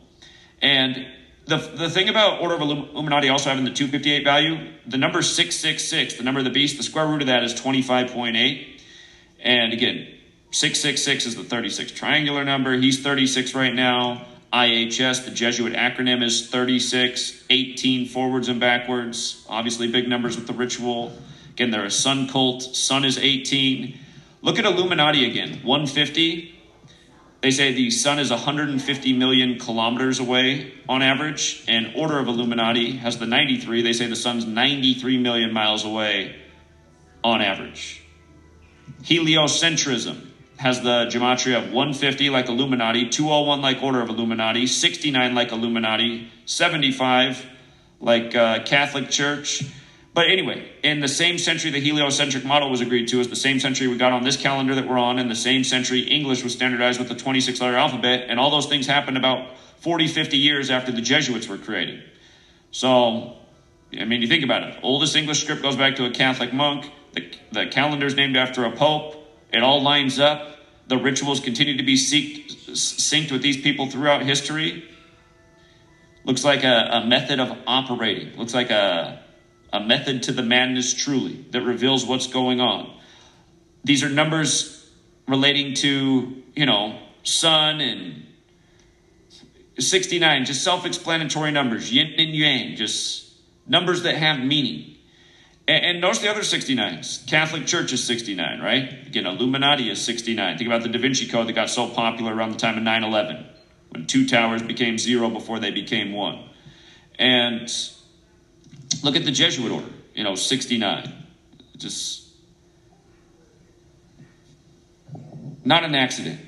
And 0.60 1.08
the, 1.46 1.56
the 1.56 1.90
thing 1.90 2.08
about 2.08 2.40
Order 2.40 2.54
of 2.54 2.60
Illuminati 2.60 3.30
also 3.30 3.50
having 3.50 3.64
the 3.64 3.72
258 3.72 4.22
value, 4.22 4.74
the 4.86 4.96
number 4.96 5.22
666, 5.22 6.18
the 6.18 6.22
number 6.22 6.38
of 6.38 6.44
the 6.44 6.52
beast, 6.52 6.76
the 6.76 6.84
square 6.84 7.08
root 7.08 7.22
of 7.22 7.26
that 7.26 7.42
is 7.42 7.52
25.8. 7.52 8.80
And 9.40 9.72
again, 9.72 10.06
666 10.52 11.24
is 11.24 11.34
the 11.34 11.44
36 11.44 11.92
triangular 11.92 12.44
number. 12.44 12.76
He's 12.76 13.02
36 13.02 13.54
right 13.54 13.74
now. 13.74 14.26
IHS, 14.52 15.24
the 15.24 15.30
Jesuit 15.30 15.72
acronym, 15.72 16.22
is 16.22 16.50
36, 16.50 17.44
18 17.48 18.06
forwards 18.06 18.50
and 18.50 18.60
backwards. 18.60 19.46
Obviously, 19.48 19.90
big 19.90 20.08
numbers 20.08 20.36
with 20.36 20.46
the 20.46 20.52
ritual. 20.52 21.16
Again, 21.52 21.70
they're 21.70 21.86
a 21.86 21.90
sun 21.90 22.28
cult. 22.28 22.62
Sun 22.62 23.06
is 23.06 23.16
18. 23.16 23.98
Look 24.42 24.58
at 24.58 24.66
Illuminati 24.66 25.24
again 25.24 25.60
150. 25.62 26.54
They 27.40 27.50
say 27.50 27.72
the 27.72 27.90
sun 27.90 28.18
is 28.18 28.30
150 28.30 29.12
million 29.14 29.58
kilometers 29.58 30.20
away 30.20 30.74
on 30.86 31.00
average, 31.00 31.64
and 31.66 31.94
Order 31.96 32.18
of 32.18 32.28
Illuminati 32.28 32.98
has 32.98 33.18
the 33.18 33.26
93. 33.26 33.80
They 33.80 33.94
say 33.94 34.06
the 34.06 34.16
sun's 34.16 34.44
93 34.44 35.16
million 35.16 35.54
miles 35.54 35.86
away 35.86 36.36
on 37.24 37.40
average. 37.40 38.02
Heliocentrism 39.02 40.28
has 40.62 40.80
the 40.80 41.06
gematria 41.10 41.58
of 41.58 41.72
150 41.72 42.30
like 42.30 42.48
Illuminati, 42.48 43.08
201 43.08 43.60
like 43.60 43.82
Order 43.82 44.00
of 44.00 44.08
Illuminati, 44.08 44.68
69 44.68 45.34
like 45.34 45.50
Illuminati, 45.50 46.30
75 46.46 47.44
like 48.00 48.34
uh, 48.36 48.62
Catholic 48.62 49.10
Church, 49.10 49.64
but 50.14 50.28
anyway, 50.28 50.70
in 50.84 51.00
the 51.00 51.08
same 51.08 51.38
century 51.38 51.70
the 51.70 51.80
heliocentric 51.80 52.44
model 52.44 52.70
was 52.70 52.80
agreed 52.80 53.08
to 53.08 53.20
is 53.20 53.28
the 53.28 53.36
same 53.36 53.58
century 53.58 53.88
we 53.88 53.96
got 53.96 54.12
on 54.12 54.22
this 54.22 54.36
calendar 54.36 54.74
that 54.74 54.86
we're 54.86 54.98
on, 54.98 55.18
in 55.18 55.28
the 55.28 55.34
same 55.34 55.64
century 55.64 56.00
English 56.00 56.44
was 56.44 56.52
standardized 56.52 57.00
with 57.00 57.08
the 57.08 57.16
26 57.16 57.60
letter 57.60 57.76
alphabet, 57.76 58.26
and 58.28 58.38
all 58.38 58.50
those 58.50 58.66
things 58.66 58.86
happened 58.86 59.16
about 59.16 59.56
40, 59.80 60.06
50 60.06 60.36
years 60.36 60.70
after 60.70 60.92
the 60.92 61.00
Jesuits 61.00 61.48
were 61.48 61.58
created. 61.58 62.04
So, 62.70 63.36
I 63.98 64.04
mean, 64.04 64.22
you 64.22 64.28
think 64.28 64.44
about 64.44 64.62
it. 64.62 64.78
Oldest 64.82 65.16
English 65.16 65.42
script 65.42 65.62
goes 65.62 65.76
back 65.76 65.96
to 65.96 66.04
a 66.04 66.10
Catholic 66.10 66.52
monk. 66.52 66.90
The, 67.14 67.30
the 67.50 67.66
calendar 67.66 68.06
is 68.06 68.14
named 68.14 68.36
after 68.36 68.64
a 68.64 68.70
pope. 68.70 69.16
It 69.52 69.62
all 69.62 69.82
lines 69.82 70.18
up. 70.18 70.51
The 70.92 70.98
rituals 70.98 71.40
continue 71.40 71.78
to 71.78 71.82
be 71.82 71.94
seeked, 71.94 72.72
synced 72.72 73.32
with 73.32 73.40
these 73.40 73.56
people 73.56 73.86
throughout 73.86 74.24
history. 74.24 74.86
Looks 76.24 76.44
like 76.44 76.64
a, 76.64 77.00
a 77.00 77.06
method 77.06 77.40
of 77.40 77.56
operating. 77.66 78.36
Looks 78.36 78.52
like 78.52 78.68
a 78.68 79.22
a 79.72 79.80
method 79.80 80.24
to 80.24 80.32
the 80.32 80.42
madness 80.42 80.92
truly 80.92 81.46
that 81.52 81.62
reveals 81.62 82.04
what's 82.04 82.26
going 82.26 82.60
on. 82.60 82.94
These 83.84 84.04
are 84.04 84.10
numbers 84.10 84.86
relating 85.26 85.72
to, 85.76 86.42
you 86.54 86.66
know, 86.66 86.98
sun 87.22 87.80
and 87.80 88.26
69, 89.78 90.44
just 90.44 90.62
self 90.62 90.84
explanatory 90.84 91.52
numbers, 91.52 91.90
yin 91.90 92.12
and 92.18 92.36
yang, 92.36 92.76
just 92.76 93.32
numbers 93.66 94.02
that 94.02 94.16
have 94.16 94.40
meaning. 94.40 94.91
And, 95.68 95.84
and 95.84 96.00
notice 96.00 96.20
the 96.20 96.30
other 96.30 96.40
69s. 96.40 97.28
Catholic 97.28 97.66
Church 97.66 97.92
is 97.92 98.02
69, 98.04 98.60
right? 98.60 99.06
Again, 99.06 99.26
Illuminati 99.26 99.90
is 99.90 100.02
69. 100.02 100.58
Think 100.58 100.68
about 100.68 100.82
the 100.82 100.88
Da 100.88 100.98
Vinci 100.98 101.26
Code 101.26 101.48
that 101.48 101.52
got 101.52 101.70
so 101.70 101.88
popular 101.88 102.34
around 102.34 102.52
the 102.52 102.58
time 102.58 102.76
of 102.76 102.82
9 102.82 103.04
11, 103.04 103.46
when 103.90 104.06
two 104.06 104.26
towers 104.26 104.62
became 104.62 104.98
zero 104.98 105.30
before 105.30 105.58
they 105.58 105.70
became 105.70 106.12
one. 106.12 106.48
And 107.18 107.70
Look 109.02 109.16
at 109.16 109.24
the 109.24 109.32
Jesuit 109.32 109.72
order, 109.72 109.88
you 110.14 110.22
know, 110.22 110.34
69. 110.34 111.12
Just 111.76 112.28
not 115.64 115.84
an 115.84 115.94
accident. 115.94 116.40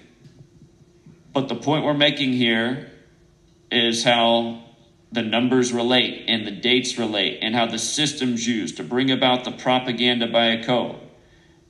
But 1.32 1.48
the 1.48 1.56
point 1.56 1.84
we're 1.84 1.94
making 1.94 2.32
here 2.32 2.90
is 3.70 4.04
how 4.04 4.63
the 5.14 5.22
numbers 5.22 5.72
relate 5.72 6.24
and 6.26 6.44
the 6.44 6.50
dates 6.50 6.98
relate 6.98 7.38
and 7.40 7.54
how 7.54 7.66
the 7.66 7.78
system's 7.78 8.46
used 8.46 8.76
to 8.76 8.82
bring 8.82 9.10
about 9.10 9.44
the 9.44 9.52
propaganda 9.52 10.26
by 10.26 10.46
a 10.46 10.64
code. 10.64 10.96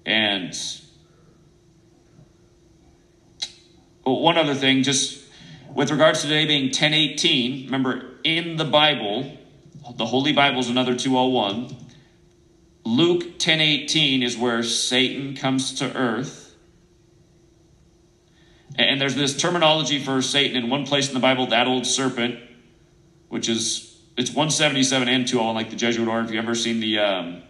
And 0.07 0.57
one 4.03 4.39
other 4.39 4.55
thing, 4.55 4.83
just 4.83 5.23
with 5.75 5.91
regards 5.91 6.23
to 6.23 6.29
today 6.29 6.47
being 6.47 6.67
1018, 6.67 7.67
remember 7.67 8.15
in 8.25 8.57
the 8.57 8.65
Bible, 8.65 9.37
the 9.97 10.07
Holy 10.07 10.33
Bible 10.33 10.61
is 10.61 10.71
another 10.71 10.95
201. 10.95 11.77
Luke 12.85 13.39
10:18 13.39 14.23
is 14.23 14.37
where 14.39 14.63
Satan 14.63 15.37
comes 15.37 15.75
to 15.75 15.95
earth. 15.95 16.55
And 18.77 19.01
there's 19.01 19.15
this 19.15 19.37
terminology 19.37 19.99
for 19.99 20.21
Satan 20.23 20.57
in 20.57 20.71
one 20.71 20.87
place 20.87 21.09
in 21.09 21.15
the 21.15 21.21
Bible, 21.21 21.47
that 21.49 21.67
old 21.67 21.87
serpent, 21.87 22.41
which 23.35 23.49
is 23.49 23.99
it's 24.17 24.31
177 24.31 25.09
and 25.09 25.27
201 25.27 25.57
like 25.57 25.71
the 25.71 25.75
Jesuit 25.75 26.07
order. 26.07 26.25
If 26.25 26.31
you've 26.31 26.45
ever 26.45 26.55
seen 26.55 26.79
the 26.79 27.01
um, 27.01 27.43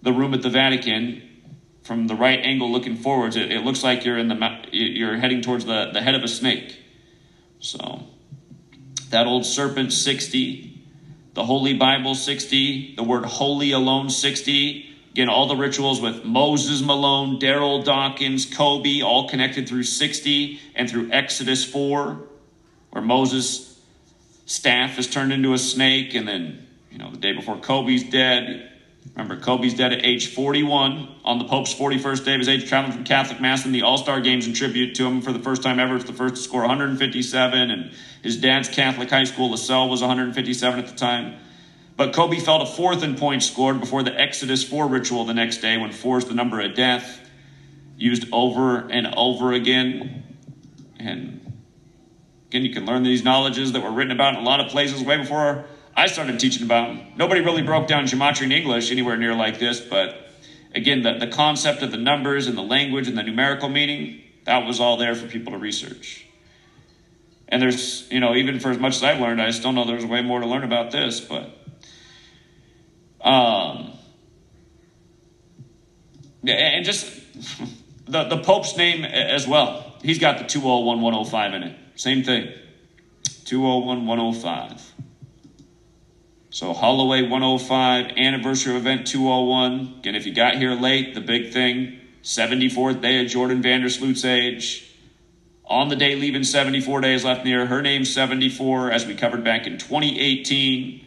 the 0.00 0.14
room 0.14 0.32
at 0.32 0.40
the 0.40 0.48
Vatican 0.48 1.22
from 1.82 2.06
the 2.06 2.14
right 2.14 2.40
angle 2.40 2.72
looking 2.72 2.96
forwards, 2.96 3.36
it, 3.36 3.52
it 3.52 3.64
looks 3.66 3.84
like 3.84 4.06
you're 4.06 4.16
in 4.16 4.28
the 4.28 4.68
you're 4.72 5.18
heading 5.18 5.42
towards 5.42 5.66
the, 5.66 5.90
the 5.92 6.00
head 6.00 6.14
of 6.14 6.22
a 6.22 6.28
snake. 6.28 6.80
So 7.60 8.06
that 9.10 9.26
old 9.26 9.44
serpent 9.44 9.92
60 9.92 10.76
the 11.34 11.44
Holy 11.44 11.74
Bible 11.74 12.16
60, 12.16 12.96
the 12.96 13.02
word 13.04 13.24
holy 13.24 13.70
alone 13.70 14.10
60. 14.10 14.96
Again, 15.12 15.28
all 15.28 15.46
the 15.46 15.54
rituals 15.54 16.00
with 16.00 16.24
Moses 16.24 16.82
Malone, 16.82 17.38
Darryl 17.38 17.84
Dawkins, 17.84 18.44
Kobe, 18.44 19.02
all 19.02 19.28
connected 19.28 19.68
through 19.68 19.84
60 19.84 20.58
and 20.74 20.90
through 20.90 21.12
Exodus 21.12 21.64
4, 21.64 22.18
where 22.90 23.04
Moses 23.04 23.67
staff 24.48 24.98
is 24.98 25.06
turned 25.06 25.30
into 25.30 25.52
a 25.52 25.58
snake, 25.58 26.14
and 26.14 26.26
then, 26.26 26.66
you 26.90 26.98
know, 26.98 27.10
the 27.10 27.18
day 27.18 27.32
before 27.32 27.58
Kobe's 27.58 28.02
dead. 28.02 28.72
Remember, 29.14 29.36
Kobe's 29.36 29.74
dead 29.74 29.92
at 29.92 30.04
age 30.04 30.34
41 30.34 31.16
on 31.24 31.38
the 31.38 31.44
Pope's 31.44 31.74
41st 31.74 32.24
day 32.24 32.34
of 32.34 32.40
his 32.40 32.48
age, 32.48 32.66
traveling 32.66 32.92
from 32.92 33.04
Catholic 33.04 33.40
Mass 33.40 33.66
in 33.66 33.72
the 33.72 33.82
All 33.82 33.98
Star 33.98 34.20
Games 34.20 34.46
in 34.46 34.54
tribute 34.54 34.94
to 34.96 35.06
him 35.06 35.20
for 35.20 35.32
the 35.32 35.38
first 35.38 35.62
time 35.62 35.78
ever. 35.78 35.96
It's 35.96 36.06
the 36.06 36.14
first 36.14 36.36
to 36.36 36.40
score 36.40 36.62
157, 36.62 37.70
and 37.70 37.92
his 38.22 38.38
dad's 38.38 38.70
Catholic 38.70 39.10
high 39.10 39.24
school, 39.24 39.50
LaSalle, 39.50 39.90
was 39.90 40.00
157 40.00 40.78
at 40.78 40.86
the 40.86 40.96
time. 40.96 41.36
But 41.98 42.14
Kobe 42.14 42.38
fell 42.38 42.60
to 42.60 42.66
fourth 42.66 43.02
in 43.02 43.16
points 43.16 43.46
scored 43.46 43.80
before 43.80 44.02
the 44.02 44.18
Exodus 44.18 44.64
4 44.64 44.86
ritual 44.86 45.26
the 45.26 45.34
next 45.34 45.58
day, 45.58 45.76
when 45.76 45.92
four 45.92 46.16
is 46.16 46.24
the 46.24 46.34
number 46.34 46.60
of 46.60 46.74
death, 46.74 47.20
used 47.98 48.24
over 48.32 48.78
and 48.88 49.08
over 49.14 49.52
again. 49.52 50.24
And 50.98 51.47
again, 52.48 52.64
you 52.64 52.72
can 52.72 52.86
learn 52.86 53.02
these 53.02 53.22
knowledges 53.22 53.72
that 53.72 53.82
were 53.82 53.90
written 53.90 54.12
about 54.12 54.34
in 54.34 54.40
a 54.40 54.42
lot 54.42 54.60
of 54.60 54.68
places 54.70 55.02
way 55.02 55.18
before 55.18 55.64
I 55.94 56.06
started 56.06 56.38
teaching 56.40 56.64
about 56.64 56.88
them. 56.88 57.06
Nobody 57.16 57.40
really 57.40 57.62
broke 57.62 57.86
down 57.86 58.04
gematria 58.04 58.44
in 58.44 58.52
English 58.52 58.90
anywhere 58.90 59.16
near 59.16 59.34
like 59.34 59.58
this, 59.58 59.80
but 59.80 60.28
again, 60.74 61.02
the, 61.02 61.14
the 61.14 61.26
concept 61.26 61.82
of 61.82 61.90
the 61.90 61.96
numbers 61.96 62.46
and 62.46 62.56
the 62.56 62.62
language 62.62 63.08
and 63.08 63.16
the 63.18 63.22
numerical 63.22 63.68
meaning, 63.68 64.22
that 64.44 64.66
was 64.66 64.80
all 64.80 64.96
there 64.96 65.14
for 65.14 65.26
people 65.26 65.52
to 65.52 65.58
research. 65.58 66.24
And 67.48 67.60
there's, 67.60 68.10
you 68.10 68.20
know, 68.20 68.34
even 68.34 68.60
for 68.60 68.70
as 68.70 68.78
much 68.78 68.96
as 68.96 69.02
I've 69.02 69.20
learned, 69.20 69.40
I 69.40 69.50
still 69.50 69.72
know 69.72 69.84
there's 69.86 70.04
way 70.04 70.22
more 70.22 70.40
to 70.40 70.46
learn 70.46 70.64
about 70.64 70.90
this, 70.90 71.20
but 71.20 71.50
um, 73.20 73.92
and 76.46 76.84
just 76.84 77.06
the, 78.06 78.24
the 78.24 78.38
Pope's 78.38 78.76
name 78.76 79.04
as 79.04 79.46
well. 79.46 79.96
He's 80.02 80.18
got 80.18 80.38
the 80.38 80.44
201 80.44 81.00
105 81.00 81.54
in 81.54 81.62
it. 81.64 81.78
Same 81.98 82.22
thing. 82.22 82.52
201 83.44 84.06
105. 84.06 84.92
So 86.50 86.72
Holloway 86.72 87.22
105, 87.22 88.16
anniversary 88.16 88.76
of 88.76 88.82
event 88.82 89.08
201. 89.08 89.96
Again, 89.98 90.14
if 90.14 90.24
you 90.24 90.32
got 90.32 90.54
here 90.54 90.74
late, 90.74 91.16
the 91.16 91.20
big 91.20 91.52
thing, 91.52 91.98
74th 92.22 93.02
day 93.02 93.24
of 93.24 93.28
Joran 93.28 93.62
van 93.62 93.80
der 93.80 93.88
Sloot's 93.88 94.24
age. 94.24 94.94
On 95.64 95.88
the 95.88 95.96
day 95.96 96.14
leaving 96.14 96.44
74 96.44 97.00
days 97.00 97.24
left 97.24 97.44
year, 97.44 97.66
her 97.66 97.82
name's 97.82 98.14
74, 98.14 98.92
as 98.92 99.04
we 99.04 99.16
covered 99.16 99.42
back 99.42 99.66
in 99.66 99.76
2018. 99.76 101.04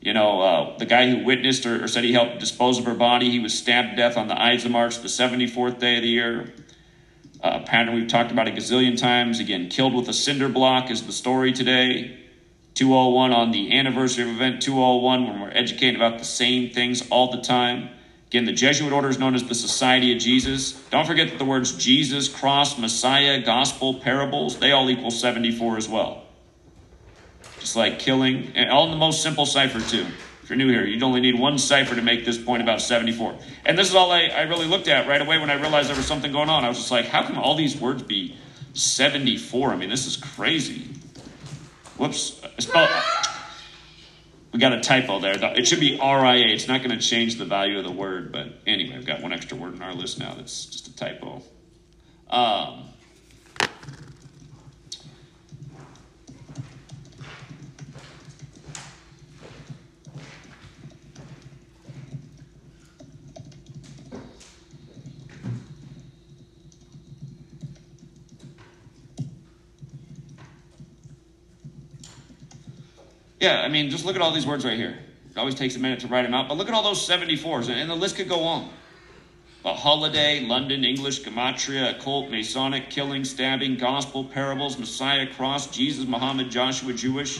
You 0.00 0.12
know, 0.14 0.40
uh, 0.40 0.78
the 0.78 0.84
guy 0.84 1.08
who 1.08 1.24
witnessed 1.24 1.64
or, 1.64 1.84
or, 1.84 1.88
said 1.88 2.02
he 2.02 2.12
helped 2.12 2.40
dispose 2.40 2.76
of 2.78 2.86
her 2.86 2.94
body, 2.94 3.30
he 3.30 3.38
was 3.38 3.56
stabbed 3.56 3.90
to 3.90 3.96
death 3.96 4.16
on 4.16 4.26
the 4.26 4.38
Ides 4.38 4.64
of 4.64 4.72
March, 4.72 4.98
the 4.98 5.08
74th 5.08 5.78
day 5.78 5.96
of 5.96 6.02
the 6.02 6.08
year. 6.08 6.52
Uh, 7.44 7.60
pattern 7.60 7.94
we've 7.94 8.08
talked 8.08 8.32
about 8.32 8.48
a 8.48 8.50
gazillion 8.50 8.96
times. 8.96 9.38
Again, 9.38 9.68
killed 9.68 9.92
with 9.92 10.08
a 10.08 10.14
cinder 10.14 10.48
block 10.48 10.90
is 10.90 11.02
the 11.02 11.12
story 11.12 11.52
today. 11.52 12.18
201 12.72 13.32
on 13.32 13.50
the 13.50 13.78
anniversary 13.78 14.24
of 14.24 14.30
event 14.30 14.62
201 14.62 15.26
when 15.26 15.40
we're 15.42 15.50
educating 15.50 15.96
about 15.96 16.18
the 16.18 16.24
same 16.24 16.70
things 16.70 17.06
all 17.10 17.30
the 17.30 17.42
time. 17.42 17.90
Again, 18.28 18.46
the 18.46 18.52
Jesuit 18.52 18.94
order 18.94 19.10
is 19.10 19.18
known 19.18 19.34
as 19.34 19.44
the 19.44 19.54
Society 19.54 20.10
of 20.14 20.20
Jesus. 20.20 20.72
Don't 20.88 21.06
forget 21.06 21.28
that 21.28 21.38
the 21.38 21.44
words 21.44 21.72
Jesus, 21.72 22.30
cross, 22.30 22.78
Messiah, 22.78 23.42
gospel, 23.42 24.00
parables, 24.00 24.58
they 24.58 24.72
all 24.72 24.88
equal 24.88 25.10
74 25.10 25.76
as 25.76 25.86
well. 25.86 26.24
Just 27.60 27.76
like 27.76 27.98
killing, 27.98 28.52
and 28.54 28.70
all 28.70 28.86
in 28.86 28.90
the 28.90 28.96
most 28.96 29.22
simple 29.22 29.44
cipher, 29.44 29.80
too. 29.80 30.06
If 30.44 30.50
you're 30.50 30.58
new 30.58 30.68
here, 30.68 30.84
you'd 30.84 31.02
only 31.02 31.22
need 31.22 31.38
one 31.40 31.56
cipher 31.56 31.94
to 31.94 32.02
make 32.02 32.26
this 32.26 32.36
point 32.36 32.62
about 32.62 32.82
74. 32.82 33.38
And 33.64 33.78
this 33.78 33.88
is 33.88 33.94
all 33.94 34.12
I, 34.12 34.26
I 34.26 34.42
really 34.42 34.66
looked 34.66 34.88
at 34.88 35.08
right 35.08 35.22
away 35.22 35.38
when 35.38 35.48
I 35.48 35.54
realized 35.54 35.88
there 35.88 35.96
was 35.96 36.04
something 36.04 36.32
going 36.32 36.50
on. 36.50 36.66
I 36.66 36.68
was 36.68 36.76
just 36.76 36.90
like, 36.90 37.06
how 37.06 37.22
can 37.22 37.36
all 37.36 37.54
these 37.56 37.74
words 37.80 38.02
be 38.02 38.36
74? 38.74 39.70
I 39.70 39.76
mean, 39.76 39.88
this 39.88 40.06
is 40.06 40.18
crazy. 40.18 40.86
Whoops. 41.96 42.42
Spell, 42.58 42.90
we 44.52 44.58
got 44.58 44.74
a 44.74 44.82
typo 44.82 45.18
there. 45.18 45.34
It 45.56 45.66
should 45.66 45.80
be 45.80 45.92
RIA. 45.96 46.48
It's 46.48 46.68
not 46.68 46.82
going 46.82 46.96
to 46.96 47.02
change 47.02 47.36
the 47.36 47.46
value 47.46 47.78
of 47.78 47.84
the 47.84 47.90
word, 47.90 48.30
but 48.30 48.52
anyway, 48.66 48.98
I've 48.98 49.06
got 49.06 49.22
one 49.22 49.32
extra 49.32 49.56
word 49.56 49.72
in 49.72 49.80
our 49.80 49.94
list 49.94 50.18
now 50.18 50.34
that's 50.34 50.66
just 50.66 50.88
a 50.88 50.94
typo. 50.94 51.42
Um, 52.28 52.90
Yeah, 73.44 73.60
I 73.60 73.68
mean, 73.68 73.90
just 73.90 74.06
look 74.06 74.16
at 74.16 74.22
all 74.22 74.32
these 74.32 74.46
words 74.46 74.64
right 74.64 74.78
here. 74.78 74.96
It 75.30 75.36
always 75.36 75.54
takes 75.54 75.76
a 75.76 75.78
minute 75.78 76.00
to 76.00 76.06
write 76.06 76.22
them 76.22 76.32
out, 76.32 76.48
but 76.48 76.56
look 76.56 76.66
at 76.66 76.72
all 76.72 76.82
those 76.82 77.06
74s, 77.06 77.68
and 77.68 77.90
the 77.90 77.94
list 77.94 78.16
could 78.16 78.26
go 78.26 78.40
on. 78.40 78.70
A 79.66 79.74
holiday, 79.74 80.40
London, 80.40 80.82
English, 80.82 81.24
Gematria, 81.24 81.94
occult, 81.94 82.30
Masonic, 82.30 82.88
killing, 82.88 83.22
stabbing, 83.22 83.76
gospel, 83.76 84.24
parables, 84.24 84.78
Messiah, 84.78 85.26
cross, 85.26 85.66
Jesus, 85.66 86.06
Muhammad, 86.06 86.50
Joshua, 86.50 86.94
Jewish. 86.94 87.38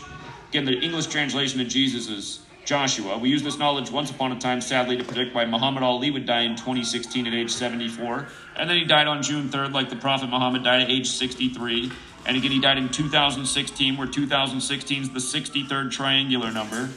Again, 0.51 0.67
the 0.67 0.79
English 0.79 1.07
translation 1.07 1.63
of 1.63 1.69
Jesus 1.69 2.11
is 2.11 2.41
Joshua. 2.67 3.17
We 3.17 3.31
use 3.31 3.43
this 3.43 3.59
knowledge 3.59 3.91
once 3.91 4.11
upon 4.11 4.31
a 4.33 4.39
time, 4.39 4.61
sadly, 4.61 4.99
to 4.99 5.05
predict 5.05 5.35
why 5.35 5.47
Muhammad 5.47 5.83
Ali 5.83 6.11
would 6.11 6.27
die 6.27 6.43
in 6.43 6.55
2016 6.55 7.27
at 7.27 7.33
age 7.33 7.51
74. 7.51 8.29
And 8.57 8.69
then 8.69 8.77
he 8.77 8.85
died 8.85 9.07
on 9.07 9.23
June 9.23 9.49
3rd, 9.49 9.73
like 9.73 9.89
the 9.89 9.97
Prophet 9.97 10.29
Muhammad 10.29 10.65
died 10.65 10.83
at 10.83 10.91
age 10.91 11.09
63. 11.09 11.91
And 12.27 12.37
again, 12.37 12.51
he 12.51 12.61
died 12.61 12.79
in 12.79 12.89
2016, 12.89 13.97
where 13.97 14.07
2016 14.07 15.03
is 15.03 15.11
the 15.11 15.19
63rd 15.19 15.91
triangular 15.91 16.51
number. 16.51 16.91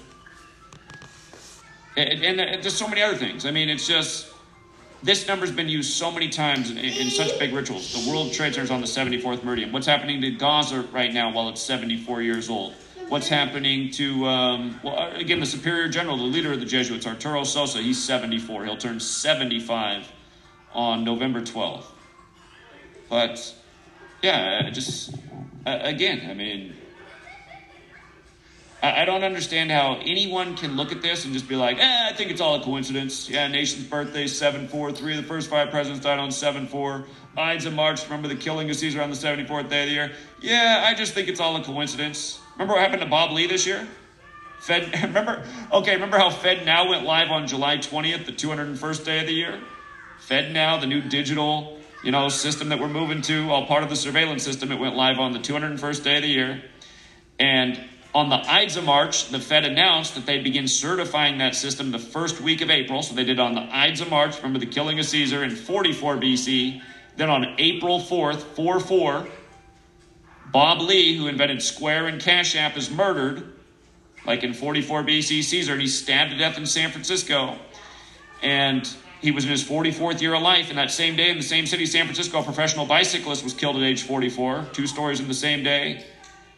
And, 1.97 2.39
and, 2.39 2.63
there's 2.63 2.77
so 2.77 2.87
many 2.87 3.01
other 3.01 3.17
things. 3.17 3.45
I 3.45 3.51
mean, 3.51 3.69
it's 3.69 3.87
just 3.87 4.31
this 5.03 5.27
number's 5.27 5.51
been 5.51 5.67
used 5.67 5.93
so 5.93 6.11
many 6.11 6.29
times 6.29 6.71
in, 6.71 6.77
in 6.77 7.09
such 7.09 7.37
big 7.39 7.53
rituals. 7.53 8.05
The 8.05 8.09
World 8.09 8.33
Trade 8.33 8.53
Center 8.53 8.63
is 8.63 8.71
on 8.71 8.81
the 8.81 8.87
74th 8.87 9.43
meridian. 9.43 9.71
What's 9.71 9.87
happening 9.87 10.21
to 10.21 10.31
Gaza 10.31 10.81
right 10.93 11.13
now 11.13 11.31
while 11.31 11.49
it's 11.49 11.61
74 11.61 12.21
years 12.21 12.49
old? 12.49 12.73
What's 13.09 13.27
happening 13.27 13.89
to, 13.91 14.25
um, 14.25 14.79
well, 14.83 14.99
uh, 14.99 15.11
again, 15.11 15.39
the 15.39 15.45
Superior 15.45 15.87
General, 15.87 16.17
the 16.17 16.23
leader 16.23 16.51
of 16.51 16.59
the 16.59 16.65
Jesuits, 16.65 17.07
Arturo 17.07 17.43
Sosa, 17.43 17.79
he's 17.79 18.03
74. 18.03 18.65
He'll 18.65 18.75
turn 18.75 18.99
75 18.99 20.11
on 20.73 21.03
November 21.03 21.41
12th. 21.41 21.85
But 23.09 23.55
yeah, 24.21 24.69
just 24.69 25.13
uh, 25.65 25.79
again, 25.81 26.29
I 26.29 26.33
mean, 26.33 26.73
I, 28.81 29.01
I, 29.01 29.05
don't 29.05 29.23
understand 29.23 29.71
how 29.71 29.99
anyone 30.01 30.55
can 30.55 30.75
look 30.75 30.91
at 30.91 31.01
this 31.01 31.25
and 31.25 31.33
just 31.33 31.47
be 31.47 31.55
like, 31.55 31.77
eh, 31.77 32.09
I 32.09 32.13
think 32.13 32.31
it's 32.31 32.41
all 32.41 32.55
a 32.55 32.63
coincidence. 32.63 33.29
Yeah, 33.29 33.47
nation's 33.47 33.85
birthday, 33.85 34.27
7 34.27 34.67
4. 34.67 34.91
Three 34.91 35.17
of 35.17 35.21
the 35.21 35.27
first 35.27 35.49
five 35.49 35.69
presidents 35.69 36.03
died 36.03 36.19
on 36.19 36.31
7 36.31 36.67
4. 36.67 37.05
Ides 37.37 37.65
of 37.65 37.73
March, 37.73 38.03
remember 38.05 38.27
the 38.27 38.35
killing 38.35 38.69
of 38.69 38.75
Caesar 38.75 39.01
on 39.01 39.11
the 39.11 39.15
74th 39.15 39.69
day 39.69 39.83
of 39.83 39.89
the 39.89 39.93
year? 39.93 40.11
Yeah, 40.41 40.83
I 40.85 40.95
just 40.95 41.13
think 41.13 41.27
it's 41.27 41.39
all 41.39 41.55
a 41.55 41.63
coincidence. 41.63 42.39
Remember 42.55 42.73
what 42.73 42.81
happened 42.81 43.01
to 43.01 43.07
Bob 43.07 43.31
Lee 43.31 43.45
this 43.45 43.67
year? 43.67 43.87
Fed, 44.59 44.91
remember, 45.03 45.43
okay, 45.71 45.93
remember 45.93 46.17
how 46.17 46.31
Fed 46.31 46.65
Now 46.65 46.89
went 46.89 47.05
live 47.05 47.29
on 47.29 47.47
July 47.47 47.77
20th, 47.77 48.25
the 48.25 48.31
201st 48.31 49.05
day 49.05 49.19
of 49.19 49.27
the 49.27 49.33
year? 49.33 49.59
Fed 50.19 50.51
Now, 50.51 50.77
the 50.77 50.87
new 50.87 51.01
digital 51.01 51.76
you 52.03 52.11
know, 52.11 52.29
system 52.29 52.69
that 52.69 52.79
we're 52.79 52.87
moving 52.87 53.21
to, 53.23 53.49
all 53.49 53.65
part 53.65 53.83
of 53.83 53.89
the 53.89 53.95
surveillance 53.95 54.43
system. 54.43 54.71
It 54.71 54.79
went 54.79 54.95
live 54.95 55.19
on 55.19 55.33
the 55.33 55.39
201st 55.39 56.03
day 56.03 56.15
of 56.17 56.21
the 56.21 56.29
year. 56.29 56.63
And 57.39 57.79
on 58.13 58.29
the 58.29 58.35
Ides 58.35 58.77
of 58.77 58.85
March, 58.85 59.29
the 59.29 59.39
Fed 59.39 59.65
announced 59.65 60.15
that 60.15 60.25
they'd 60.25 60.43
begin 60.43 60.67
certifying 60.67 61.37
that 61.39 61.55
system 61.55 61.91
the 61.91 61.99
first 61.99 62.41
week 62.41 62.61
of 62.61 62.69
April. 62.69 63.03
So 63.03 63.13
they 63.13 63.23
did 63.23 63.39
on 63.39 63.53
the 63.53 63.61
Ides 63.61 64.01
of 64.01 64.09
March, 64.09 64.37
remember 64.37 64.59
the 64.59 64.65
killing 64.65 64.99
of 64.99 65.05
Caesar 65.05 65.43
in 65.43 65.55
44 65.55 66.17
BC. 66.17 66.81
Then 67.15 67.29
on 67.29 67.55
April 67.57 67.99
4th, 67.99 68.41
4 68.41 68.79
4, 68.79 69.27
Bob 70.51 70.81
Lee, 70.81 71.17
who 71.17 71.27
invented 71.27 71.61
Square 71.61 72.07
and 72.07 72.21
Cash 72.21 72.55
App, 72.55 72.77
is 72.77 72.89
murdered, 72.89 73.53
like 74.25 74.43
in 74.43 74.53
44 74.53 75.03
BC 75.03 75.43
Caesar, 75.43 75.73
and 75.73 75.81
he's 75.81 75.97
stabbed 75.97 76.31
to 76.31 76.37
death 76.37 76.57
in 76.57 76.65
San 76.65 76.89
Francisco. 76.91 77.57
And 78.41 78.87
he 79.21 79.31
was 79.31 79.43
in 79.45 79.49
his 79.49 79.63
44th 79.63 80.21
year 80.21 80.35
of 80.35 80.41
life, 80.41 80.69
and 80.69 80.77
that 80.77 80.91
same 80.91 81.15
day 81.15 81.29
in 81.29 81.37
the 81.37 81.43
same 81.43 81.65
city, 81.65 81.85
San 81.85 82.05
Francisco, 82.05 82.39
a 82.39 82.43
professional 82.43 82.85
bicyclist 82.85 83.43
was 83.43 83.53
killed 83.53 83.75
at 83.75 83.81
age 83.81 84.03
44. 84.03 84.67
Two 84.73 84.85
stories 84.85 85.19
in 85.19 85.27
the 85.27 85.33
same 85.33 85.63
day. 85.63 86.05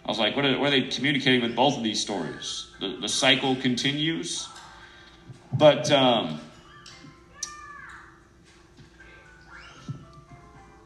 I 0.05 0.10
was 0.10 0.20
like, 0.20 0.36
what 0.36 0.45
are, 0.45 0.60
what 0.60 0.68
are 0.68 0.72
they 0.72 0.88
communicating 0.88 1.41
with 1.41 1.55
both 1.55 1.78
of 1.78 1.84
these 1.84 2.01
stories? 2.01 2.70
The, 2.82 2.97
the 2.99 3.07
cycle 3.07 3.55
continues. 3.55 4.49
But, 5.53 5.89
um, 5.91 6.41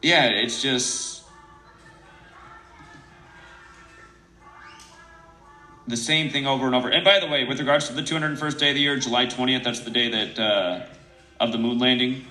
yeah, 0.00 0.26
it's 0.26 0.62
just 0.62 1.24
the 5.88 5.96
same 5.96 6.30
thing 6.30 6.46
over 6.46 6.66
and 6.66 6.74
over. 6.74 6.88
And 6.88 7.04
by 7.04 7.18
the 7.18 7.26
way, 7.26 7.44
with 7.44 7.58
regards 7.58 7.88
to 7.88 7.94
the 7.94 8.02
201st 8.02 8.58
day 8.58 8.68
of 8.70 8.74
the 8.76 8.80
year, 8.80 8.96
July 8.96 9.26
20th, 9.26 9.64
that's 9.64 9.80
the 9.80 9.90
day 9.90 10.08
that. 10.10 10.38
Uh, 10.38 10.86
of 11.40 11.52
the 11.52 11.58
moon 11.58 11.78
landing. 11.78 12.24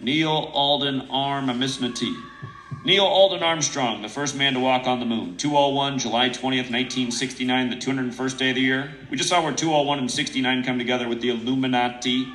Neil 0.00 0.30
Alden 0.30 1.08
Armistice. 1.10 2.14
Neil 2.84 3.04
Alden 3.04 3.42
Armstrong, 3.42 4.02
the 4.02 4.08
first 4.08 4.36
man 4.36 4.54
to 4.54 4.60
walk 4.60 4.86
on 4.86 5.00
the 5.00 5.04
moon. 5.04 5.36
201, 5.36 5.98
July 5.98 6.30
20th, 6.30 6.70
1969, 6.70 7.70
the 7.70 7.76
201st 7.76 8.38
day 8.38 8.50
of 8.50 8.54
the 8.54 8.60
year. 8.62 8.94
We 9.10 9.16
just 9.16 9.28
saw 9.28 9.42
where 9.42 9.52
201 9.52 9.98
and 9.98 10.10
69 10.10 10.64
come 10.64 10.78
together 10.78 11.08
with 11.08 11.20
the 11.20 11.30
Illuminati. 11.30 12.28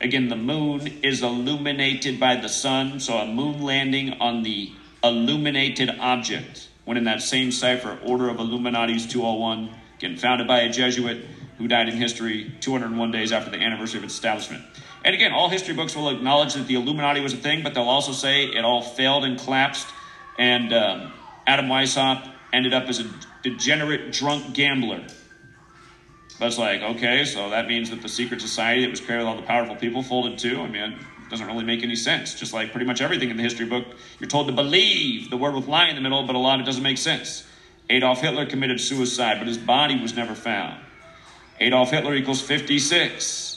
Again, 0.00 0.28
the 0.28 0.36
moon 0.36 0.86
is 1.02 1.22
illuminated 1.22 2.20
by 2.20 2.36
the 2.36 2.48
sun, 2.48 3.00
so 3.00 3.18
a 3.18 3.26
moon 3.26 3.60
landing 3.60 4.12
on 4.14 4.44
the 4.44 4.72
illuminated 5.02 5.90
object. 5.98 6.68
When 6.84 6.96
in 6.96 7.04
that 7.04 7.20
same 7.20 7.50
cipher, 7.50 7.98
Order 8.02 8.30
of 8.30 8.38
Illuminati's 8.38 9.06
201, 9.08 9.68
again, 9.98 10.16
founded 10.16 10.46
by 10.46 10.60
a 10.60 10.70
Jesuit 10.70 11.26
who 11.58 11.66
died 11.66 11.88
in 11.88 11.96
history 11.96 12.52
201 12.60 13.10
days 13.10 13.32
after 13.32 13.50
the 13.50 13.58
anniversary 13.58 13.98
of 13.98 14.04
its 14.04 14.14
establishment. 14.14 14.62
And 15.04 15.14
again, 15.14 15.32
all 15.32 15.48
history 15.48 15.74
books 15.74 15.94
will 15.94 16.10
acknowledge 16.10 16.54
that 16.54 16.66
the 16.66 16.74
Illuminati 16.74 17.20
was 17.20 17.32
a 17.32 17.36
thing, 17.36 17.62
but 17.62 17.74
they'll 17.74 17.84
also 17.84 18.12
say 18.12 18.46
it 18.46 18.64
all 18.64 18.82
failed 18.82 19.24
and 19.24 19.38
collapsed, 19.38 19.86
and 20.38 20.72
um, 20.72 21.12
Adam 21.46 21.66
Weishaupt 21.66 22.30
ended 22.52 22.74
up 22.74 22.88
as 22.88 23.00
a 23.00 23.10
degenerate, 23.42 24.12
drunk 24.12 24.54
gambler. 24.54 25.04
But 26.38 26.46
it's 26.46 26.58
like, 26.58 26.82
okay, 26.82 27.24
so 27.24 27.50
that 27.50 27.66
means 27.66 27.90
that 27.90 28.02
the 28.02 28.08
secret 28.08 28.40
society 28.40 28.82
that 28.82 28.90
was 28.90 29.00
created 29.00 29.24
with 29.24 29.28
all 29.28 29.36
the 29.36 29.46
powerful 29.46 29.76
people 29.76 30.02
folded 30.02 30.38
too? 30.38 30.60
I 30.60 30.68
mean, 30.68 30.92
it 30.92 31.30
doesn't 31.30 31.46
really 31.46 31.64
make 31.64 31.82
any 31.82 31.96
sense. 31.96 32.34
Just 32.34 32.52
like 32.52 32.70
pretty 32.70 32.86
much 32.86 33.00
everything 33.00 33.30
in 33.30 33.36
the 33.36 33.42
history 33.42 33.66
book, 33.66 33.84
you're 34.20 34.28
told 34.28 34.46
to 34.46 34.52
believe 34.52 35.30
the 35.30 35.36
word 35.36 35.54
with 35.54 35.66
lie 35.66 35.88
in 35.88 35.96
the 35.96 36.00
middle, 36.00 36.26
but 36.26 36.36
a 36.36 36.38
lot 36.38 36.60
of 36.60 36.62
it 36.62 36.66
doesn't 36.66 36.82
make 36.82 36.98
sense. 36.98 37.44
Adolf 37.90 38.20
Hitler 38.20 38.46
committed 38.46 38.80
suicide, 38.80 39.38
but 39.38 39.48
his 39.48 39.58
body 39.58 40.00
was 40.00 40.14
never 40.14 40.34
found. 40.34 40.80
Adolf 41.58 41.90
Hitler 41.90 42.14
equals 42.14 42.40
56. 42.40 43.47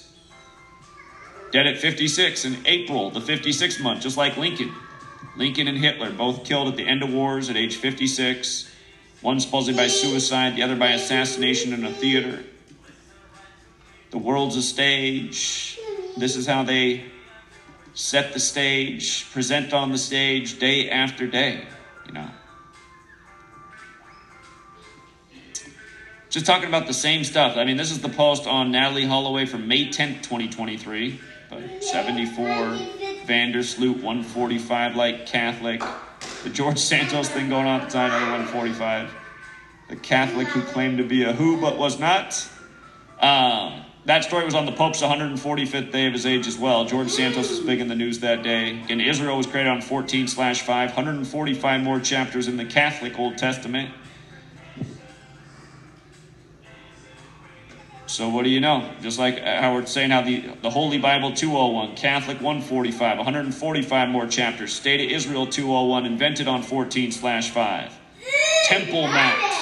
Dead 1.52 1.68
at 1.68 1.78
56 1.78 2.46
in 2.46 2.58
April, 2.66 3.10
the 3.10 3.20
56th 3.20 3.82
month, 3.82 4.02
just 4.02 4.18
like 4.18 4.38
Lincoln. 4.38 4.74
Lincoln 5.36 5.68
and 5.68 5.78
Hitler 5.78 6.12
both 6.12 6.46
killed 6.46 6.68
at 6.68 6.76
the 6.76 6.88
end 6.88 7.04
of 7.04 7.14
wars 7.14 7.50
at 7.50 7.58
age 7.58 7.76
56. 7.76 8.70
One 9.22 9.40
supposedly 9.40 9.78
by 9.78 9.88
suicide, 9.88 10.56
the 10.56 10.64
other 10.64 10.76
by 10.76 10.92
assassination 10.92 11.74
in 11.74 11.86
a 11.86 11.92
theater. 11.92 12.44
The 14.12 14.18
world's 14.18 14.56
a 14.56 14.62
stage. 14.62 15.78
This 16.18 16.36
is 16.36 16.48
how 16.48 16.64
they 16.64 17.06
set 17.94 18.34
the 18.34 18.40
stage, 18.40 19.30
present 19.32 19.74
on 19.74 19.92
the 19.92 19.98
stage 19.98 20.60
day 20.60 20.90
after 20.90 21.28
day, 21.28 21.66
you 22.08 22.14
know. 22.14 22.30
Just 26.30 26.46
talking 26.46 26.70
about 26.70 26.88
the 26.88 26.94
same 26.94 27.26
stuff. 27.26 27.58
I 27.58 27.66
mean, 27.66 27.76
this 27.76 27.92
is 27.92 28.02
the 28.02 28.10
post 28.10 28.48
on 28.48 28.72
Natalee 28.72 29.06
Holloway 29.06 29.46
from 29.46 29.68
May 29.68 29.90
10th, 29.90 30.24
2023. 30.24 31.20
74, 31.82 32.78
van 33.26 33.52
der 33.52 33.64
Sloot, 33.64 33.98
145 33.98 34.96
like 34.96 35.26
Catholic. 35.26 35.82
The 36.44 36.50
George 36.50 36.78
Santos 36.78 37.30
thing 37.30 37.50
going 37.50 37.68
on 37.68 37.82
at 37.82 37.90
the 37.90 37.94
time, 37.94 38.12
another 38.12 38.32
145. 38.32 39.14
The 39.90 39.96
Catholic 39.98 40.48
who 40.48 40.62
claimed 40.62 40.98
to 41.00 41.04
be 41.04 41.24
a 41.24 41.34
who 41.34 41.60
but 41.60 41.78
was 41.78 42.00
not. 42.00 42.48
Um, 43.20 43.84
that 44.06 44.24
story 44.24 44.46
was 44.46 44.56
on 44.56 44.66
the 44.66 44.72
Pope's 44.72 45.02
145th 45.02 45.92
day 45.92 46.08
of 46.08 46.14
his 46.14 46.26
age 46.26 46.48
as 46.48 46.58
well. 46.58 46.86
George 46.86 47.10
Santos 47.10 47.50
was 47.50 47.60
big 47.60 47.80
in 47.80 47.88
the 47.88 47.96
news 47.96 48.20
that 48.20 48.42
day. 48.42 48.84
And 48.90 49.00
Israel 49.02 49.38
was 49.38 49.46
created 49.46 49.70
on 49.70 49.82
14 49.82 50.28
slash 50.28 50.62
5, 50.62 50.90
145 50.90 51.82
more 51.82 52.00
chapters 52.00 52.48
in 52.48 52.58
the 52.58 52.66
Catholic 52.66 53.20
Old 53.20 53.38
Testament. 53.38 53.94
So 58.12 58.28
what 58.28 58.44
do 58.44 58.50
you 58.50 58.60
know? 58.60 58.92
Just 59.02 59.18
like 59.18 59.40
how 59.40 59.74
we're 59.74 59.86
saying 59.86 60.12
how 60.12 60.22
the, 60.22 60.42
the 60.62 60.70
Holy 60.70 60.98
Bible 60.98 61.32
201, 61.32 61.96
Catholic 61.96 62.42
145, 62.42 63.18
145 63.18 64.10
more 64.10 64.28
chapters, 64.28 64.74
State 64.74 65.00
of 65.00 65.10
Israel 65.10 65.48
201, 65.48 66.06
invented 66.06 66.46
on 66.46 66.62
14 66.62 67.14
slash 67.14 67.52
5. 67.52 67.90
Temple 68.66 69.08
Mount 69.08 69.54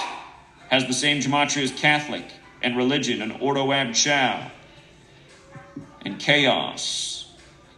has 0.69 0.87
the 0.87 0.93
same 0.93 1.21
gematria 1.21 1.61
as 1.61 1.71
Catholic 1.73 2.25
and 2.63 2.75
religion 2.75 3.21
and 3.21 3.39
Ordo 3.39 3.71
Ab 3.71 4.51
and 6.01 6.19
chaos. 6.19 7.18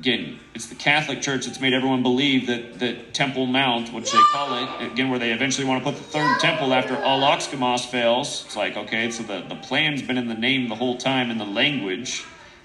Again, 0.01 0.39
it's 0.55 0.65
the 0.65 0.73
Catholic 0.73 1.21
Church 1.21 1.45
that's 1.45 1.59
made 1.59 1.75
everyone 1.75 2.01
believe 2.01 2.47
that, 2.47 2.79
that 2.79 3.13
Temple 3.13 3.45
Mount, 3.45 3.93
which 3.93 4.11
they 4.11 4.17
call 4.31 4.55
it, 4.55 4.91
again, 4.91 5.11
where 5.11 5.19
they 5.19 5.31
eventually 5.31 5.67
want 5.67 5.83
to 5.83 5.91
put 5.91 5.95
the 5.95 6.03
third 6.03 6.39
temple 6.39 6.73
after 6.73 6.97
all 6.97 7.23
Al 7.23 7.77
fails. 7.77 8.43
It's 8.47 8.55
like, 8.55 8.75
okay, 8.75 9.11
so 9.11 9.21
the, 9.21 9.45
the 9.47 9.57
plan's 9.57 10.01
been 10.01 10.17
in 10.17 10.27
the 10.27 10.33
name 10.33 10.69
the 10.69 10.75
whole 10.75 10.97
time 10.97 11.29
in 11.29 11.37
the 11.37 11.45
language. 11.45 12.23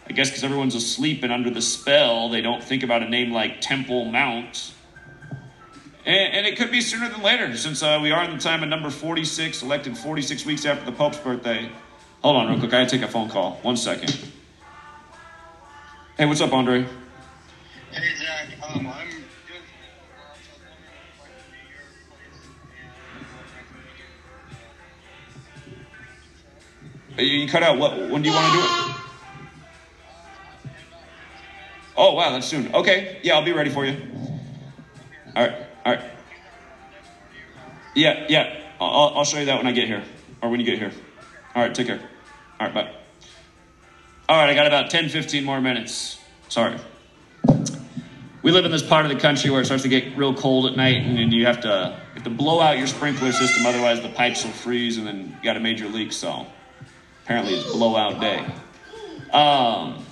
I 0.08 0.14
guess 0.14 0.30
because 0.30 0.44
everyone's 0.44 0.74
asleep 0.74 1.22
and 1.24 1.30
under 1.30 1.50
the 1.50 1.60
spell, 1.60 2.30
they 2.30 2.40
don't 2.40 2.64
think 2.64 2.82
about 2.82 3.02
a 3.02 3.08
name 3.10 3.32
like 3.32 3.60
Temple 3.60 4.06
Mount. 4.06 4.72
And, 6.06 6.36
and 6.36 6.46
it 6.46 6.56
could 6.56 6.70
be 6.70 6.80
sooner 6.80 7.10
than 7.10 7.20
later, 7.20 7.54
since 7.58 7.82
uh, 7.82 8.00
we 8.02 8.12
are 8.12 8.24
in 8.24 8.30
the 8.30 8.42
time 8.42 8.62
of 8.62 8.70
number 8.70 8.88
46, 8.88 9.62
elected 9.62 9.98
46 9.98 10.46
weeks 10.46 10.64
after 10.64 10.86
the 10.86 10.96
Pope's 10.96 11.18
birthday. 11.18 11.70
Hold 12.22 12.36
on 12.36 12.48
real 12.48 12.58
quick, 12.58 12.72
I 12.72 12.84
gotta 12.84 12.88
take 12.88 13.06
a 13.06 13.12
phone 13.12 13.28
call. 13.28 13.58
One 13.60 13.76
second. 13.76 14.18
Hey, 16.16 16.24
what's 16.24 16.40
up, 16.40 16.54
Andre? 16.54 16.86
Hey 17.96 18.14
Zach, 18.14 18.76
um, 18.76 18.86
I'm 18.86 19.06
place 19.06 19.22
and 27.16 27.26
You 27.26 27.48
cut 27.48 27.62
out. 27.62 27.78
What? 27.78 28.10
When 28.10 28.20
do 28.20 28.28
you 28.28 28.34
want 28.34 28.52
to 28.52 28.58
do 28.58 28.64
it? 28.64 28.96
Oh 31.96 32.12
wow, 32.12 32.32
that's 32.32 32.46
soon. 32.46 32.74
Okay, 32.74 33.18
yeah, 33.22 33.36
I'll 33.36 33.44
be 33.44 33.52
ready 33.52 33.70
for 33.70 33.86
you. 33.86 33.96
All 35.34 35.46
right, 35.46 35.56
all 35.86 35.94
right. 35.94 36.04
Yeah, 37.94 38.26
yeah. 38.28 38.60
I'll, 38.78 39.14
I'll 39.16 39.24
show 39.24 39.38
you 39.38 39.46
that 39.46 39.56
when 39.56 39.66
I 39.66 39.72
get 39.72 39.86
here, 39.86 40.04
or 40.42 40.50
when 40.50 40.60
you 40.60 40.66
get 40.66 40.78
here. 40.78 40.92
All 41.54 41.62
right, 41.62 41.74
take 41.74 41.86
care. 41.86 42.00
All 42.60 42.66
right, 42.66 42.74
bye. 42.74 42.90
All 44.28 44.36
right, 44.36 44.50
I 44.50 44.54
got 44.54 44.66
about 44.66 44.90
10, 44.90 45.08
15 45.08 45.44
more 45.44 45.62
minutes. 45.62 46.20
Sorry 46.50 46.78
we 48.46 48.52
live 48.52 48.64
in 48.64 48.70
this 48.70 48.80
part 48.80 49.04
of 49.04 49.10
the 49.10 49.18
country 49.18 49.50
where 49.50 49.60
it 49.60 49.64
starts 49.64 49.82
to 49.82 49.88
get 49.88 50.16
real 50.16 50.32
cold 50.32 50.66
at 50.66 50.76
night, 50.76 50.98
and, 50.98 51.18
and 51.18 51.32
you 51.32 51.46
have 51.46 51.62
to 51.62 52.00
have 52.14 52.22
to 52.22 52.30
blow 52.30 52.60
out 52.60 52.78
your 52.78 52.86
sprinkler 52.86 53.32
system, 53.32 53.66
otherwise 53.66 54.00
the 54.02 54.08
pipes 54.08 54.44
will 54.44 54.52
freeze, 54.52 54.98
and 54.98 55.04
then 55.04 55.36
you 55.36 55.42
got 55.42 55.56
a 55.56 55.60
major 55.60 55.88
leak. 55.88 56.12
So 56.12 56.46
apparently 57.24 57.54
it's 57.54 57.72
blowout 57.72 58.20
day. 58.20 58.38
Um, 59.32 60.06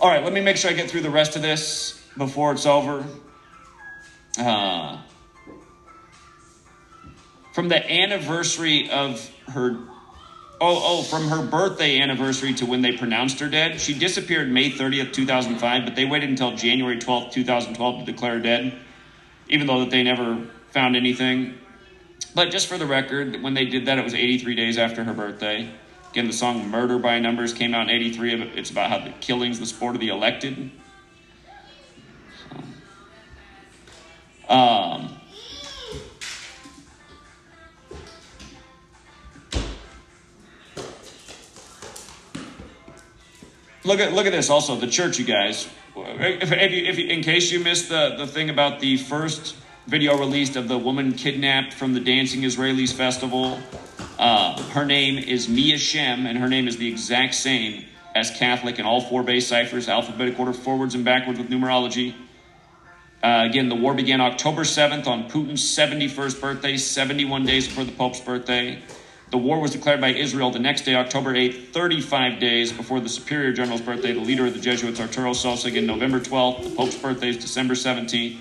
all 0.00 0.08
right, 0.08 0.24
let 0.24 0.32
me 0.32 0.40
make 0.40 0.56
sure 0.56 0.70
I 0.70 0.72
get 0.72 0.90
through 0.90 1.02
the 1.02 1.10
rest 1.10 1.36
of 1.36 1.42
this 1.42 2.02
before 2.16 2.52
it's 2.52 2.64
over. 2.64 3.04
Uh, 4.38 5.02
from 7.52 7.68
the 7.68 7.92
anniversary 7.92 8.88
of 8.88 9.30
her 9.48 9.76
Oh, 10.58 10.80
oh, 10.82 11.02
from 11.02 11.28
her 11.28 11.42
birthday 11.42 12.00
anniversary 12.00 12.54
to 12.54 12.66
when 12.66 12.80
they 12.80 12.96
pronounced 12.96 13.40
her 13.40 13.48
dead. 13.48 13.78
She 13.78 13.92
disappeared 13.92 14.50
May 14.50 14.70
30th, 14.70 15.12
2005, 15.12 15.84
but 15.84 15.94
they 15.94 16.06
waited 16.06 16.30
until 16.30 16.56
January 16.56 16.96
12th, 16.96 17.32
2012 17.32 18.00
to 18.00 18.12
declare 18.12 18.34
her 18.34 18.40
dead, 18.40 18.74
even 19.48 19.66
though 19.66 19.80
that 19.80 19.90
they 19.90 20.02
never 20.02 20.46
found 20.70 20.96
anything. 20.96 21.58
But 22.34 22.50
just 22.50 22.68
for 22.68 22.78
the 22.78 22.86
record, 22.86 23.42
when 23.42 23.52
they 23.52 23.66
did 23.66 23.86
that, 23.86 23.98
it 23.98 24.04
was 24.04 24.14
83 24.14 24.54
days 24.54 24.78
after 24.78 25.04
her 25.04 25.12
birthday. 25.12 25.70
Again, 26.12 26.26
the 26.26 26.32
song 26.32 26.70
Murder 26.70 26.98
by 26.98 27.18
Numbers 27.18 27.52
came 27.52 27.74
out 27.74 27.90
in 27.90 27.90
83. 27.90 28.42
It's 28.56 28.70
about 28.70 28.88
how 28.88 28.98
the 29.00 29.10
killing's 29.20 29.60
the 29.60 29.66
sport 29.66 29.94
of 29.94 30.00
the 30.00 30.08
elected. 30.08 30.70
Um, 34.48 35.15
look 43.86 44.00
at 44.00 44.12
look 44.12 44.26
at 44.26 44.32
this. 44.32 44.50
Also, 44.50 44.76
the 44.76 44.86
church, 44.86 45.18
you 45.18 45.24
guys. 45.24 45.68
If, 45.96 46.52
if 46.52 46.72
you, 46.72 46.84
if 46.84 46.98
in 46.98 47.22
case 47.22 47.50
you 47.50 47.60
missed 47.60 47.88
the 47.88 48.16
the 48.18 48.26
thing 48.26 48.50
about 48.50 48.80
the 48.80 48.96
first 48.96 49.56
video 49.86 50.18
released 50.18 50.56
of 50.56 50.68
the 50.68 50.76
woman 50.76 51.12
kidnapped 51.12 51.72
from 51.72 51.94
the 51.94 52.00
Dancing 52.00 52.42
Israelis 52.42 52.92
festival, 52.92 53.58
uh, 54.18 54.60
her 54.70 54.84
name 54.84 55.16
is 55.16 55.48
Mia 55.48 55.78
Shem, 55.78 56.26
and 56.26 56.38
her 56.38 56.48
name 56.48 56.68
is 56.68 56.76
the 56.76 56.88
exact 56.88 57.34
same 57.34 57.84
as 58.14 58.30
Catholic 58.30 58.78
in 58.78 58.86
all 58.86 59.00
four 59.00 59.22
base 59.22 59.46
ciphers, 59.46 59.88
alphabetic 59.88 60.38
order, 60.38 60.52
forwards 60.52 60.94
and 60.94 61.04
backwards 61.04 61.38
with 61.38 61.48
numerology. 61.48 62.14
Uh, 63.22 63.44
again, 63.48 63.68
the 63.68 63.74
war 63.74 63.94
began 63.94 64.20
October 64.20 64.62
7th 64.62 65.06
on 65.06 65.28
Putin's 65.28 65.62
71st 65.62 66.40
birthday, 66.40 66.76
71 66.76 67.44
days 67.44 67.66
before 67.66 67.84
the 67.84 67.92
Pope's 67.92 68.20
birthday. 68.20 68.82
The 69.30 69.38
war 69.38 69.58
was 69.58 69.72
declared 69.72 70.00
by 70.00 70.12
Israel 70.12 70.52
the 70.52 70.60
next 70.60 70.82
day, 70.82 70.94
October 70.94 71.34
8th, 71.34 71.72
35 71.72 72.38
days 72.38 72.72
before 72.72 73.00
the 73.00 73.08
Superior 73.08 73.52
General's 73.52 73.80
birthday, 73.80 74.12
the 74.12 74.20
leader 74.20 74.46
of 74.46 74.54
the 74.54 74.60
Jesuits, 74.60 75.00
Arturo 75.00 75.32
Sosa, 75.32 75.74
in 75.74 75.84
November 75.84 76.20
12th. 76.20 76.62
The 76.62 76.70
Pope's 76.70 76.96
birthday 76.96 77.30
is 77.30 77.36
December 77.36 77.74
17th. 77.74 78.38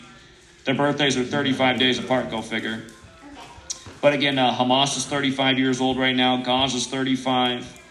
Their 0.66 0.76
birthdays 0.76 1.18
are 1.18 1.24
35 1.24 1.80
days 1.80 1.98
apart, 1.98 2.30
go 2.30 2.42
figure. 2.44 2.84
But 4.00 4.14
again, 4.14 4.38
uh, 4.38 4.54
Hamas 4.54 4.96
is 4.96 5.08
35 5.08 5.58
years 5.58 5.82
old 5.82 5.98
right 5.98 6.16
now, 6.16 6.38
Gaza 6.44 6.78
is 6.78 6.86
35. 6.86 7.82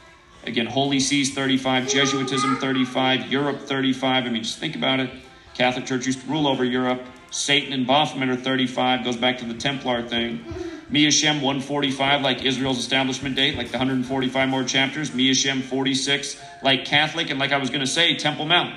Again, 0.44 0.66
Holy 0.66 1.00
See's 1.00 1.34
35, 1.34 1.88
Jesuitism 1.88 2.56
35, 2.58 3.32
Europe 3.32 3.60
35. 3.60 4.24
I 4.24 4.28
mean, 4.28 4.44
just 4.44 4.58
think 4.58 4.76
about 4.76 5.00
it. 5.00 5.10
Catholic 5.54 5.86
Church 5.86 6.06
used 6.06 6.20
to 6.20 6.30
rule 6.30 6.46
over 6.46 6.64
Europe. 6.64 7.02
Satan 7.32 7.72
and 7.72 7.86
Baphomet 7.86 8.28
are 8.28 8.36
35, 8.36 9.04
goes 9.04 9.16
back 9.16 9.38
to 9.38 9.44
the 9.44 9.54
Templar 9.54 10.06
thing. 10.06 10.44
Mia 10.90 11.10
Shem 11.10 11.36
145, 11.36 12.22
like 12.22 12.44
Israel's 12.44 12.78
establishment 12.78 13.36
date, 13.36 13.56
like 13.56 13.68
the 13.68 13.78
145 13.78 14.48
more 14.48 14.64
chapters. 14.64 15.14
Mia 15.14 15.34
Shem 15.34 15.62
46, 15.62 16.40
like 16.62 16.84
Catholic, 16.84 17.30
and 17.30 17.38
like 17.38 17.52
I 17.52 17.58
was 17.58 17.70
going 17.70 17.80
to 17.80 17.86
say, 17.86 18.16
Temple 18.16 18.44
Mount. 18.44 18.74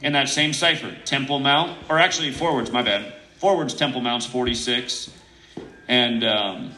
In 0.00 0.12
that 0.12 0.28
same 0.28 0.52
cipher, 0.52 0.96
Temple 1.04 1.40
Mount, 1.40 1.78
or 1.88 1.98
actually 1.98 2.30
forwards, 2.30 2.70
my 2.70 2.82
bad. 2.82 3.12
Forwards, 3.38 3.74
Temple 3.74 4.00
Mount's 4.00 4.26
46. 4.26 5.10
And 5.88 6.24
um, 6.24 6.72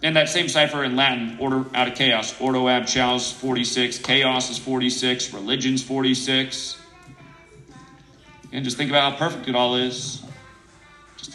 that 0.00 0.28
same 0.28 0.48
cipher 0.48 0.82
in 0.84 0.96
Latin, 0.96 1.36
order 1.40 1.64
out 1.74 1.88
of 1.88 1.94
chaos, 1.94 2.38
Ordo 2.40 2.68
ab 2.68 2.86
chaos 2.86 3.30
46, 3.32 3.98
chaos 3.98 4.50
is 4.50 4.58
46, 4.58 5.32
religion's 5.34 5.82
46. 5.82 6.78
And 8.52 8.64
just 8.64 8.76
think 8.76 8.90
about 8.90 9.12
how 9.12 9.18
perfect 9.18 9.48
it 9.48 9.54
all 9.54 9.76
is. 9.76 10.22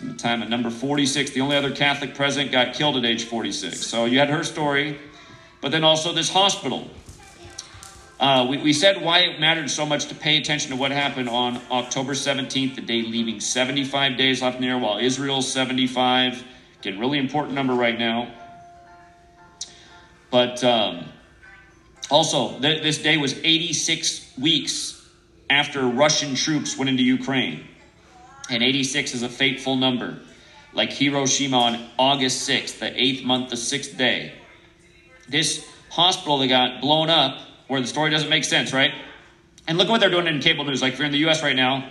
In 0.02 0.08
the 0.10 0.14
time 0.16 0.42
of 0.42 0.50
number 0.50 0.70
46, 0.70 1.32
the 1.32 1.42
only 1.42 1.56
other 1.56 1.72
Catholic 1.72 2.16
president 2.16 2.52
got 2.52 2.74
killed 2.74 2.98
at 2.98 3.06
age 3.06 3.26
46. 3.26 3.86
So 3.86 4.06
you 4.06 4.20
had 4.20 4.30
her 4.30 4.44
story, 4.44 5.00
but 5.62 5.72
then 5.72 5.84
also 5.84 6.14
this 6.14 6.30
hospital. 6.30 6.90
Uh, 8.20 8.48
we, 8.50 8.58
we 8.58 8.74
said 8.74 9.02
why 9.02 9.20
it 9.20 9.40
mattered 9.40 9.70
so 9.70 9.86
much 9.86 10.06
to 10.08 10.16
pay 10.16 10.38
attention 10.38 10.72
to 10.72 10.78
what 10.78 10.92
happened 10.92 11.30
on 11.30 11.62
October 11.70 12.14
17th, 12.14 12.76
the 12.76 12.82
day 12.82 13.02
leaving 13.02 13.40
75 13.40 14.18
days 14.18 14.42
left 14.42 14.56
in 14.56 14.62
the 14.62 14.68
air, 14.68 14.78
while 14.78 14.98
Israel's 14.98 15.52
75. 15.52 16.44
Again, 16.80 17.00
really 17.00 17.18
important 17.18 17.54
number 17.54 17.74
right 17.74 17.98
now. 17.98 18.34
But 20.32 20.64
um, 20.64 21.06
also, 22.10 22.60
th- 22.60 22.82
this 22.82 23.00
day 23.00 23.18
was 23.18 23.34
86 23.44 24.38
weeks 24.38 25.08
after 25.50 25.86
Russian 25.86 26.36
troops 26.36 26.78
went 26.78 26.90
into 26.90 27.04
Ukraine. 27.04 27.68
And 28.50 28.62
86 28.62 29.14
is 29.14 29.24
a 29.24 29.30
fateful 29.30 29.76
number. 29.76 30.20
Like 30.74 30.92
Hiroshima 30.92 31.58
on 31.58 31.90
August 31.98 32.48
6th, 32.50 32.80
the 32.80 33.02
eighth 33.02 33.24
month, 33.24 33.50
the 33.50 33.58
sixth 33.58 33.98
day. 33.98 34.34
This 35.30 35.68
hospital 35.90 36.40
that 36.40 36.48
got 36.48 36.82
blown 36.82 37.10
up, 37.10 37.40
where 37.68 37.80
the 37.80 37.88
story 37.88 38.10
doesn't 38.10 38.30
make 38.30 38.44
sense, 38.44 38.74
right? 38.74 38.94
And 39.68 39.78
look 39.78 39.88
at 39.88 39.92
what 39.92 40.02
they're 40.02 40.10
doing 40.10 40.28
in 40.28 40.40
cable 40.40 40.66
news. 40.66 40.82
Like 40.82 40.94
if 40.94 41.00
you're 41.00 41.06
in 41.06 41.12
the 41.12 41.30
US 41.30 41.42
right 41.44 41.56
now, 41.56 41.90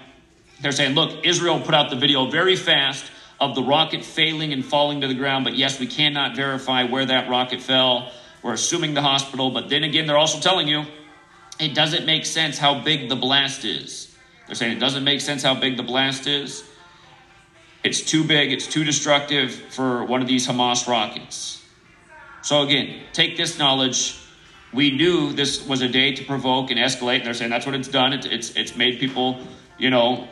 they're 0.60 0.72
saying, 0.72 0.94
look, 0.94 1.24
Israel 1.24 1.60
put 1.60 1.74
out 1.74 1.90
the 1.90 1.96
video 1.96 2.30
very 2.30 2.56
fast 2.56 3.04
of 3.40 3.56
the 3.56 3.62
rocket 3.62 4.04
failing 4.04 4.52
and 4.52 4.64
falling 4.64 5.00
to 5.00 5.08
the 5.08 5.14
ground, 5.14 5.44
but 5.44 5.54
yes, 5.54 5.80
we 5.80 5.86
cannot 5.86 6.36
verify 6.36 6.84
where 6.84 7.04
that 7.04 7.28
rocket 7.28 7.60
fell. 7.60 8.12
We're 8.42 8.52
assuming 8.52 8.94
the 8.94 9.02
hospital, 9.02 9.50
but 9.50 9.68
then 9.68 9.82
again, 9.82 10.06
they're 10.06 10.18
also 10.18 10.38
telling 10.38 10.68
you 10.68 10.84
it 11.58 11.74
doesn't 11.74 12.06
make 12.06 12.24
sense 12.24 12.58
how 12.58 12.80
big 12.80 13.08
the 13.08 13.16
blast 13.16 13.64
is. 13.64 14.11
They're 14.46 14.54
saying 14.54 14.76
it 14.76 14.80
doesn't 14.80 15.04
make 15.04 15.20
sense 15.20 15.42
how 15.42 15.54
big 15.54 15.76
the 15.76 15.82
blast 15.82 16.26
is. 16.26 16.64
It's 17.84 18.00
too 18.00 18.24
big, 18.24 18.52
it's 18.52 18.66
too 18.66 18.84
destructive 18.84 19.52
for 19.52 20.04
one 20.04 20.22
of 20.22 20.28
these 20.28 20.46
Hamas 20.46 20.86
rockets. 20.86 21.62
So, 22.42 22.62
again, 22.62 23.00
take 23.12 23.36
this 23.36 23.58
knowledge. 23.58 24.18
We 24.72 24.90
knew 24.90 25.32
this 25.32 25.66
was 25.66 25.80
a 25.82 25.88
day 25.88 26.14
to 26.14 26.24
provoke 26.24 26.70
and 26.70 26.78
escalate, 26.78 27.18
and 27.18 27.26
they're 27.26 27.34
saying 27.34 27.50
that's 27.50 27.66
what 27.66 27.74
it's 27.74 27.88
done. 27.88 28.12
It, 28.12 28.24
it's, 28.26 28.56
it's 28.56 28.76
made 28.76 29.00
people, 29.00 29.38
you 29.78 29.90
know, 29.90 30.28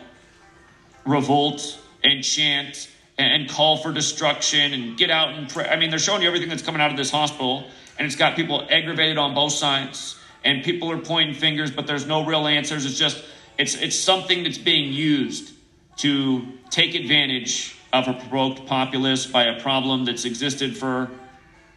revolt 1.04 1.78
and 2.02 2.22
chant 2.24 2.88
and, 3.18 3.42
and 3.42 3.50
call 3.50 3.76
for 3.76 3.92
destruction 3.92 4.72
and 4.72 4.96
get 4.96 5.10
out 5.10 5.34
and 5.34 5.48
pray. 5.48 5.68
I 5.68 5.76
mean, 5.76 5.90
they're 5.90 5.98
showing 5.98 6.22
you 6.22 6.28
everything 6.28 6.48
that's 6.48 6.62
coming 6.62 6.80
out 6.80 6.90
of 6.90 6.96
this 6.96 7.10
hospital, 7.10 7.66
and 7.98 8.06
it's 8.06 8.16
got 8.16 8.36
people 8.36 8.66
aggravated 8.70 9.18
on 9.18 9.34
both 9.34 9.52
sides, 9.52 10.16
and 10.44 10.64
people 10.64 10.90
are 10.90 10.98
pointing 10.98 11.34
fingers, 11.34 11.70
but 11.70 11.86
there's 11.86 12.06
no 12.06 12.24
real 12.24 12.46
answers. 12.46 12.86
It's 12.86 12.98
just, 12.98 13.22
it's, 13.60 13.74
it's 13.74 13.96
something 13.96 14.42
that's 14.42 14.56
being 14.56 14.90
used 14.90 15.52
to 15.98 16.46
take 16.70 16.94
advantage 16.94 17.76
of 17.92 18.08
a 18.08 18.14
provoked 18.14 18.64
populace 18.64 19.26
by 19.26 19.44
a 19.44 19.60
problem 19.60 20.06
that's 20.06 20.24
existed 20.24 20.74
for 20.74 21.10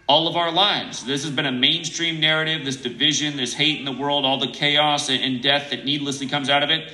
all 0.07 0.29
of 0.29 0.37
our 0.37 0.49
lives. 0.49 1.05
This 1.05 1.23
has 1.23 1.31
been 1.33 1.45
a 1.45 1.51
mainstream 1.51 2.21
narrative, 2.21 2.63
this 2.63 2.77
division, 2.77 3.35
this 3.35 3.53
hate 3.53 3.79
in 3.79 3.85
the 3.85 3.91
world, 3.91 4.23
all 4.23 4.39
the 4.39 4.51
chaos 4.51 5.09
and 5.09 5.43
death 5.43 5.71
that 5.71 5.83
needlessly 5.83 6.25
comes 6.27 6.49
out 6.49 6.63
of 6.63 6.69
it. 6.69 6.93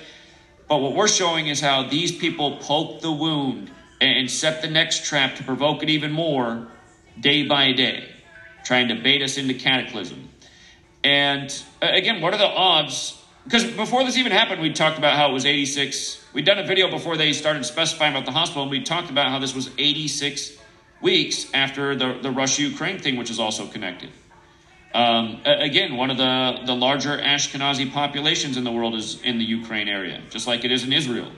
But 0.67 0.77
what 0.77 0.95
we're 0.95 1.07
showing 1.07 1.47
is 1.47 1.61
how 1.61 1.87
these 1.87 2.11
people 2.11 2.57
poke 2.57 3.01
the 3.01 3.11
wound 3.11 3.69
and 4.01 4.29
set 4.29 4.63
the 4.63 4.69
next 4.69 5.05
trap 5.05 5.35
to 5.35 5.43
provoke 5.43 5.83
it 5.83 5.89
even 5.89 6.11
more 6.11 6.67
day 7.19 7.45
by 7.45 7.73
day, 7.73 8.09
trying 8.63 8.87
to 8.87 8.95
bait 8.95 9.21
us 9.21 9.37
into 9.37 9.53
cataclysm. 9.53 10.29
And 11.03 11.53
again, 11.79 12.21
what 12.21 12.33
are 12.33 12.37
the 12.39 12.47
odds? 12.47 13.18
Because 13.49 13.63
before 13.71 14.03
this 14.03 14.15
even 14.15 14.31
happened, 14.31 14.61
we 14.61 14.71
talked 14.71 14.99
about 14.99 15.15
how 15.15 15.31
it 15.31 15.33
was 15.33 15.43
86. 15.43 16.23
We'd 16.33 16.45
done 16.45 16.59
a 16.59 16.63
video 16.63 16.87
before 16.87 17.17
they 17.17 17.33
started 17.33 17.65
specifying 17.65 18.13
about 18.13 18.27
the 18.27 18.31
hospital, 18.31 18.61
and 18.61 18.69
we 18.69 18.83
talked 18.83 19.09
about 19.09 19.29
how 19.29 19.39
this 19.39 19.55
was 19.55 19.71
86 19.75 20.55
weeks 21.01 21.47
after 21.51 21.95
the, 21.95 22.19
the 22.21 22.29
Russia 22.29 22.61
Ukraine 22.61 22.99
thing, 22.99 23.17
which 23.17 23.31
is 23.31 23.39
also 23.39 23.65
connected. 23.65 24.11
Um, 24.93 25.41
again, 25.45 25.97
one 25.97 26.11
of 26.11 26.17
the, 26.17 26.59
the 26.67 26.75
larger 26.75 27.17
Ashkenazi 27.17 27.91
populations 27.91 28.55
in 28.55 28.63
the 28.63 28.71
world 28.71 28.93
is 28.93 29.19
in 29.23 29.39
the 29.39 29.45
Ukraine 29.45 29.87
area, 29.87 30.21
just 30.29 30.45
like 30.45 30.63
it 30.63 30.71
is 30.71 30.83
in 30.83 30.93
Israel. 30.93 31.31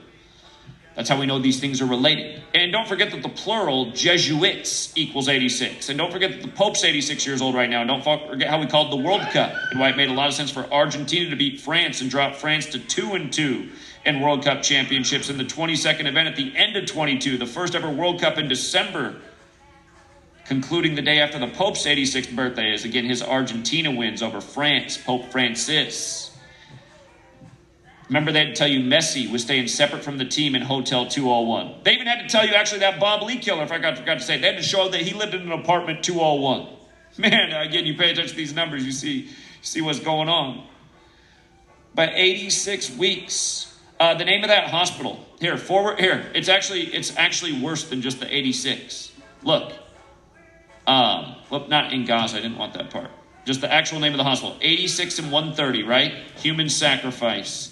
That's 0.96 1.08
how 1.08 1.18
we 1.18 1.26
know 1.26 1.39
these 1.39 1.60
things 1.60 1.82
are 1.82 1.86
related. 1.86 2.44
And 2.54 2.72
don't 2.72 2.88
forget 2.88 3.12
that 3.12 3.24
the 3.24 3.30
plural, 3.30 3.92
Jesuits, 3.92 4.92
equals 4.98 5.30
86. 5.30 5.88
And 5.88 5.98
don't 5.98 6.12
forget 6.12 6.32
that 6.32 6.42
the 6.42 6.50
Pope's 6.50 6.84
86 6.84 7.26
years 7.26 7.42
old 7.42 7.56
right 7.56 7.70
now. 7.70 7.82
And 7.82 7.89
don't 7.89 8.04
forget 8.04 8.50
how 8.50 8.60
we 8.60 8.68
called 8.68 8.92
the 8.92 8.98
World 8.98 9.22
Cup 9.32 9.54
and 9.72 9.80
why 9.80 9.89
it 9.89 9.98
made 9.98 10.10
a 10.10 10.14
lot 10.14 10.28
of 10.28 10.34
sense 10.34 10.52
for 10.52 10.66
Argentina 10.72 11.30
to 11.30 11.36
beat 11.38 11.62
France 11.62 12.02
and 12.02 12.10
drop 12.10 12.36
France 12.36 12.66
to 12.68 12.80
2 12.80 13.14
and 13.14 13.32
2 13.32 13.70
in 14.06 14.20
World 14.20 14.44
Cup 14.44 14.64
championships 14.64 15.30
in 15.30 15.38
the 15.38 15.46
22nd 15.46 16.08
event 16.08 16.28
at 16.28 16.36
the 16.36 16.56
end 16.58 16.76
of 16.76 16.86
22, 16.88 17.38
the 17.38 17.46
first 17.46 17.76
ever 17.76 17.89
World 17.89 18.20
Cup 18.20 18.38
in 18.38 18.48
December, 18.48 19.16
concluding 20.46 20.96
the 20.96 21.02
day 21.02 21.20
after 21.20 21.39
the 21.39 21.48
Pope's 21.48 21.86
86th 21.86 22.36
birthday, 22.36 22.74
is 22.74 22.84
again 22.84 23.06
his 23.06 23.22
Argentina 23.22 23.92
wins 23.92 24.22
over 24.22 24.42
France, 24.42 24.98
Pope 24.98 25.32
Francis. 25.32 26.30
Remember, 28.12 28.34
they 28.34 28.39
had 28.39 28.49
to 28.49 28.55
tell 28.55 28.68
you 28.68 28.82
Messi 28.82 29.32
was 29.32 29.43
staying 29.43 29.70
separate 29.70 30.03
from 30.03 30.18
the 30.18 30.26
team 30.26 30.53
in 30.53 30.62
Hotel 30.62 31.07
201. 31.07 31.76
They 31.84 31.93
even 31.93 32.07
had 32.07 32.22
to 32.22 32.28
tell 32.28 32.45
you, 32.45 32.53
actually, 32.53 32.80
that 32.80 32.99
Bob 32.99 33.24
Lee 33.24 33.38
killer, 33.38 33.64
if 33.64 33.72
I 33.72 33.78
got, 33.78 33.97
forgot 33.97 34.16
to 34.16 34.20
say, 34.20 34.38
they 34.38 34.47
had 34.47 34.57
to 34.57 34.64
show 34.64 34.89
that 34.89 34.99
he 34.99 35.14
lived 35.14 35.34
in 35.34 35.43
an 35.43 35.53
apartment 35.53 36.03
201. 36.03 36.68
Man, 37.18 37.53
again, 37.53 37.86
you 37.86 37.95
pay 37.95 38.12
attention 38.12 38.32
to 38.32 38.36
these 38.36 38.53
numbers, 38.53 38.86
you 38.86 38.91
see, 38.91 39.30
see 39.62 39.80
what's 39.80 40.01
going 40.01 40.28
on. 40.28 40.68
By 41.95 42.12
86 42.14 42.97
weeks, 42.97 43.80
uh, 43.97 44.14
the 44.16 44.26
name 44.26 44.43
of 44.43 44.49
that 44.49 44.70
hospital 44.70 45.26
here, 45.39 45.55
forward 45.55 45.97
here. 45.97 46.30
It's 46.36 46.49
actually 46.49 46.93
it's 46.93 47.16
actually 47.16 47.62
worse 47.62 47.86
than 47.86 48.01
just 48.01 48.20
the 48.20 48.36
86. 48.36 49.14
Look, 49.43 49.72
um, 50.86 51.38
well, 51.49 51.66
not 51.70 51.93
in 51.93 52.03
Gaza. 52.03 52.39
I 52.39 52.41
didn't 52.41 52.57
want 52.57 52.74
that 52.74 52.89
part. 52.89 53.09
Just 53.45 53.62
the 53.62 53.72
actual 53.72 54.01
name 54.01 54.12
of 54.12 54.18
the 54.18 54.24
hospital. 54.26 54.57
86 54.59 55.20
and 55.20 55.32
130, 55.32 55.84
right? 55.84 56.14
Human 56.38 56.68
sacrifice. 56.68 57.70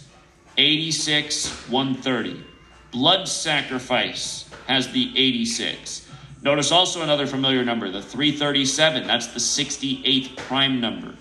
86, 0.60 1.70
130. 1.70 2.44
Blood 2.92 3.28
sacrifice 3.28 4.50
has 4.68 4.92
the 4.92 5.12
86. 5.16 6.08
Notice 6.42 6.72
also 6.72 7.02
another 7.02 7.26
familiar 7.28 7.64
number, 7.64 7.90
the 7.90 8.02
337. 8.02 9.08
That's 9.08 9.28
the 9.28 9.40
68th 9.40 10.36
prime 10.36 10.82
number. 10.82 11.16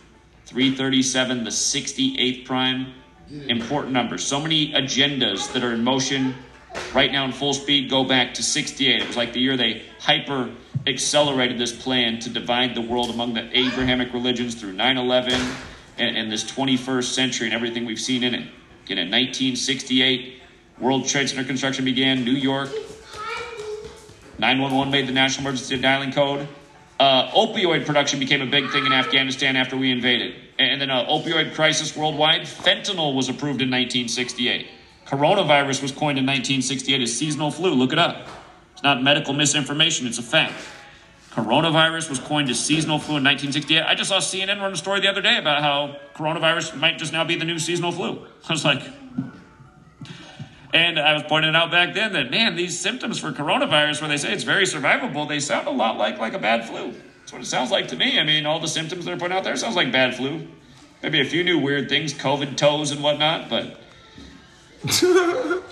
337, 0.46 1.44
the 1.44 1.50
68th 1.50 2.44
prime. 2.44 2.92
Important 3.48 3.92
number. 3.92 4.18
So 4.18 4.40
many 4.40 4.72
agendas 4.72 5.52
that 5.52 5.62
are 5.62 5.72
in 5.72 5.84
motion 5.84 6.34
right 6.94 7.12
now 7.12 7.24
in 7.24 7.32
full 7.32 7.54
speed 7.54 7.90
go 7.90 8.02
back 8.02 8.34
to 8.34 8.42
68. 8.42 9.02
It 9.02 9.06
was 9.06 9.16
like 9.16 9.32
the 9.32 9.40
year 9.40 9.56
they 9.56 9.82
hyper 10.00 10.50
accelerated 10.86 11.58
this 11.58 11.72
plan 11.72 12.18
to 12.20 12.30
divide 12.30 12.74
the 12.74 12.80
world 12.80 13.10
among 13.10 13.34
the 13.34 13.56
Abrahamic 13.56 14.12
religions 14.14 14.54
through 14.54 14.72
9 14.72 14.96
11 14.96 15.34
and, 15.98 16.16
and 16.16 16.32
this 16.32 16.44
21st 16.44 17.04
century 17.04 17.46
and 17.46 17.54
everything 17.54 17.84
we've 17.84 18.00
seen 18.00 18.24
in 18.24 18.34
it. 18.34 18.48
Again, 18.88 19.04
in 19.04 19.10
1968, 19.10 20.40
World 20.80 21.06
Trade 21.06 21.28
Center 21.28 21.44
construction 21.44 21.84
began. 21.84 22.24
New 22.24 22.32
York. 22.32 22.70
911 24.38 24.90
made 24.90 25.06
the 25.06 25.12
national 25.12 25.46
emergency 25.46 25.78
dialing 25.78 26.10
code. 26.10 26.48
Uh, 26.98 27.28
opioid 27.32 27.84
production 27.84 28.18
became 28.18 28.40
a 28.40 28.46
big 28.46 28.70
thing 28.70 28.86
in 28.86 28.94
Afghanistan 28.94 29.56
after 29.56 29.76
we 29.76 29.90
invaded. 29.90 30.36
And 30.58 30.80
then 30.80 30.90
uh, 30.90 31.04
opioid 31.04 31.54
crisis 31.54 31.94
worldwide. 31.94 32.46
Fentanyl 32.46 33.14
was 33.14 33.28
approved 33.28 33.60
in 33.60 33.68
1968. 33.68 34.68
Coronavirus 35.04 35.82
was 35.82 35.92
coined 35.92 36.18
in 36.18 36.24
1968 36.24 37.02
as 37.02 37.14
seasonal 37.14 37.50
flu. 37.50 37.74
Look 37.74 37.92
it 37.92 37.98
up. 37.98 38.26
It's 38.72 38.82
not 38.82 39.02
medical 39.02 39.34
misinformation, 39.34 40.06
it's 40.06 40.18
a 40.18 40.22
fact. 40.22 40.54
Coronavirus 41.38 42.10
was 42.10 42.18
coined 42.18 42.50
as 42.50 42.58
seasonal 42.58 42.98
flu 42.98 43.16
in 43.16 43.22
1968. 43.22 43.82
I 43.82 43.94
just 43.94 44.08
saw 44.08 44.18
CNN 44.18 44.60
run 44.60 44.72
a 44.72 44.76
story 44.76 44.98
the 44.98 45.08
other 45.08 45.22
day 45.22 45.38
about 45.38 45.62
how 45.62 45.94
coronavirus 46.16 46.76
might 46.76 46.98
just 46.98 47.12
now 47.12 47.22
be 47.22 47.36
the 47.36 47.44
new 47.44 47.60
seasonal 47.60 47.92
flu. 47.92 48.26
I 48.48 48.52
was 48.52 48.64
like, 48.64 48.82
and 50.74 50.98
I 50.98 51.12
was 51.12 51.22
pointing 51.28 51.54
out 51.54 51.70
back 51.70 51.94
then 51.94 52.12
that, 52.14 52.32
man, 52.32 52.56
these 52.56 52.76
symptoms 52.76 53.20
for 53.20 53.30
coronavirus, 53.30 54.00
where 54.00 54.08
they 54.08 54.16
say 54.16 54.32
it's 54.32 54.42
very 54.42 54.64
survivable, 54.64 55.28
they 55.28 55.38
sound 55.38 55.68
a 55.68 55.70
lot 55.70 55.96
like, 55.96 56.18
like 56.18 56.34
a 56.34 56.40
bad 56.40 56.66
flu. 56.66 56.92
That's 57.20 57.32
what 57.32 57.40
it 57.40 57.46
sounds 57.46 57.70
like 57.70 57.86
to 57.88 57.96
me. 57.96 58.18
I 58.18 58.24
mean, 58.24 58.44
all 58.44 58.58
the 58.58 58.66
symptoms 58.66 59.04
they're 59.04 59.16
putting 59.16 59.36
out 59.36 59.44
there 59.44 59.54
sounds 59.56 59.76
like 59.76 59.92
bad 59.92 60.16
flu. 60.16 60.44
Maybe 61.04 61.20
a 61.20 61.24
few 61.24 61.44
new 61.44 61.60
weird 61.60 61.88
things, 61.88 62.12
COVID 62.14 62.56
toes 62.56 62.90
and 62.90 63.00
whatnot, 63.00 63.48
but 63.48 63.78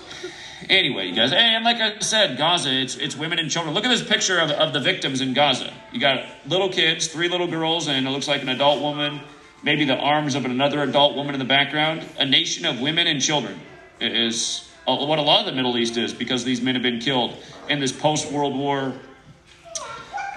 Anyway, 0.69 1.07
you 1.07 1.15
guys, 1.15 1.33
and 1.33 1.65
like 1.65 1.77
I 1.77 2.01
said, 2.01 2.37
Gaza, 2.37 2.73
it's 2.73 2.97
it's 2.97 3.17
women 3.17 3.39
and 3.39 3.49
children. 3.49 3.73
Look 3.73 3.85
at 3.85 3.89
this 3.89 4.03
picture 4.03 4.41
of, 4.41 4.51
of 4.51 4.73
the 4.73 4.81
victims 4.81 5.21
in 5.21 5.33
Gaza. 5.33 5.73
You 5.93 6.01
got 6.01 6.25
little 6.47 6.69
kids, 6.69 7.07
three 7.07 7.29
little 7.29 7.47
girls, 7.47 7.87
and 7.87 8.07
it 8.07 8.11
looks 8.11 8.27
like 8.27 8.43
an 8.43 8.49
adult 8.49 8.81
woman, 8.81 9.21
maybe 9.63 9.85
the 9.85 9.97
arms 9.97 10.35
of 10.35 10.45
another 10.45 10.83
adult 10.83 11.15
woman 11.15 11.35
in 11.35 11.39
the 11.39 11.45
background. 11.45 12.05
A 12.19 12.25
nation 12.25 12.65
of 12.65 12.81
women 12.81 13.07
and 13.07 13.23
children 13.23 13.61
is 14.01 14.69
what 14.87 15.19
a 15.19 15.23
lot 15.23 15.41
of 15.41 15.47
the 15.47 15.53
Middle 15.53 15.79
East 15.79 15.97
is 15.97 16.13
because 16.13 16.45
these 16.45 16.61
men 16.61 16.75
have 16.75 16.83
been 16.83 17.01
killed 17.01 17.37
in 17.69 17.79
this 17.79 17.93
post 17.93 18.31
World 18.33 18.57
War 18.57 18.93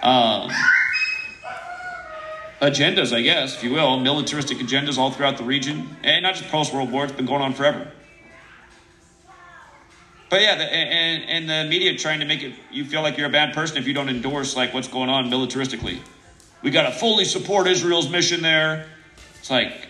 um, 0.04 0.52
agendas, 2.62 3.16
I 3.16 3.22
guess, 3.22 3.56
if 3.56 3.64
you 3.64 3.72
will, 3.72 4.00
militaristic 4.00 4.60
agendas 4.60 4.98
all 4.98 5.12
throughout 5.12 5.38
the 5.38 5.44
region, 5.44 5.98
and 6.04 6.24
not 6.24 6.36
just 6.36 6.50
post 6.50 6.74
World 6.74 6.92
War. 6.92 7.04
It's 7.06 7.14
been 7.14 7.26
going 7.26 7.42
on 7.42 7.54
forever. 7.54 7.92
But 10.30 10.42
yeah, 10.42 10.56
the, 10.56 10.64
and 10.64 11.24
and 11.24 11.50
the 11.50 11.70
media 11.70 11.98
trying 11.98 12.20
to 12.20 12.26
make 12.26 12.44
it 12.44 12.54
you 12.72 12.86
feel 12.86 13.02
like 13.02 13.18
you're 13.18 13.28
a 13.28 13.32
bad 13.32 13.54
person 13.54 13.78
if 13.78 13.88
you 13.88 13.94
don't 13.94 14.10
endorse 14.10 14.56
like 14.56 14.74
what's 14.74 14.88
going 14.88 15.10
on 15.10 15.30
militaristically. 15.30 16.00
We 16.62 16.72
got 16.72 16.84
to 16.84 16.92
fully 16.92 17.26
support 17.26 17.68
Israel's 17.68 18.10
mission 18.10 18.42
there. 18.42 18.88
It's 19.40 19.50
like, 19.50 19.88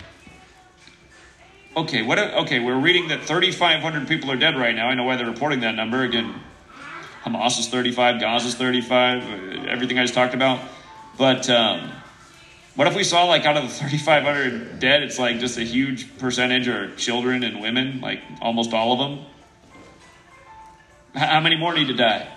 okay, 1.76 2.04
what? 2.04 2.20
Okay, 2.20 2.60
we're 2.60 2.80
reading 2.80 3.08
that 3.10 3.24
3,500 3.24 4.08
people 4.08 4.32
are 4.32 4.36
dead 4.36 4.56
right 4.56 4.76
now. 4.76 4.88
I 4.88 4.94
know 4.94 5.04
why 5.04 5.16
they're 5.16 5.26
reporting 5.26 5.62
that 5.62 5.76
number. 5.76 6.04
Again, 6.04 6.36
Hamas 7.24 7.60
is 7.60 7.68
35, 7.68 8.22
Gaza 8.22 8.48
is 8.48 8.56
35, 8.56 9.24
uh, 9.24 9.70
everything 9.70 9.98
I 9.98 10.04
just 10.04 10.14
talked 10.14 10.36
about. 10.36 10.62
But 11.18 11.50
um, 11.50 11.92
what 12.76 12.88
if 12.88 12.96
we 12.96 13.04
saw 13.04 13.26
like 13.26 13.46
out 13.46 13.58
of 13.58 13.64
the 13.64 13.70
3,500 13.70 14.80
dead, 14.80 15.04
it's 15.04 15.20
like 15.20 15.40
just 15.40 15.58
a 15.58 15.64
huge 15.64 16.18
percentage 16.18 16.68
are 16.68 16.96
children 16.96 17.44
and 17.44 17.60
women, 17.60 18.00
like 18.00 18.22
almost 18.42 18.74
all 18.74 18.94
of 18.94 19.00
them. 19.00 19.26
How 21.16 21.40
many 21.40 21.56
more 21.58 21.74
need 21.74 21.88
to 21.88 21.94
die? 21.94 22.28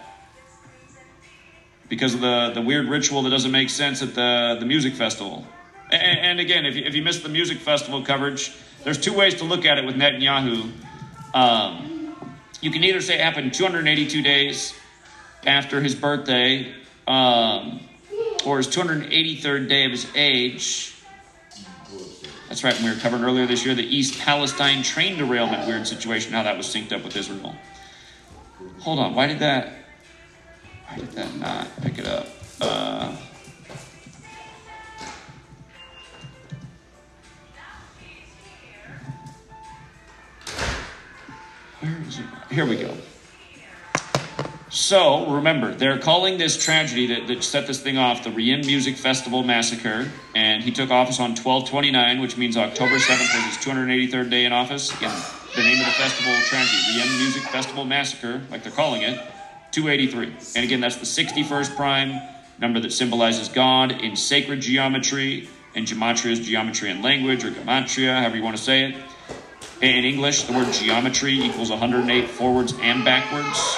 Because 1.89 2.15
of 2.15 2.21
the, 2.21 2.53
the 2.55 2.63
weird 2.63 2.89
ritual 2.89 3.23
that 3.23 3.31
doesn't 3.31 3.51
make 3.51 3.69
sense 3.71 4.03
at 4.03 4.15
the, 4.15 4.57
the 4.59 4.67
music 4.67 4.95
festival. 4.95 5.47
And, 5.91 6.19
and 6.19 6.41
again, 6.41 6.65
if 6.65 6.75
you, 6.75 6.85
if 6.85 6.95
you 6.95 7.03
missed 7.03 7.23
the 7.23 7.29
music 7.29 7.59
festival 7.59 8.03
coverage, 8.03 8.53
there's 8.85 8.99
two 8.99 9.13
ways 9.13 9.35
to 9.37 9.45
look 9.45 9.65
at 9.65 9.79
it 9.79 9.85
with 9.85 9.97
Netanyahu. 9.97 10.71
Um, 11.35 12.17
you 12.61 12.71
can 12.71 12.83
either 12.85 13.01
say 13.01 13.15
it 13.15 13.21
happened 13.21 13.53
282 13.53 14.23
days 14.23 14.75
after 15.47 15.81
his 15.81 15.95
birthday, 15.95 16.73
um, 17.07 17.81
or 18.47 18.59
his 18.59 18.69
283rd 18.69 19.69
day 19.69 19.85
of 19.85 19.91
his 19.91 20.07
age. 20.15 20.95
That's 22.49 22.65
right, 22.65 22.79
we 22.81 22.89
were 22.89 22.97
covering 22.97 23.25
earlier 23.25 23.47
this 23.47 23.65
year 23.65 23.75
the 23.75 23.83
East 23.83 24.19
Palestine 24.21 24.83
train 24.83 25.17
derailment 25.17 25.67
weird 25.67 25.87
situation, 25.87 26.33
how 26.33 26.43
that 26.43 26.57
was 26.57 26.67
synced 26.67 26.93
up 26.93 27.03
with 27.03 27.17
Israel. 27.17 27.57
Hold 28.83 28.99
on, 28.99 29.15
why 29.15 29.29
did 29.29 29.39
that? 29.39 29.73
Why 30.89 30.97
did 30.97 31.13
that 31.13 31.37
not 31.37 31.69
pick 31.83 31.99
it 31.99 32.07
up? 32.07 32.27
Uh, 32.61 33.15
where 41.79 42.03
is 42.09 42.19
it? 42.19 42.25
Here 42.51 42.67
we 42.67 42.75
go. 42.75 42.93
So 44.73 45.27
remember, 45.27 45.75
they're 45.75 45.99
calling 45.99 46.39
this 46.39 46.57
tragedy 46.57 47.09
that, 47.09 47.27
that 47.27 47.45
set 47.45 47.67
this 47.67 47.79
thing 47.83 47.99
off 47.99 48.25
the 48.25 48.31
Reim 48.31 48.63
Music 48.63 48.97
Festival 48.97 49.43
massacre, 49.43 50.11
and 50.35 50.63
he 50.63 50.71
took 50.71 50.91
office 50.91 51.21
on 51.21 51.37
1229, 51.37 52.23
which 52.23 52.39
means 52.39 52.57
October 52.57 52.95
7th 52.95 53.21
was 53.21 53.55
his 53.55 53.63
283rd 53.63 54.31
day 54.31 54.47
in 54.47 54.53
office. 54.55 54.91
Again, 54.97 55.15
the 55.55 55.63
name 55.63 55.79
of 55.79 55.85
the 55.85 55.93
festival 55.93 56.35
tragedy, 56.45 56.99
Reim 56.99 57.19
Music 57.19 57.43
Festival 57.43 57.85
Massacre, 57.85 58.41
like 58.51 58.63
they're 58.63 58.73
calling 58.73 59.03
it, 59.03 59.21
283. 59.73 60.33
And 60.57 60.65
again, 60.65 60.81
that's 60.81 60.97
the 60.97 61.05
61st 61.25 61.77
prime 61.77 62.23
number 62.59 62.81
that 62.81 62.95
symbolizes 62.95 63.51
God 63.51 63.93
in 63.93 64.17
sacred 64.17 64.63
geometry, 64.63 65.51
and 65.75 65.87
gematria 65.87 66.31
is 66.31 66.41
geometry 66.41 66.89
in 66.89 67.03
language, 67.03 67.45
or 67.45 67.51
gematria, 67.51 68.21
however 68.21 68.39
you 68.39 68.43
want 68.43 68.57
to 68.57 68.63
say 68.63 68.85
it. 68.87 68.95
In 69.83 70.07
English, 70.07 70.45
the 70.45 70.55
word 70.55 70.73
geometry 70.73 71.35
equals 71.35 71.69
108 71.69 72.31
forwards 72.31 72.73
and 72.81 73.05
backwards. 73.05 73.77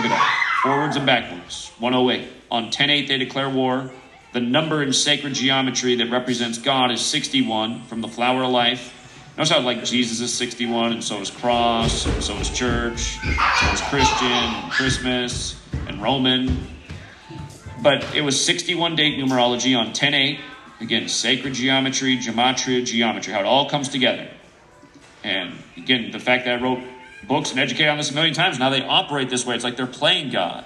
Look 0.00 0.10
at 0.12 0.16
that. 0.16 0.60
Forwards 0.62 0.96
and 0.96 1.04
backwards. 1.04 1.72
108. 1.78 2.26
On 2.50 2.70
10 2.70 2.88
8, 2.88 3.06
they 3.06 3.18
declare 3.18 3.50
war. 3.50 3.90
The 4.32 4.40
number 4.40 4.82
in 4.82 4.94
sacred 4.94 5.34
geometry 5.34 5.94
that 5.96 6.10
represents 6.10 6.56
God 6.56 6.90
is 6.90 7.02
61 7.02 7.82
from 7.84 8.00
the 8.00 8.08
flower 8.08 8.44
of 8.44 8.50
life. 8.50 8.94
Notice 9.36 9.50
how 9.50 9.60
like 9.60 9.84
Jesus 9.84 10.20
is 10.20 10.32
61, 10.32 10.92
and 10.92 11.04
so 11.04 11.20
is 11.20 11.30
cross, 11.30 12.06
and 12.06 12.22
so 12.22 12.34
is 12.36 12.48
church, 12.48 13.18
so 13.18 13.72
is 13.72 13.82
Christian, 13.82 14.26
and 14.26 14.72
Christmas, 14.72 15.60
and 15.86 16.00
Roman. 16.00 16.66
But 17.82 18.16
it 18.16 18.22
was 18.22 18.42
61 18.42 18.96
date 18.96 19.18
numerology 19.18 19.78
on 19.78 19.92
10 19.92 20.14
8. 20.14 20.40
Again, 20.80 21.08
sacred 21.08 21.52
geometry, 21.52 22.16
gematria, 22.16 22.86
geometry, 22.86 23.34
how 23.34 23.40
it 23.40 23.46
all 23.46 23.68
comes 23.68 23.90
together. 23.90 24.30
And 25.22 25.52
again, 25.76 26.10
the 26.10 26.18
fact 26.18 26.46
that 26.46 26.58
I 26.58 26.62
wrote 26.62 26.82
books 27.26 27.50
and 27.50 27.60
educated 27.60 27.88
on 27.88 27.96
this 27.98 28.10
a 28.10 28.14
million 28.14 28.34
times, 28.34 28.58
now 28.58 28.70
they 28.70 28.82
operate 28.82 29.30
this 29.30 29.44
way. 29.46 29.54
It's 29.54 29.64
like 29.64 29.76
they're 29.76 29.86
playing 29.86 30.30
God. 30.30 30.64